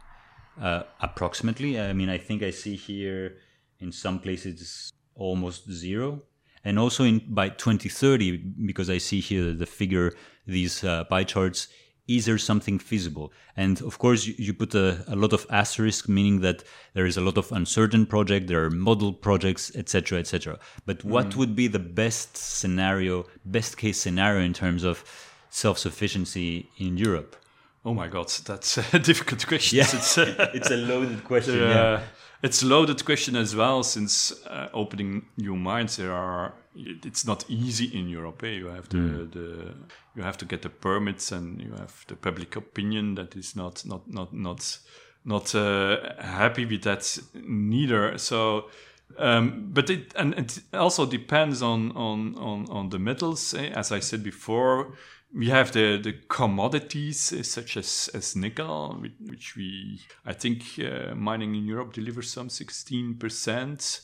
Uh, 0.60 0.82
approximately, 1.00 1.80
I 1.80 1.92
mean, 1.92 2.10
I 2.10 2.18
think 2.18 2.42
I 2.42 2.50
see 2.50 2.76
here 2.76 3.38
in 3.80 3.90
some 3.92 4.18
places 4.18 4.92
almost 5.14 5.70
zero, 5.70 6.22
and 6.64 6.78
also 6.78 7.04
in 7.04 7.22
by 7.28 7.48
2030, 7.48 8.36
because 8.66 8.90
I 8.90 8.98
see 8.98 9.20
here 9.20 9.52
the 9.52 9.66
figure, 9.66 10.12
these 10.46 10.84
uh, 10.84 11.04
pie 11.04 11.24
charts. 11.24 11.68
Is 12.08 12.26
there 12.26 12.38
something 12.38 12.78
feasible? 12.78 13.32
And 13.56 13.80
of 13.82 13.98
course, 13.98 14.26
you, 14.26 14.34
you 14.36 14.54
put 14.54 14.74
a, 14.74 15.04
a 15.06 15.14
lot 15.14 15.32
of 15.32 15.46
asterisk, 15.50 16.08
meaning 16.08 16.40
that 16.40 16.64
there 16.94 17.06
is 17.06 17.16
a 17.16 17.20
lot 17.20 17.38
of 17.38 17.52
uncertain 17.52 18.06
project, 18.06 18.48
there 18.48 18.64
are 18.64 18.70
model 18.70 19.12
projects, 19.12 19.74
etc., 19.76 20.18
etc. 20.18 20.58
But 20.84 21.04
what 21.04 21.36
would 21.36 21.54
be 21.54 21.68
the 21.68 21.78
best 21.78 22.36
scenario, 22.36 23.26
best 23.44 23.76
case 23.76 23.98
scenario 23.98 24.44
in 24.44 24.52
terms 24.52 24.82
of 24.84 25.04
self-sufficiency 25.50 26.68
in 26.78 26.96
Europe? 26.96 27.36
Oh 27.84 27.94
my 27.94 28.08
God, 28.08 28.28
that's 28.46 28.78
a 28.78 28.98
difficult 29.10 29.46
question. 29.46 29.78
Yeah. 29.78 29.84
It's, 29.84 30.18
uh, 30.18 30.50
it's 30.54 30.70
a 30.70 30.76
loaded 30.76 31.24
question. 31.24 31.62
uh, 31.62 32.02
it's 32.42 32.62
a 32.62 32.66
loaded 32.66 33.04
question 33.04 33.36
as 33.36 33.54
well, 33.54 33.82
since 33.82 34.32
uh, 34.46 34.68
opening 34.72 35.26
new 35.36 35.56
mines, 35.56 35.96
there 35.96 36.12
are. 36.12 36.54
It's 36.74 37.26
not 37.26 37.44
easy 37.48 37.86
in 37.86 38.08
Europe. 38.08 38.42
Eh? 38.44 38.58
You 38.58 38.66
have 38.68 38.88
the, 38.88 39.28
the 39.30 39.74
you 40.16 40.22
have 40.22 40.38
to 40.38 40.44
get 40.44 40.62
the 40.62 40.70
permits, 40.70 41.32
and 41.32 41.60
you 41.60 41.72
have 41.72 42.04
the 42.06 42.16
public 42.16 42.56
opinion 42.56 43.14
that 43.16 43.36
is 43.36 43.54
not 43.54 43.84
not 43.84 44.06
not 44.06 44.32
not 44.32 44.78
not 45.24 45.54
uh, 45.54 45.96
happy 46.18 46.64
with 46.66 46.82
that 46.82 47.18
neither. 47.34 48.18
So. 48.18 48.70
Um, 49.18 49.68
but 49.74 49.90
it 49.90 50.14
and 50.16 50.32
it 50.38 50.62
also 50.72 51.04
depends 51.04 51.60
on 51.60 51.92
on 51.92 52.34
on, 52.36 52.66
on 52.70 52.88
the 52.88 52.98
metals. 52.98 53.52
eh? 53.52 53.68
As 53.74 53.92
I 53.92 54.00
said 54.00 54.22
before, 54.22 54.94
we 55.34 55.50
have 55.50 55.72
the 55.72 55.98
the 56.02 56.14
commodities 56.28 57.30
uh, 57.30 57.42
such 57.42 57.76
as 57.76 58.08
as 58.14 58.34
nickel, 58.34 58.96
which, 59.02 59.12
which 59.28 59.54
we 59.54 60.00
I 60.24 60.32
think 60.32 60.62
uh, 60.78 61.14
mining 61.14 61.54
in 61.54 61.66
Europe 61.66 61.92
delivers 61.92 62.30
some 62.30 62.48
sixteen 62.48 63.18
percent 63.18 64.00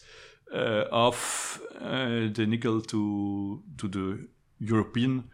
of 0.53 1.61
uh, 1.81 2.29
the 2.33 2.47
nickel 2.47 2.81
to 2.83 3.63
to 3.77 3.89
the 3.89 4.29
European 4.61 5.25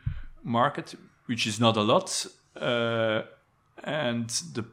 market, 0.43 0.95
which 1.27 1.47
is 1.47 1.59
not 1.61 1.77
a 1.77 1.83
lot. 1.83 2.27
Uh, 2.57 3.23
and 3.83 4.29
the 4.55 4.65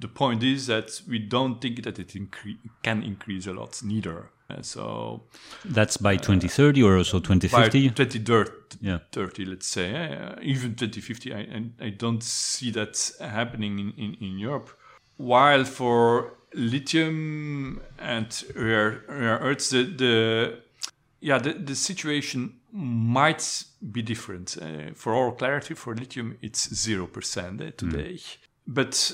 the 0.00 0.08
point 0.08 0.42
is 0.42 0.66
that 0.66 1.02
we 1.08 1.18
don't 1.18 1.60
think 1.60 1.82
that 1.82 1.98
it 1.98 2.14
incre- 2.14 2.58
can 2.82 3.02
increase 3.02 3.46
a 3.46 3.52
lot 3.52 3.82
neither. 3.82 4.30
Uh, 4.50 4.62
so 4.62 5.22
That's 5.64 5.96
by 5.96 6.16
2030 6.16 6.82
or 6.82 6.96
also 6.96 7.20
by 7.20 7.36
2050? 7.36 7.90
2030, 7.90 8.78
Yeah. 8.80 8.98
30, 9.12 9.44
let's 9.44 9.66
say, 9.66 9.94
uh, 9.94 10.34
even 10.42 10.74
2050, 10.74 11.32
I, 11.32 11.38
I, 11.38 11.86
I 11.86 11.90
don't 11.90 12.22
see 12.22 12.72
that 12.72 13.12
happening 13.20 13.78
in, 13.78 13.92
in, 13.96 14.14
in 14.20 14.38
Europe. 14.38 14.70
While 15.16 15.64
for 15.64 16.34
lithium 16.54 17.80
and 17.98 18.44
rare, 18.54 19.04
rare 19.08 19.38
earths, 19.38 19.70
the, 19.70 19.84
the 19.84 20.62
yeah, 21.20 21.38
the, 21.38 21.52
the 21.52 21.74
situation 21.74 22.60
might 22.72 23.64
be 23.92 24.02
different. 24.02 24.56
Uh, 24.60 24.92
for 24.94 25.14
all 25.14 25.32
clarity, 25.32 25.74
for 25.74 25.94
lithium, 25.94 26.38
it's 26.40 26.74
zero 26.74 27.06
percent 27.06 27.60
uh, 27.60 27.70
today. 27.76 28.18
But 28.66 29.12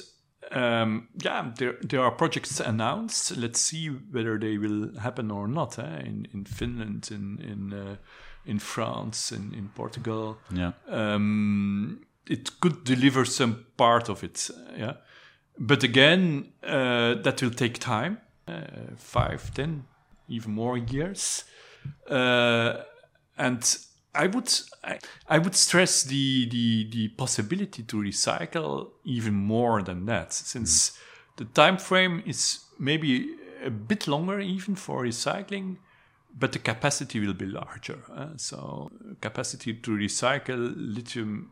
um, 0.52 1.08
yeah, 1.22 1.50
there 1.56 1.76
there 1.82 2.02
are 2.02 2.12
projects 2.12 2.60
announced. 2.60 3.36
Let's 3.36 3.60
see 3.60 3.88
whether 3.88 4.38
they 4.38 4.58
will 4.58 4.98
happen 5.00 5.30
or 5.30 5.48
not. 5.48 5.78
Eh? 5.78 6.00
In 6.04 6.28
in 6.32 6.44
Finland, 6.44 7.08
in 7.10 7.40
in 7.40 7.72
uh, 7.72 7.96
in 8.44 8.58
France, 8.58 9.32
in 9.32 9.52
in 9.54 9.70
Portugal. 9.74 10.38
Yeah. 10.54 10.72
Um, 10.88 12.06
it 12.28 12.60
could 12.60 12.84
deliver 12.84 13.24
some 13.24 13.66
part 13.76 14.08
of 14.08 14.22
it. 14.22 14.50
Yeah, 14.76 14.94
but 15.58 15.82
again, 15.82 16.52
uh, 16.62 17.14
that 17.22 17.42
will 17.42 17.50
take 17.50 17.78
time. 17.78 18.18
Uh, 18.48 18.60
five, 18.96 19.52
ten, 19.54 19.84
even 20.28 20.52
more 20.52 20.78
years. 20.78 21.44
Uh, 22.08 22.82
and 23.36 23.78
I 24.14 24.28
would 24.28 24.52
I, 24.84 24.98
I 25.28 25.38
would 25.38 25.54
stress 25.54 26.04
the, 26.04 26.48
the 26.48 26.88
the 26.90 27.08
possibility 27.08 27.82
to 27.82 27.96
recycle 27.96 28.90
even 29.04 29.34
more 29.34 29.82
than 29.82 30.06
that, 30.06 30.32
since 30.32 30.98
the 31.36 31.44
time 31.44 31.78
frame 31.78 32.22
is 32.26 32.60
maybe 32.78 33.34
a 33.64 33.70
bit 33.70 34.06
longer 34.06 34.40
even 34.40 34.76
for 34.76 35.02
recycling, 35.02 35.76
but 36.38 36.52
the 36.52 36.58
capacity 36.58 37.20
will 37.20 37.34
be 37.34 37.46
larger. 37.46 37.98
uh, 38.14 38.28
so 38.36 38.90
capacity 39.20 39.74
to 39.74 39.90
recycle 39.90 40.72
lithium 40.76 41.50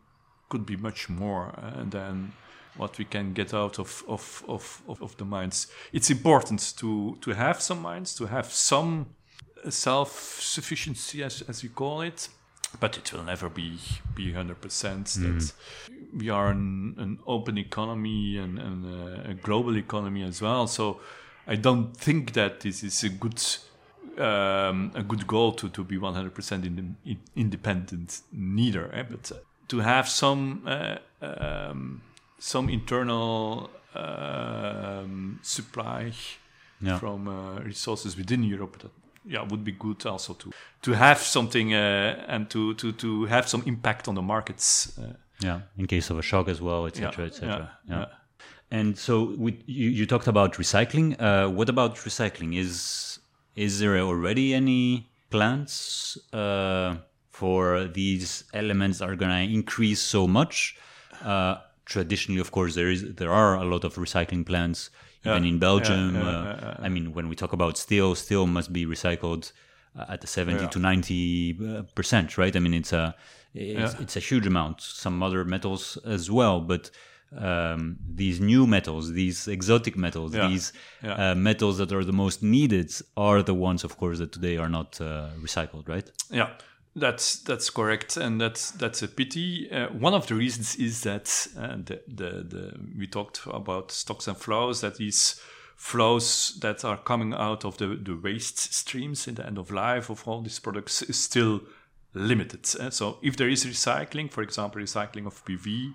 could 0.49 0.65
be 0.65 0.77
much 0.77 1.09
more 1.09 1.55
uh, 1.59 1.85
than 1.91 2.33
what 2.77 2.99
we 2.99 3.05
can 3.05 3.33
get 3.33 3.55
out 3.55 3.79
of, 3.79 4.03
of, 4.09 4.45
of, 4.49 4.83
of, 4.89 5.03
of 5.03 5.17
the 5.17 5.25
mines. 5.25 5.69
It's 5.93 6.11
important 6.11 6.75
to, 6.79 7.17
to 7.21 7.31
have 7.33 7.61
some 7.61 7.81
mines, 7.83 8.15
to 8.17 8.27
have 8.27 8.53
some 8.53 9.07
self-sufficiency, 9.69 11.23
as, 11.23 11.43
as 11.49 11.63
you 11.63 11.71
call 11.71 12.01
it, 12.03 12.29
but 12.81 12.99
it 12.99 13.13
will 13.13 13.23
never 13.23 13.49
be 13.49 13.79
be 14.15 14.33
100% 14.33 15.15
that 15.15 15.53
we 16.17 16.29
are 16.29 16.51
an, 16.51 16.95
an 16.99 17.19
open 17.27 17.59
economy 17.59 18.37
and, 18.37 18.59
and 18.59 19.27
a, 19.27 19.35
global 19.35 19.77
economy 19.77 20.23
as 20.23 20.41
well. 20.43 20.67
So 20.67 21.01
I 21.47 21.57
don't 21.57 21.97
think 21.97 22.33
that 22.33 22.61
this 22.61 22.83
is 22.83 23.05
a 23.05 23.09
good 23.09 23.41
um, 24.19 24.93
a 24.95 25.03
good 25.03 25.27
goal 25.27 25.53
to, 25.53 25.69
to 25.71 25.83
be 25.83 25.99
100% 25.99 26.65
in, 26.65 26.97
in, 27.05 27.19
independent 27.35 28.21
neither 28.33 28.95
eh? 28.95 29.03
but 29.11 29.33
uh, 29.33 29.39
to 29.67 29.81
have 29.81 30.09
some 30.09 30.63
uh, 30.67 30.99
um, 31.21 32.01
some 32.39 32.69
internal 32.73 33.71
um, 33.95 35.39
supply 35.43 36.13
Yeah. 36.81 36.99
from 36.99 37.29
uh, 37.29 37.61
resources 37.65 38.17
within 38.17 38.43
Europe 38.43 38.79
that 38.83 38.91
yeah 39.27 39.43
would 39.51 39.65
be 39.65 39.73
good 39.73 40.05
also 40.07 40.35
to 40.35 40.51
to 40.83 40.93
have 40.93 41.19
something 41.19 41.73
uh, 41.73 42.33
and 42.35 42.51
to, 42.51 42.75
to 42.75 42.93
to 42.93 43.25
have 43.27 43.49
some 43.49 43.63
impact 43.67 44.09
on 44.09 44.15
the 44.15 44.23
markets 44.23 44.99
uh, 44.99 45.03
Yeah. 45.43 45.61
In 45.79 45.87
case 45.87 46.11
of 46.13 46.19
a 46.19 46.23
shock 46.23 46.49
as 46.49 46.61
well, 46.61 46.87
etc., 46.87 47.27
etc. 47.27 47.71
yeah. 47.89 48.07
And 48.71 48.97
so 48.99 49.35
with, 49.45 49.55
you, 49.67 49.91
you 49.91 50.07
talked 50.07 50.29
about 50.29 50.55
recycling. 50.59 51.17
Uh, 51.21 51.49
what 51.51 51.69
about 51.69 51.97
recycling? 51.97 52.57
Is 52.57 53.19
is 53.57 53.79
there 53.81 53.99
already 53.99 54.55
any 54.55 55.07
plans 55.31 56.19
uh, 56.33 56.97
for 57.31 57.89
these 57.95 58.45
elements 58.53 58.99
that 58.99 59.09
are 59.09 59.17
going 59.17 59.31
to 59.31 59.55
increase 59.55 60.01
so 60.01 60.27
much? 60.27 60.77
Traditionally, 61.85 62.41
of 62.41 62.51
course, 62.51 62.75
there 62.75 62.91
is 62.91 63.15
there 63.15 63.33
are 63.33 63.55
a 63.57 63.65
lot 63.65 63.85
of 63.85 63.95
recycling 63.97 64.45
plants 64.45 64.91
even 65.27 65.43
Yeah, 65.45 65.51
in 65.53 65.59
Belgium. 65.59 66.15
yeah, 66.15 66.29
uh, 66.29 66.57
yeah, 66.63 66.87
I 66.87 66.89
mean, 66.89 67.13
when 67.17 67.29
we 67.29 67.35
talk 67.37 67.53
about 67.53 67.77
steel, 67.79 68.15
steel 68.15 68.47
must 68.47 68.73
be 68.73 68.85
recycled 68.87 69.53
uh, 69.99 70.13
at 70.15 70.21
the 70.21 70.27
seventy 70.27 70.63
Yeah. 70.65 70.71
to 70.71 70.79
ninety 70.79 71.57
uh, 71.61 71.83
percent, 71.95 72.37
right? 72.39 72.55
I 72.57 72.61
mean, 72.61 72.75
it's 72.75 72.93
a 72.93 73.15
it's, 73.55 73.95
it's 74.01 74.17
a 74.17 74.21
huge 74.21 74.47
amount. 74.47 74.81
Some 74.81 75.23
other 75.23 75.45
metals 75.45 75.99
as 76.05 76.31
well, 76.31 76.61
but 76.61 76.91
um, 77.37 77.97
these 78.17 78.41
new 78.41 78.67
metals, 78.67 79.13
these 79.13 79.49
exotic 79.49 79.97
metals, 79.97 80.33
Yeah. 80.35 80.49
these 80.49 80.73
Yeah. 81.03 81.33
Uh, 81.33 81.35
metals 81.35 81.77
that 81.79 81.93
are 81.93 82.05
the 82.05 82.13
most 82.13 82.43
needed, 82.43 82.91
are 83.17 83.43
the 83.43 83.55
ones, 83.55 83.85
of 83.85 83.97
course, 83.97 84.19
that 84.19 84.33
today 84.33 84.57
are 84.57 84.69
not 84.69 85.01
uh, 85.01 85.29
recycled, 85.41 85.89
right? 85.89 86.09
Yeah, 86.31 86.49
that's 86.97 87.37
that's 87.37 87.71
correct, 87.71 88.17
and 88.17 88.41
that's 88.41 88.71
that's 88.71 89.03
a 89.03 89.09
pity. 89.09 89.71
Uh, 89.71 89.89
one 89.89 90.15
of 90.15 90.27
the 90.27 90.35
reasons 90.35 90.77
is 90.77 91.03
that 91.03 91.49
uh, 91.59 91.77
the, 91.77 92.01
the 92.07 92.31
the 92.45 92.81
we 92.97 93.07
talked 93.07 93.41
about 93.47 93.91
stocks 93.91 94.29
and 94.29 94.37
flows. 94.37 94.81
That 94.81 94.97
these 94.97 95.41
flows 95.77 96.57
that 96.61 96.85
are 96.85 96.97
coming 96.97 97.35
out 97.35 97.65
of 97.65 97.79
the 97.79 97.97
the 97.97 98.17
waste 98.17 98.73
streams 98.73 99.27
in 99.27 99.35
the 99.35 99.47
end 99.47 99.59
of 99.59 99.73
life 99.73 100.09
of 100.09 100.27
all 100.29 100.41
these 100.41 100.61
products 100.61 101.03
is 101.03 101.19
still 101.19 101.63
limited. 102.15 102.69
Uh, 102.79 102.91
so 102.91 103.19
if 103.23 103.37
there 103.37 103.49
is 103.49 103.65
recycling, 103.65 104.31
for 104.31 104.43
example, 104.43 104.81
recycling 104.81 105.27
of 105.27 105.45
PV 105.45 105.95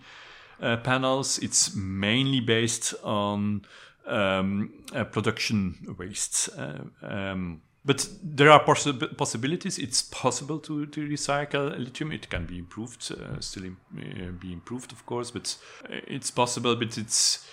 uh, 0.61 0.77
panels, 0.77 1.39
it's 1.39 1.73
mainly 1.75 2.41
based 2.41 2.93
on 3.03 3.61
um, 4.05 4.73
uh, 4.93 5.05
production 5.05 5.95
waste. 5.97 6.49
Uh, 6.57 6.81
um, 7.01 7.61
but 7.89 8.07
there 8.37 8.51
are 8.51 8.63
possi- 8.63 9.17
possibilities. 9.17 9.79
It's 9.79 10.01
possible 10.03 10.59
to, 10.59 10.85
to 10.85 11.01
recycle 11.15 11.63
lithium. 11.77 12.11
It 12.11 12.29
can 12.29 12.45
be 12.45 12.57
improved, 12.57 13.11
uh, 13.11 13.39
still 13.39 13.65
im- 13.65 13.77
uh, 13.97 14.31
be 14.39 14.51
improved, 14.53 14.91
of 14.91 15.05
course, 15.05 15.31
but 15.31 15.57
uh, 15.85 15.95
it's 16.15 16.31
possible. 16.31 16.75
But 16.75 16.97
it's 16.97 17.47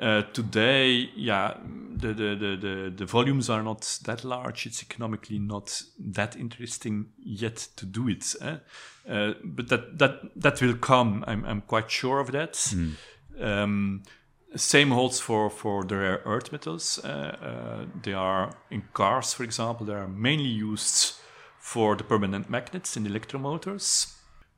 uh, 0.00 0.22
today, 0.32 1.10
yeah, 1.16 1.54
the, 2.02 2.14
the, 2.14 2.36
the, 2.36 2.56
the, 2.66 2.92
the 2.96 3.06
volumes 3.06 3.50
are 3.50 3.62
not 3.62 3.98
that 4.04 4.24
large. 4.24 4.66
It's 4.66 4.82
economically 4.82 5.38
not 5.38 5.82
that 6.14 6.36
interesting 6.36 7.06
yet 7.18 7.56
to 7.76 7.84
do 7.86 8.08
it. 8.08 8.34
eh? 8.40 8.56
Uh, 9.08 9.32
but 9.44 9.68
that, 9.68 9.98
that, 9.98 10.20
that 10.36 10.62
will 10.62 10.76
come. 10.76 11.24
I'm, 11.26 11.44
I'm 11.44 11.62
quite 11.62 11.90
sure 11.90 12.20
of 12.20 12.30
that. 12.32 12.74
Um, 13.40 14.02
same 14.56 14.90
holds 14.90 15.20
for, 15.20 15.50
for 15.50 15.84
the 15.84 15.96
rare 15.96 16.22
earth 16.24 16.52
metals. 16.52 16.98
Uh, 17.04 17.36
uh, 17.42 17.84
they 18.02 18.12
are 18.12 18.52
in 18.70 18.82
cars, 18.92 19.32
for 19.32 19.44
example, 19.44 19.86
they 19.86 19.94
are 19.94 20.08
mainly 20.08 20.48
used 20.48 21.14
for 21.58 21.96
the 21.96 22.04
permanent 22.04 22.50
magnets 22.50 22.96
in 22.96 23.06
electromotors. 23.06 24.14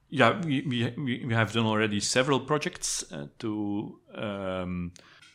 Yeah, 0.08 0.40
we, 0.44 0.62
we, 0.62 1.24
we 1.26 1.34
have 1.34 1.52
done 1.52 1.66
already 1.66 2.00
several 2.00 2.40
projects 2.40 3.04
uh, 3.12 3.26
to 3.38 3.98
um, 4.14 4.92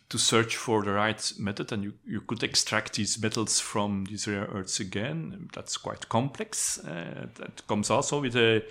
to 0.10 0.18
search 0.18 0.56
for 0.56 0.84
the 0.84 0.92
right 0.92 1.34
method, 1.38 1.72
and 1.72 1.84
you, 1.84 1.94
you 2.06 2.22
could 2.22 2.42
extract 2.42 2.94
these 2.94 3.22
metals 3.22 3.60
from 3.60 4.06
these 4.06 4.28
rare 4.28 4.48
earths 4.54 4.80
again. 4.80 5.50
That's 5.54 5.76
quite 5.76 6.08
complex. 6.08 6.80
Uh, 6.80 7.28
that 7.36 7.68
comes 7.68 7.90
also 7.90 8.22
with 8.22 8.36
a 8.36 8.64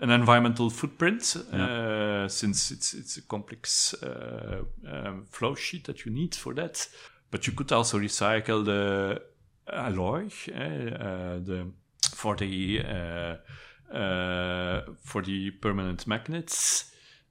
an 0.00 0.10
environmental 0.10 0.70
footprint, 0.70 1.36
uh, 1.52 2.26
since 2.28 2.70
it's 2.70 2.94
it's 2.94 3.18
a 3.18 3.22
complex 3.22 3.94
uh, 4.02 4.62
um, 4.88 5.26
flow 5.30 5.54
sheet 5.54 5.84
that 5.84 6.04
you 6.04 6.12
need 6.12 6.34
for 6.34 6.54
that. 6.54 6.88
But 7.30 7.46
you 7.46 7.52
could 7.52 7.70
also 7.70 7.98
recycle 7.98 8.64
the 8.64 9.22
alloy, 9.70 10.30
uh, 10.48 10.60
uh, 10.60 11.38
the 11.38 11.70
for 12.14 12.34
the 12.36 12.82
uh, 12.82 13.94
uh, 13.94 14.82
for 15.04 15.22
the 15.22 15.50
permanent 15.50 16.06
magnets 16.06 16.86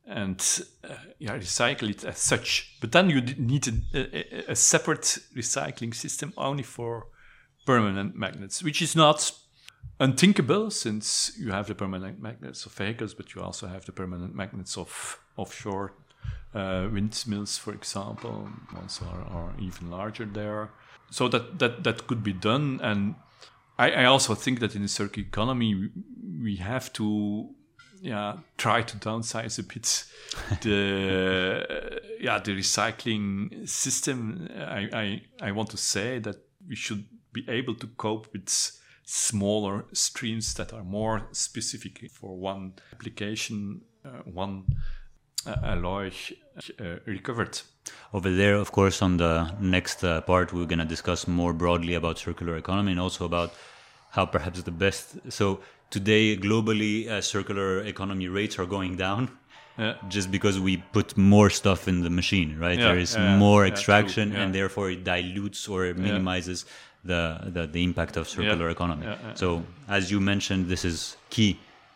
and 0.06 0.64
uh, 0.84 0.96
yeah, 1.20 1.38
recycle 1.38 1.90
it 1.90 2.04
as 2.04 2.18
such. 2.18 2.76
But 2.82 2.92
then 2.92 3.10
you 3.10 3.22
need 3.22 3.68
a, 3.94 4.50
a, 4.50 4.52
a 4.52 4.56
separate 4.56 5.20
recycling 5.36 5.94
system 5.94 6.34
only 6.36 6.64
for 6.64 7.08
permanent 7.66 8.16
magnets, 8.16 8.64
which 8.64 8.82
is 8.82 8.96
not 8.96 9.32
unthinkable 10.00 10.72
since 10.72 11.32
you 11.38 11.52
have 11.52 11.68
the 11.68 11.76
permanent 11.76 12.22
magnets 12.22 12.66
of 12.66 12.74
vehicles, 12.74 13.14
but 13.14 13.36
you 13.36 13.42
also 13.42 13.68
have 13.68 13.86
the 13.86 13.92
permanent 13.92 14.34
magnets 14.34 14.78
of 14.78 15.20
offshore 15.36 15.94
uh, 16.54 16.88
windmills, 16.92 17.58
for 17.58 17.74
example. 17.74 18.50
Ones 18.74 19.02
are, 19.02 19.24
are 19.24 19.54
even 19.60 19.90
larger 19.90 20.26
there. 20.26 20.72
So 21.12 21.28
that, 21.30 21.60
that, 21.60 21.84
that 21.84 22.08
could 22.08 22.24
be 22.24 22.34
done. 22.34 22.80
And 22.82 23.16
I, 23.78 23.92
I 23.92 24.06
also 24.06 24.36
think 24.36 24.60
that 24.60 24.76
in 24.76 24.82
the 24.82 24.88
circular 24.88 25.28
economy, 25.28 25.76
we, 25.76 25.90
we 26.44 26.56
have 26.58 26.92
to 26.94 27.50
yeah 28.02 28.38
try 28.58 28.82
to 28.82 28.96
downsize 28.96 29.60
a 29.60 29.64
bit 29.64 30.06
the 30.62 32.00
yeah 32.20 32.40
the 32.40 32.54
recycling 32.54 33.68
system. 33.68 34.48
I, 34.58 34.90
I 34.94 35.22
I 35.42 35.52
want 35.52 35.70
to 35.72 35.78
say 35.78 36.20
that 36.20 36.38
we 36.68 36.76
should 36.76 37.06
be 37.34 37.46
able 37.50 37.76
to 37.76 37.88
cope 37.88 38.32
with 38.32 38.79
smaller 39.10 39.86
streams 39.92 40.54
that 40.54 40.72
are 40.72 40.84
more 40.84 41.28
specific 41.32 42.12
for 42.12 42.36
one 42.38 42.74
application, 42.94 43.82
uh, 44.06 44.22
one 44.26 44.64
uh, 45.48 45.56
alloy 45.64 46.12
uh, 46.80 46.96
recovered. 47.08 47.60
Over 48.14 48.30
there, 48.30 48.54
of 48.56 48.72
course, 48.72 49.02
on 49.02 49.18
the 49.18 49.52
next 49.60 50.04
uh, 50.04 50.22
part, 50.22 50.54
we're 50.54 50.68
going 50.68 50.80
to 50.80 50.86
discuss 50.86 51.28
more 51.28 51.54
broadly 51.54 51.96
about 51.96 52.20
circular 52.20 52.56
economy 52.58 52.92
and 52.92 53.02
also 53.02 53.26
about 53.26 53.56
how 54.12 54.28
perhaps 54.28 54.62
the 54.62 54.72
best. 54.72 55.18
So, 55.30 55.62
today, 55.90 56.38
globally, 56.38 57.08
uh, 57.08 57.22
circular 57.22 57.80
economy 57.80 58.28
rates 58.28 58.60
are 58.60 58.68
going 58.68 58.96
down. 58.96 59.32
Yeah. 59.80 59.96
Just 60.10 60.30
because 60.30 60.60
we 60.60 60.84
put 60.92 61.16
more 61.16 61.50
stuff 61.50 61.88
in 61.88 62.02
the 62.02 62.10
machine, 62.10 62.60
right? 62.60 62.78
Yeah, 62.78 62.90
there 62.90 62.98
is 62.98 63.16
yeah, 63.16 63.38
more 63.38 63.66
extraction, 63.66 64.36
and 64.36 64.54
therefore 64.54 64.92
it 64.92 65.06
dilutes 65.06 65.70
or 65.70 65.94
minimizes 65.94 66.66
the, 67.14 67.24
the 67.56 67.64
the 67.76 67.82
impact 67.90 68.14
of 68.20 68.24
circular 68.38 68.68
Yeah, 68.68 68.78
economy. 68.78 69.06
yeah, 69.06 69.18
yeah. 69.28 69.34
So, 69.44 69.48
as 69.98 70.04
you 70.12 70.20
mentioned, 70.32 70.62
this 70.74 70.84
is 70.92 70.98
key 71.36 71.52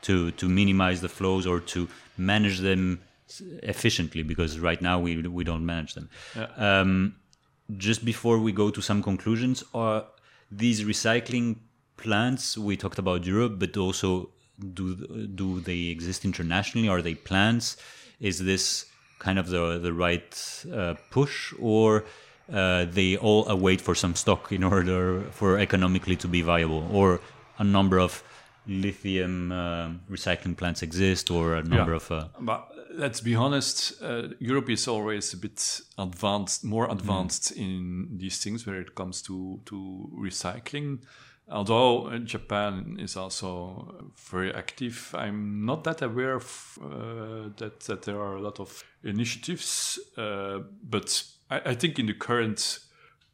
to 0.08 0.16
to 0.42 0.46
minimize 0.62 1.00
the 1.06 1.12
flows 1.18 1.44
or 1.52 1.58
to 1.74 1.80
manage 2.32 2.58
them 2.70 2.82
efficiently 3.74 4.24
because 4.32 4.52
right 4.70 4.82
now 4.90 4.96
we 5.06 5.12
we 5.40 5.44
don't 5.50 5.66
manage 5.74 5.94
them. 5.98 6.08
Um, 6.68 7.16
just 7.88 8.02
before 8.14 8.38
we 8.46 8.52
go 8.64 8.68
to 8.78 8.82
some 8.82 9.02
conclusions, 9.10 9.64
are 9.74 10.02
these 10.64 10.84
recycling 10.94 11.48
plants 12.04 12.58
we 12.68 12.74
talked 12.84 13.00
about 13.06 13.20
Europe, 13.26 13.54
but 13.64 13.78
also 13.78 14.10
do 14.78 14.86
do 15.42 15.48
they 15.70 15.82
exist 15.96 16.26
internationally? 16.26 16.88
Are 16.90 17.02
they 17.02 17.16
plants? 17.30 17.78
Is 18.20 18.38
this 18.52 18.86
kind 19.26 19.38
of 19.40 19.46
the 19.54 19.80
the 19.86 19.94
right 20.06 20.30
uh, 20.80 20.94
push, 21.16 21.54
or 21.60 22.04
uh, 22.52 22.86
they 22.86 23.18
all 23.18 23.48
await 23.48 23.82
for 23.82 23.96
some 23.96 24.16
stock 24.16 24.52
in 24.52 24.64
order 24.64 25.22
for 25.32 25.58
economically 25.60 26.16
to 26.18 26.28
be 26.28 26.42
viable, 26.42 26.88
or 26.92 27.20
a 27.58 27.64
number 27.64 28.00
of 28.00 28.24
lithium 28.68 29.52
uh, 29.52 29.90
recycling 30.10 30.56
plants 30.56 30.82
exist, 30.82 31.30
or 31.30 31.56
a 31.56 31.64
number 31.64 31.92
Yeah. 31.92 31.96
of 31.98 32.12
uh, 32.12 32.28
But 32.40 32.70
let's 32.96 33.22
be 33.22 33.36
honest, 33.36 34.02
uh, 34.02 34.30
Europe 34.40 34.70
is 34.70 34.88
always 34.88 35.34
a 35.34 35.38
bit 35.38 35.82
advanced, 35.98 36.64
more 36.64 36.90
advanced 36.92 37.52
in 37.52 38.18
these 38.18 38.40
things 38.44 38.66
when 38.66 38.76
it 38.76 38.96
comes 38.96 39.22
to, 39.24 39.60
to 39.66 40.10
recycling. 40.18 41.00
Although 41.50 42.08
uh, 42.08 42.20
Japan 42.20 42.98
is 43.00 43.18
also 43.18 44.12
very 44.32 44.54
active, 44.54 45.14
I'm 45.14 45.66
not 45.66 45.84
that 45.84 46.02
aware 46.02 46.36
of 46.36 46.80
uh, 46.82 47.50
that, 47.58 47.82
that 47.88 48.04
there 48.04 48.20
are 48.20 48.38
a 48.38 48.42
lot 48.42 48.60
of 48.62 48.82
initiatives. 49.04 50.00
Uh, 50.18 50.60
but 50.90 51.26
I, 51.54 51.72
I 51.72 51.76
think 51.76 52.00
in 52.00 52.08
the 52.08 52.14
current 52.14 52.80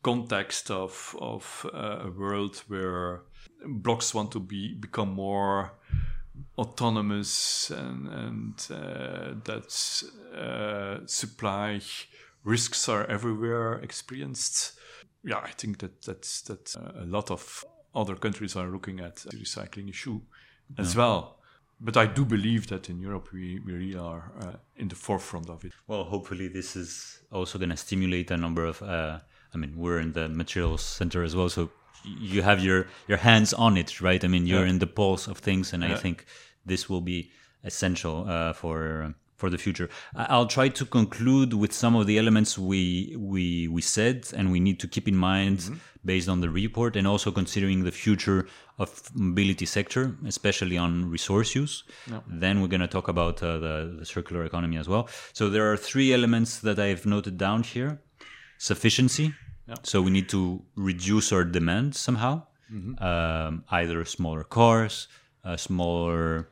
context 0.03 0.71
of, 0.71 1.15
of 1.19 1.65
uh, 1.73 2.07
a 2.07 2.11
world 2.11 2.63
where 2.67 3.21
blocks 3.65 4.13
want 4.13 4.31
to 4.31 4.39
be 4.39 4.73
become 4.73 5.13
more 5.13 5.73
autonomous 6.57 7.69
and, 7.69 8.07
and 8.07 8.67
uh, 8.71 9.33
that 9.43 10.03
uh, 10.35 11.05
supply 11.05 11.81
risks 12.43 12.87
are 12.89 13.05
everywhere 13.05 13.79
experienced. 13.79 14.73
Yeah, 15.23 15.39
I 15.39 15.51
think 15.51 15.79
that 15.79 16.01
that's 16.01 16.41
that 16.43 16.75
uh, 16.75 17.03
a 17.03 17.05
lot 17.05 17.31
of 17.31 17.65
other 17.93 18.15
countries 18.15 18.55
are 18.55 18.67
looking 18.67 18.99
at 18.99 19.17
the 19.17 19.37
recycling 19.37 19.89
issue 19.89 20.21
as 20.77 20.95
well. 20.95 21.38
But 21.81 21.95
I 21.95 22.05
do 22.07 22.25
believe 22.25 22.67
that 22.67 22.89
in 22.89 22.99
Europe 22.99 23.29
we, 23.31 23.59
we 23.65 23.73
really 23.73 23.95
are 23.97 24.31
uh, 24.41 24.53
in 24.75 24.89
the 24.89 24.95
forefront 24.95 25.49
of 25.49 25.63
it. 25.63 25.71
Well, 25.87 26.03
hopefully, 26.03 26.47
this 26.49 26.75
is 26.75 27.19
also 27.31 27.57
going 27.57 27.69
to 27.69 27.77
stimulate 27.77 28.31
a 28.31 28.37
number 28.37 28.65
of. 28.65 28.81
Uh, 28.81 29.19
I 29.53 29.57
mean, 29.57 29.73
we're 29.77 29.99
in 29.99 30.11
the 30.13 30.27
materials 30.29 30.81
center 30.83 31.23
as 31.23 31.35
well, 31.35 31.49
so 31.49 31.69
you 32.03 32.41
have 32.43 32.59
your 32.63 32.87
your 33.07 33.17
hands 33.19 33.53
on 33.53 33.77
it, 33.77 34.01
right? 34.01 34.23
I 34.23 34.27
mean, 34.27 34.45
you're 34.45 34.65
Yeah. 34.65 34.69
in 34.73 34.79
the 34.79 34.87
pulse 34.87 35.27
of 35.31 35.37
things, 35.39 35.73
and 35.73 35.83
I 35.83 35.95
think 35.95 36.25
this 36.65 36.89
will 36.89 37.01
be 37.01 37.31
essential 37.63 38.25
uh, 38.29 38.53
for 38.53 39.15
for 39.39 39.49
the 39.49 39.57
future. 39.65 39.87
I'll 40.33 40.51
try 40.57 40.67
to 40.79 40.85
conclude 40.99 41.51
with 41.53 41.73
some 41.83 41.93
of 41.99 42.03
the 42.09 42.17
elements 42.23 42.51
we 42.71 42.83
we 43.33 43.43
we 43.75 43.81
said, 43.81 44.17
and 44.37 44.45
we 44.55 44.59
need 44.67 44.77
to 44.83 44.87
keep 44.95 45.07
in 45.13 45.17
mind 45.31 45.57
based 46.11 46.29
on 46.33 46.39
the 46.41 46.49
report, 46.63 46.95
and 46.97 47.05
also 47.13 47.29
considering 47.31 47.79
the 47.89 47.95
future 48.05 48.41
of 48.77 48.89
mobility 49.13 49.67
sector, 49.77 50.03
especially 50.33 50.77
on 50.85 50.91
resource 51.15 51.49
use. 51.61 51.83
Then 52.41 52.53
we're 52.59 52.73
going 52.75 52.87
to 52.89 52.93
talk 52.97 53.07
about 53.15 53.35
uh, 53.43 53.57
the, 53.65 53.75
the 53.99 54.05
circular 54.05 54.41
economy 54.49 54.77
as 54.83 54.87
well. 54.87 55.03
So 55.33 55.43
there 55.49 55.65
are 55.71 55.77
three 55.89 56.09
elements 56.17 56.51
that 56.67 56.77
I've 56.79 57.05
noted 57.15 57.35
down 57.37 57.63
here: 57.73 57.91
sufficiency. 58.57 59.27
So 59.83 60.01
we 60.01 60.11
need 60.17 60.29
to 60.29 60.41
reduce 60.75 61.27
our 61.35 61.45
demand 61.57 61.95
somehow, 61.95 62.33
um, 63.09 63.63
either 63.79 64.03
smaller 64.17 64.43
cars, 64.43 65.07
uh, 65.47 65.57
smaller 65.57 66.49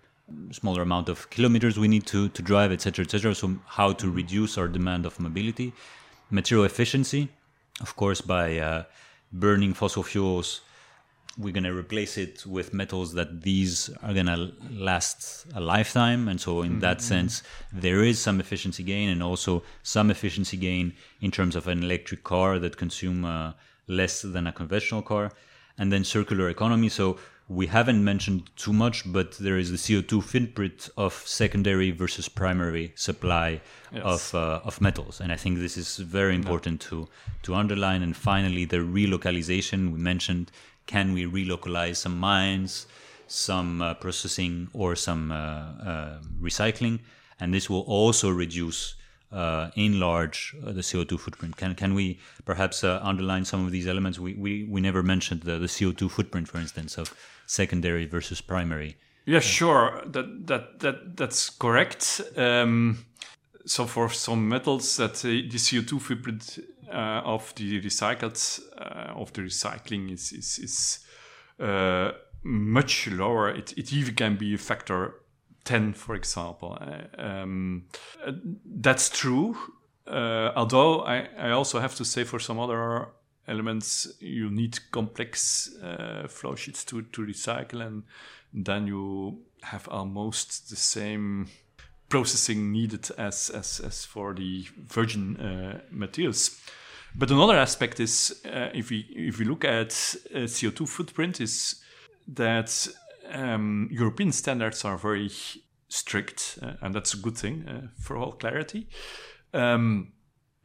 smaller 0.51 0.81
amount 0.81 1.09
of 1.09 1.29
kilometers 1.29 1.77
we 1.79 1.87
need 1.87 2.05
to, 2.07 2.29
to 2.29 2.41
drive, 2.41 2.71
etc., 2.71 3.05
etc. 3.05 3.35
So 3.35 3.57
how 3.65 3.93
to 3.93 4.09
reduce 4.09 4.57
our 4.57 4.67
demand 4.67 5.05
of 5.05 5.19
mobility, 5.19 5.73
material 6.29 6.65
efficiency, 6.65 7.29
of 7.81 7.95
course, 7.95 8.21
by 8.21 8.57
uh, 8.57 8.83
burning 9.31 9.73
fossil 9.73 10.03
fuels 10.03 10.61
we're 11.37 11.53
going 11.53 11.63
to 11.63 11.73
replace 11.73 12.17
it 12.17 12.45
with 12.47 12.73
metals 12.73 13.13
that 13.13 13.41
these 13.41 13.89
are 14.01 14.13
going 14.13 14.25
to 14.25 14.51
last 14.71 15.45
a 15.53 15.61
lifetime 15.61 16.27
and 16.27 16.41
so 16.41 16.61
in 16.61 16.71
mm-hmm. 16.71 16.79
that 16.79 17.01
sense 17.01 17.43
there 17.71 18.03
is 18.03 18.19
some 18.19 18.39
efficiency 18.39 18.83
gain 18.83 19.09
and 19.09 19.21
also 19.21 19.63
some 19.83 20.09
efficiency 20.09 20.57
gain 20.57 20.93
in 21.21 21.29
terms 21.29 21.55
of 21.55 21.67
an 21.67 21.83
electric 21.83 22.23
car 22.23 22.57
that 22.57 22.75
consume 22.77 23.23
uh, 23.23 23.53
less 23.87 24.21
than 24.21 24.47
a 24.47 24.51
conventional 24.51 25.01
car 25.01 25.31
and 25.77 25.91
then 25.91 26.03
circular 26.03 26.49
economy 26.49 26.89
so 26.89 27.17
we 27.49 27.67
haven't 27.67 28.03
mentioned 28.03 28.49
too 28.55 28.73
much 28.73 29.09
but 29.11 29.37
there 29.37 29.57
is 29.57 29.71
the 29.71 29.77
co2 29.77 30.21
footprint 30.21 30.89
of 30.97 31.13
secondary 31.25 31.91
versus 31.91 32.27
primary 32.27 32.91
supply 32.95 33.61
yes. 33.93 34.03
of 34.03 34.35
uh, 34.35 34.59
of 34.65 34.81
metals 34.81 35.21
and 35.21 35.31
i 35.31 35.35
think 35.35 35.57
this 35.59 35.77
is 35.77 35.97
very 35.97 36.35
important 36.35 36.83
yeah. 36.83 36.89
to 36.89 37.07
to 37.43 37.55
underline 37.55 38.01
and 38.01 38.17
finally 38.17 38.65
the 38.65 38.77
relocalization 38.77 39.93
we 39.93 39.99
mentioned 39.99 40.51
can 40.87 41.13
we 41.13 41.25
relocalize 41.25 41.97
some 41.97 42.17
mines, 42.17 42.87
some 43.27 43.81
uh, 43.81 43.93
processing, 43.95 44.69
or 44.73 44.95
some 44.95 45.31
uh, 45.31 45.35
uh, 45.35 46.19
recycling? 46.41 46.99
And 47.39 47.53
this 47.53 47.69
will 47.69 47.81
also 47.81 48.29
reduce, 48.31 48.95
uh, 49.31 49.69
in 49.75 49.99
large, 49.99 50.55
uh, 50.65 50.71
the 50.71 50.81
CO2 50.81 51.19
footprint. 51.19 51.57
Can 51.57 51.75
can 51.75 51.93
we 51.93 52.19
perhaps 52.45 52.83
uh, 52.83 52.99
underline 53.03 53.45
some 53.45 53.65
of 53.65 53.71
these 53.71 53.87
elements? 53.87 54.19
We 54.19 54.33
we, 54.35 54.63
we 54.63 54.81
never 54.81 55.03
mentioned 55.03 55.41
the, 55.41 55.57
the 55.57 55.67
CO2 55.67 56.09
footprint, 56.09 56.47
for 56.47 56.59
instance, 56.59 56.97
of 56.97 57.13
secondary 57.45 58.05
versus 58.05 58.41
primary. 58.41 58.97
Yeah, 59.25 59.39
sure. 59.41 60.01
That 60.05 60.47
that 60.47 60.79
that 60.79 61.17
that's 61.17 61.49
correct. 61.49 62.21
Um, 62.37 63.05
so 63.65 63.85
for 63.85 64.09
some 64.09 64.47
metals, 64.47 64.95
that 64.97 65.15
the 65.15 65.49
CO2 65.49 65.99
footprint 65.99 66.59
uh, 66.89 67.21
of 67.25 67.53
the 67.55 67.81
recycled 67.81 68.61
uh, 68.77 69.19
of 69.19 69.33
the 69.33 69.41
recycling 69.41 70.13
is 70.13 70.31
is, 70.31 70.59
is 70.59 70.99
uh, 71.59 72.11
much 72.43 73.09
lower. 73.09 73.49
It, 73.49 73.73
it 73.77 73.91
even 73.91 74.15
can 74.15 74.37
be 74.37 74.53
a 74.53 74.57
factor 74.57 75.15
10, 75.67 75.93
for 75.93 76.15
example. 76.15 76.77
Um, 77.17 77.85
that's 78.65 79.09
true. 79.09 79.55
although 80.07 81.01
I, 81.01 81.27
I 81.37 81.51
also 81.51 81.79
have 81.79 81.95
to 81.95 82.05
say 82.05 82.23
for 82.23 82.39
some 82.39 82.59
other 82.59 83.09
elements 83.47 84.07
you 84.19 84.49
need 84.49 84.79
complex 84.91 85.73
uh, 85.81 86.27
flow 86.27 86.55
sheets 86.55 86.83
to, 86.85 87.01
to 87.01 87.21
recycle 87.21 87.85
and 87.85 88.03
then 88.53 88.87
you 88.87 89.39
have 89.63 89.87
almost 89.89 90.69
the 90.69 90.75
same 90.75 91.47
processing 92.09 92.71
needed 92.71 93.09
as 93.17 93.49
as, 93.49 93.79
as 93.79 94.05
for 94.05 94.33
the 94.33 94.65
virgin 94.87 95.37
uh, 95.37 95.79
materials. 95.91 96.61
But 97.15 97.31
another 97.31 97.57
aspect 97.57 97.99
is 97.99 98.41
uh, 98.45 98.69
if 98.73 98.89
we 98.89 98.99
if 99.09 99.39
we 99.39 99.45
look 99.45 99.65
at 99.65 99.91
uh, 100.33 100.39
CO2 100.47 100.87
footprint 100.87 101.41
is 101.41 101.81
that 102.27 102.87
um, 103.31 103.89
European 103.91 104.31
standards 104.31 104.85
are 104.85 104.97
very 104.97 105.29
strict, 105.89 106.59
uh, 106.61 106.73
and 106.81 106.93
that's 106.93 107.13
a 107.13 107.17
good 107.17 107.37
thing 107.37 107.65
uh, 107.67 107.87
for 107.99 108.17
all 108.17 108.33
clarity. 108.33 108.87
Um, 109.53 110.13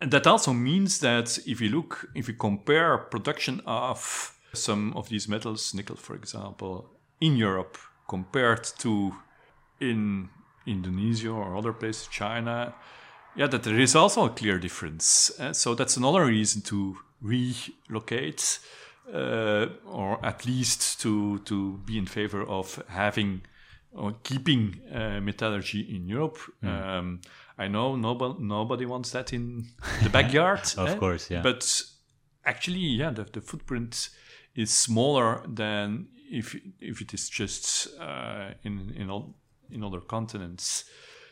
and 0.01 0.11
that 0.11 0.27
also 0.27 0.53
means 0.53 0.99
that 1.01 1.39
if 1.47 1.61
you 1.61 1.69
look, 1.69 2.09
if 2.15 2.29
you 2.29 2.35
compare 2.35 2.99
production 2.99 3.63
of 3.67 4.37
some 4.53 4.93
of 4.95 5.09
these 5.09 5.29
metals, 5.29 5.73
nickel, 5.75 5.97
for 5.97 6.15
example, 6.15 6.91
in 7.21 7.37
Europe 7.37 7.79
compared 8.09 8.65
to 8.79 9.15
in 9.81 10.29
Indonesia 10.67 11.31
or 11.31 11.57
other 11.57 11.73
places, 11.73 12.09
China, 12.09 12.75
yeah, 13.37 13.47
that 13.47 13.63
there 13.63 13.79
is 13.79 13.95
also 13.95 14.27
a 14.27 14.31
clear 14.31 14.59
difference. 14.59 15.31
Uh, 15.39 15.53
so 15.53 15.75
that's 15.75 15.97
another 15.97 16.27
reason 16.27 16.63
to 16.63 16.97
relocate, 17.21 18.59
uh, 19.13 19.67
or 19.87 20.25
at 20.25 20.47
least 20.47 21.01
to 21.01 21.39
to 21.41 21.79
be 21.87 21.99
in 21.99 22.07
favor 22.07 22.43
of 22.43 22.83
having 22.89 23.43
or 23.93 24.15
keeping 24.23 24.81
uh, 24.93 25.21
metallurgy 25.21 25.81
in 25.95 26.09
Europe. 26.09 26.39
Mm. 26.63 26.69
Um, 26.69 27.21
I 27.59 27.69
know 27.69 27.97
nobody 27.97 28.35
nobody 28.41 28.87
wants 28.87 29.11
that 29.11 29.33
in 29.33 29.67
the 30.03 30.11
backyard. 30.11 30.61
of 30.79 30.89
eh? 30.89 30.97
course, 30.97 31.31
yeah. 31.31 31.43
But 31.43 31.83
actually, 32.45 32.81
yeah, 32.81 33.11
the, 33.11 33.25
the 33.25 33.41
footprint 33.41 34.11
is 34.55 34.71
smaller 34.71 35.43
than 35.47 36.09
if 36.31 36.57
if 36.81 37.01
it 37.01 37.15
is 37.15 37.29
just 37.29 37.89
uh, 38.01 38.51
in 38.65 38.93
in 38.97 39.11
all 39.11 39.35
in 39.71 39.85
other 39.85 40.01
continents. 40.01 40.85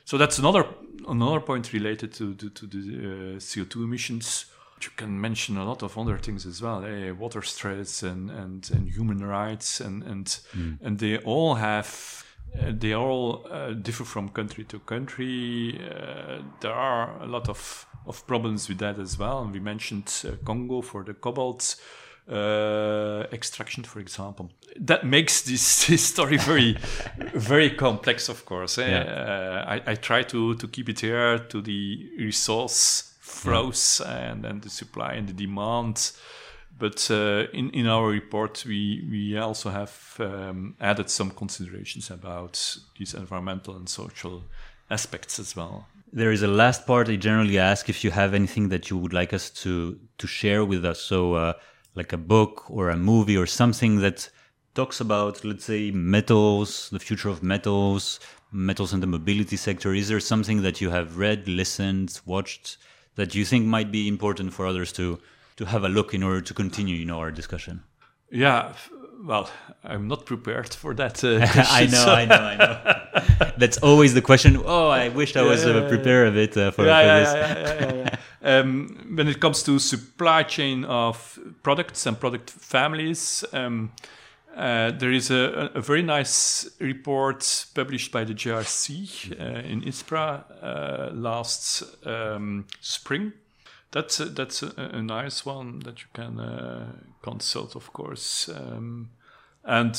So 0.05 0.19
that's 0.19 0.39
another 0.39 0.65
another 1.09 1.41
point 1.41 1.73
related 1.73 2.13
to 2.15 2.35
to, 2.35 2.51
to 2.51 2.67
the 2.67 2.79
uh, 2.79 3.39
CO2 3.39 3.77
emissions. 3.85 4.47
You 4.83 4.91
can 4.97 5.21
mention 5.21 5.57
a 5.57 5.65
lot 5.65 5.83
of 5.83 5.99
other 5.99 6.19
things 6.19 6.47
as 6.47 6.63
well, 6.63 6.85
eh? 6.85 7.11
water 7.11 7.43
stress 7.43 8.03
and, 8.03 8.31
and, 8.31 8.71
and 8.73 8.89
human 8.89 9.19
rights, 9.19 9.81
and 9.81 10.03
and 10.03 10.27
mm. 10.55 10.79
and 10.83 10.99
they 10.99 11.19
all 11.19 11.57
have 11.57 12.25
uh, 12.59 12.73
they 12.73 12.95
all 12.95 13.47
uh, 13.51 13.73
differ 13.73 14.05
from 14.05 14.29
country 14.29 14.65
to 14.65 14.79
country. 14.81 15.81
Uh, 15.81 16.43
there 16.61 16.73
are 16.73 17.23
a 17.23 17.27
lot 17.27 17.49
of, 17.49 17.87
of 18.07 18.27
problems 18.27 18.69
with 18.69 18.79
that 18.79 18.99
as 18.99 19.19
well. 19.19 19.43
And 19.43 19.53
we 19.53 19.61
mentioned 19.61 20.13
uh, 20.25 20.33
Congo 20.45 20.83
for 20.83 21.05
the 21.05 21.15
cobalt 21.15 21.77
uh, 22.29 23.25
extraction, 23.33 23.85
for 23.85 24.01
example. 24.01 24.51
That 24.77 25.05
makes 25.05 25.43
this, 25.43 25.87
this 25.89 26.05
story 26.05 26.39
very, 26.39 26.77
very 27.35 27.71
complex. 27.71 28.29
Of 28.29 28.45
course, 28.45 28.79
eh? 28.79 28.89
yeah. 28.89 29.65
I, 29.67 29.93
I, 29.93 29.95
try 29.95 30.23
to 30.25 30.55
to 30.57 30.69
keep 30.69 30.89
it 30.89 31.01
here 31.01 31.39
to 31.39 31.61
the 31.61 32.11
resource 32.19 33.10
flows 33.43 34.01
yeah. 34.05 34.31
and 34.31 34.45
and 34.45 34.63
the 34.63 34.71
supply 34.71 35.13
and 35.15 35.29
the 35.29 35.33
demand. 35.33 36.13
But 36.79 37.11
uh, 37.11 37.47
in 37.53 37.71
in 37.71 37.87
our 37.87 38.09
report, 38.09 38.65
we 38.67 39.07
we 39.11 39.39
also 39.39 39.71
have 39.71 39.95
um, 40.19 40.75
added 40.81 41.11
some 41.11 41.31
considerations 41.31 42.11
about 42.11 42.79
these 42.99 43.15
environmental 43.15 43.77
and 43.77 43.89
social 43.89 44.43
aspects 44.89 45.39
as 45.39 45.57
well. 45.57 45.87
There 46.13 46.33
is 46.33 46.43
a 46.43 46.49
last 46.49 46.87
part 46.87 47.09
I 47.09 47.17
generally 47.17 47.59
ask 47.59 47.89
if 47.89 48.03
you 48.05 48.11
have 48.11 48.35
anything 48.35 48.71
that 48.71 48.91
you 48.91 48.97
would 48.97 49.13
like 49.13 49.33
us 49.35 49.51
to 49.63 49.99
to 50.17 50.27
share 50.27 50.65
with 50.65 50.85
us. 50.85 51.01
So 51.01 51.35
uh, 51.35 51.53
like 51.95 52.13
a 52.13 52.19
book 52.19 52.71
or 52.71 52.91
a 52.91 52.97
movie 52.97 53.37
or 53.37 53.47
something 53.47 54.01
that 54.01 54.31
talks 54.75 55.01
about, 55.01 55.45
let's 55.45 55.65
say, 55.65 55.91
metals, 55.91 56.89
the 56.91 56.99
future 56.99 57.29
of 57.29 57.43
metals, 57.43 58.21
metals 58.53 58.93
in 58.93 59.01
the 59.01 59.07
mobility 59.07 59.57
sector? 59.57 59.95
Is 59.95 60.09
there 60.09 60.21
something 60.21 60.63
that 60.63 60.81
you 60.81 60.91
have 60.91 61.19
read, 61.19 61.49
listened, 61.49 62.21
watched 62.25 62.79
that 63.21 63.35
you 63.35 63.45
think 63.45 63.67
might 63.67 63.91
be 63.93 64.09
important 64.09 64.53
for 64.53 64.67
others 64.67 64.93
to 64.93 65.19
to 65.57 65.67
have 65.67 65.85
a 65.85 65.89
look 65.89 66.15
in 66.15 66.23
order 66.23 66.41
to 66.41 66.55
continue, 66.55 66.97
you 66.97 67.05
know, 67.05 67.19
our 67.19 67.31
discussion? 67.31 67.83
Yeah, 68.31 68.73
well, 69.25 69.51
I'm 69.85 70.09
not 70.09 70.25
prepared 70.25 70.73
for 70.73 70.95
that. 70.95 71.23
Uh, 71.23 71.41
I 71.81 71.87
know. 71.87 72.07
I 72.07 72.25
know, 72.25 72.43
I 72.53 72.57
know. 72.61 73.53
That's 73.59 73.79
always 73.79 74.15
the 74.15 74.23
question. 74.23 74.57
Oh, 74.65 74.89
I 74.89 75.09
wished 75.11 75.37
I 75.37 75.43
was 75.43 75.65
uh, 75.67 75.87
prepared 75.89 76.29
a 76.29 76.33
bit 76.33 76.57
uh, 76.57 76.71
for, 76.71 76.87
yeah, 76.87 77.25
for 77.25 77.39
this. 77.39 78.17
Yeah, 78.43 78.61
um, 78.61 79.15
when 79.17 79.29
it 79.29 79.39
comes 79.41 79.63
to 79.65 79.79
supply 79.79 80.43
chain 80.45 80.85
of 80.85 81.39
products 81.63 82.07
and 82.07 82.19
product 82.19 82.49
families, 82.51 83.45
um, 83.53 83.93
uh, 84.57 84.91
there 84.91 85.13
is 85.13 85.31
a, 85.31 85.71
a, 85.75 85.81
very 85.81 86.03
nice 86.03 86.69
report 86.81 87.67
published 87.75 88.11
by 88.11 88.25
the 88.25 88.35
JRC 88.35 89.41
uh, 89.41 89.61
in 89.61 89.83
ISPRA 89.83 90.45
uh, 90.63 91.11
last 91.13 91.85
um, 92.05 92.67
spring. 92.81 93.33
That's 93.93 94.19
a, 94.19 94.25
that's 94.25 94.63
a, 94.63 94.73
a, 94.77 95.03
nice 95.03 95.47
one 95.47 95.81
that 95.81 96.01
you 96.01 96.09
can 96.13 96.41
uh, 96.41 96.93
consult, 97.23 97.77
of 97.77 97.93
course. 97.93 98.49
Um, 98.49 99.11
and 99.65 99.95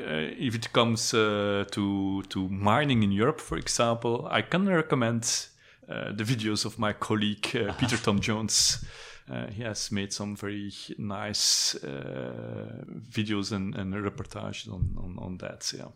uh, 0.00 0.34
if 0.36 0.56
it 0.56 0.72
comes 0.72 1.10
to 1.10 2.22
to 2.28 2.48
mining 2.48 3.04
in 3.04 3.12
Europe, 3.12 3.40
for 3.40 3.56
example, 3.56 4.26
I 4.30 4.42
can 4.42 4.68
recommend 4.68 5.48
the 5.86 6.24
videos 6.24 6.64
of 6.64 6.78
my 6.78 6.92
colleague 6.92 7.42
Peter 7.78 7.98
Tom 7.98 8.18
Jones. 8.18 8.84
Uh, 9.30 9.46
he 9.46 9.62
has 9.62 9.92
made 9.92 10.12
some 10.12 10.34
very 10.34 10.72
nice 10.98 11.76
uh, 11.76 12.84
videos 13.08 13.52
and, 13.52 13.74
and 13.76 13.94
reportages 13.94 14.72
on, 14.72 14.96
on, 14.98 15.16
on, 15.18 15.38
that. 15.38 15.72
Yeah. 15.76 15.86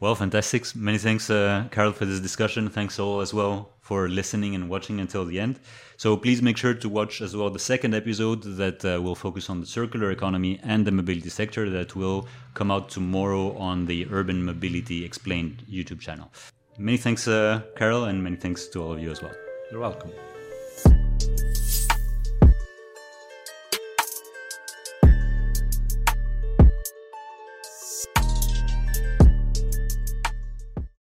Well, 0.00 0.14
fantastic. 0.14 0.74
Many 0.74 0.98
thanks, 0.98 1.30
uh, 1.30 1.68
Karel, 1.70 1.92
for 1.92 2.04
this 2.04 2.20
discussion. 2.20 2.68
Thanks 2.68 2.98
all 2.98 3.20
as 3.20 3.32
well 3.32 3.70
for 3.80 4.08
listening 4.08 4.54
and 4.54 4.68
watching 4.68 5.00
until 5.00 5.24
the 5.24 5.38
end. 5.38 5.60
So 5.96 6.16
please 6.16 6.42
make 6.42 6.56
sure 6.56 6.74
to 6.74 6.88
watch 6.88 7.20
as 7.20 7.36
well 7.36 7.50
the 7.50 7.58
second 7.58 7.94
episode 7.94 8.42
that 8.42 8.84
uh, 8.84 9.00
will 9.00 9.14
focus 9.14 9.48
on 9.48 9.60
the 9.60 9.66
circular 9.66 10.10
economy 10.10 10.58
and 10.64 10.84
the 10.84 10.90
mobility 10.90 11.28
sector 11.28 11.70
that 11.70 11.94
will 11.94 12.26
come 12.54 12.70
out 12.70 12.88
tomorrow 12.88 13.56
on 13.56 13.86
the 13.86 14.08
Urban 14.10 14.44
Mobility 14.44 15.04
Explained 15.04 15.64
YouTube 15.70 16.00
channel. 16.00 16.32
Many 16.78 16.96
thanks, 16.96 17.28
uh, 17.28 17.62
Karel, 17.76 18.04
and 18.04 18.24
many 18.24 18.36
thanks 18.36 18.66
to 18.68 18.82
all 18.82 18.92
of 18.92 18.98
you 19.00 19.10
as 19.10 19.22
well. 19.22 19.34
You're 19.70 19.80
welcome. 19.80 20.10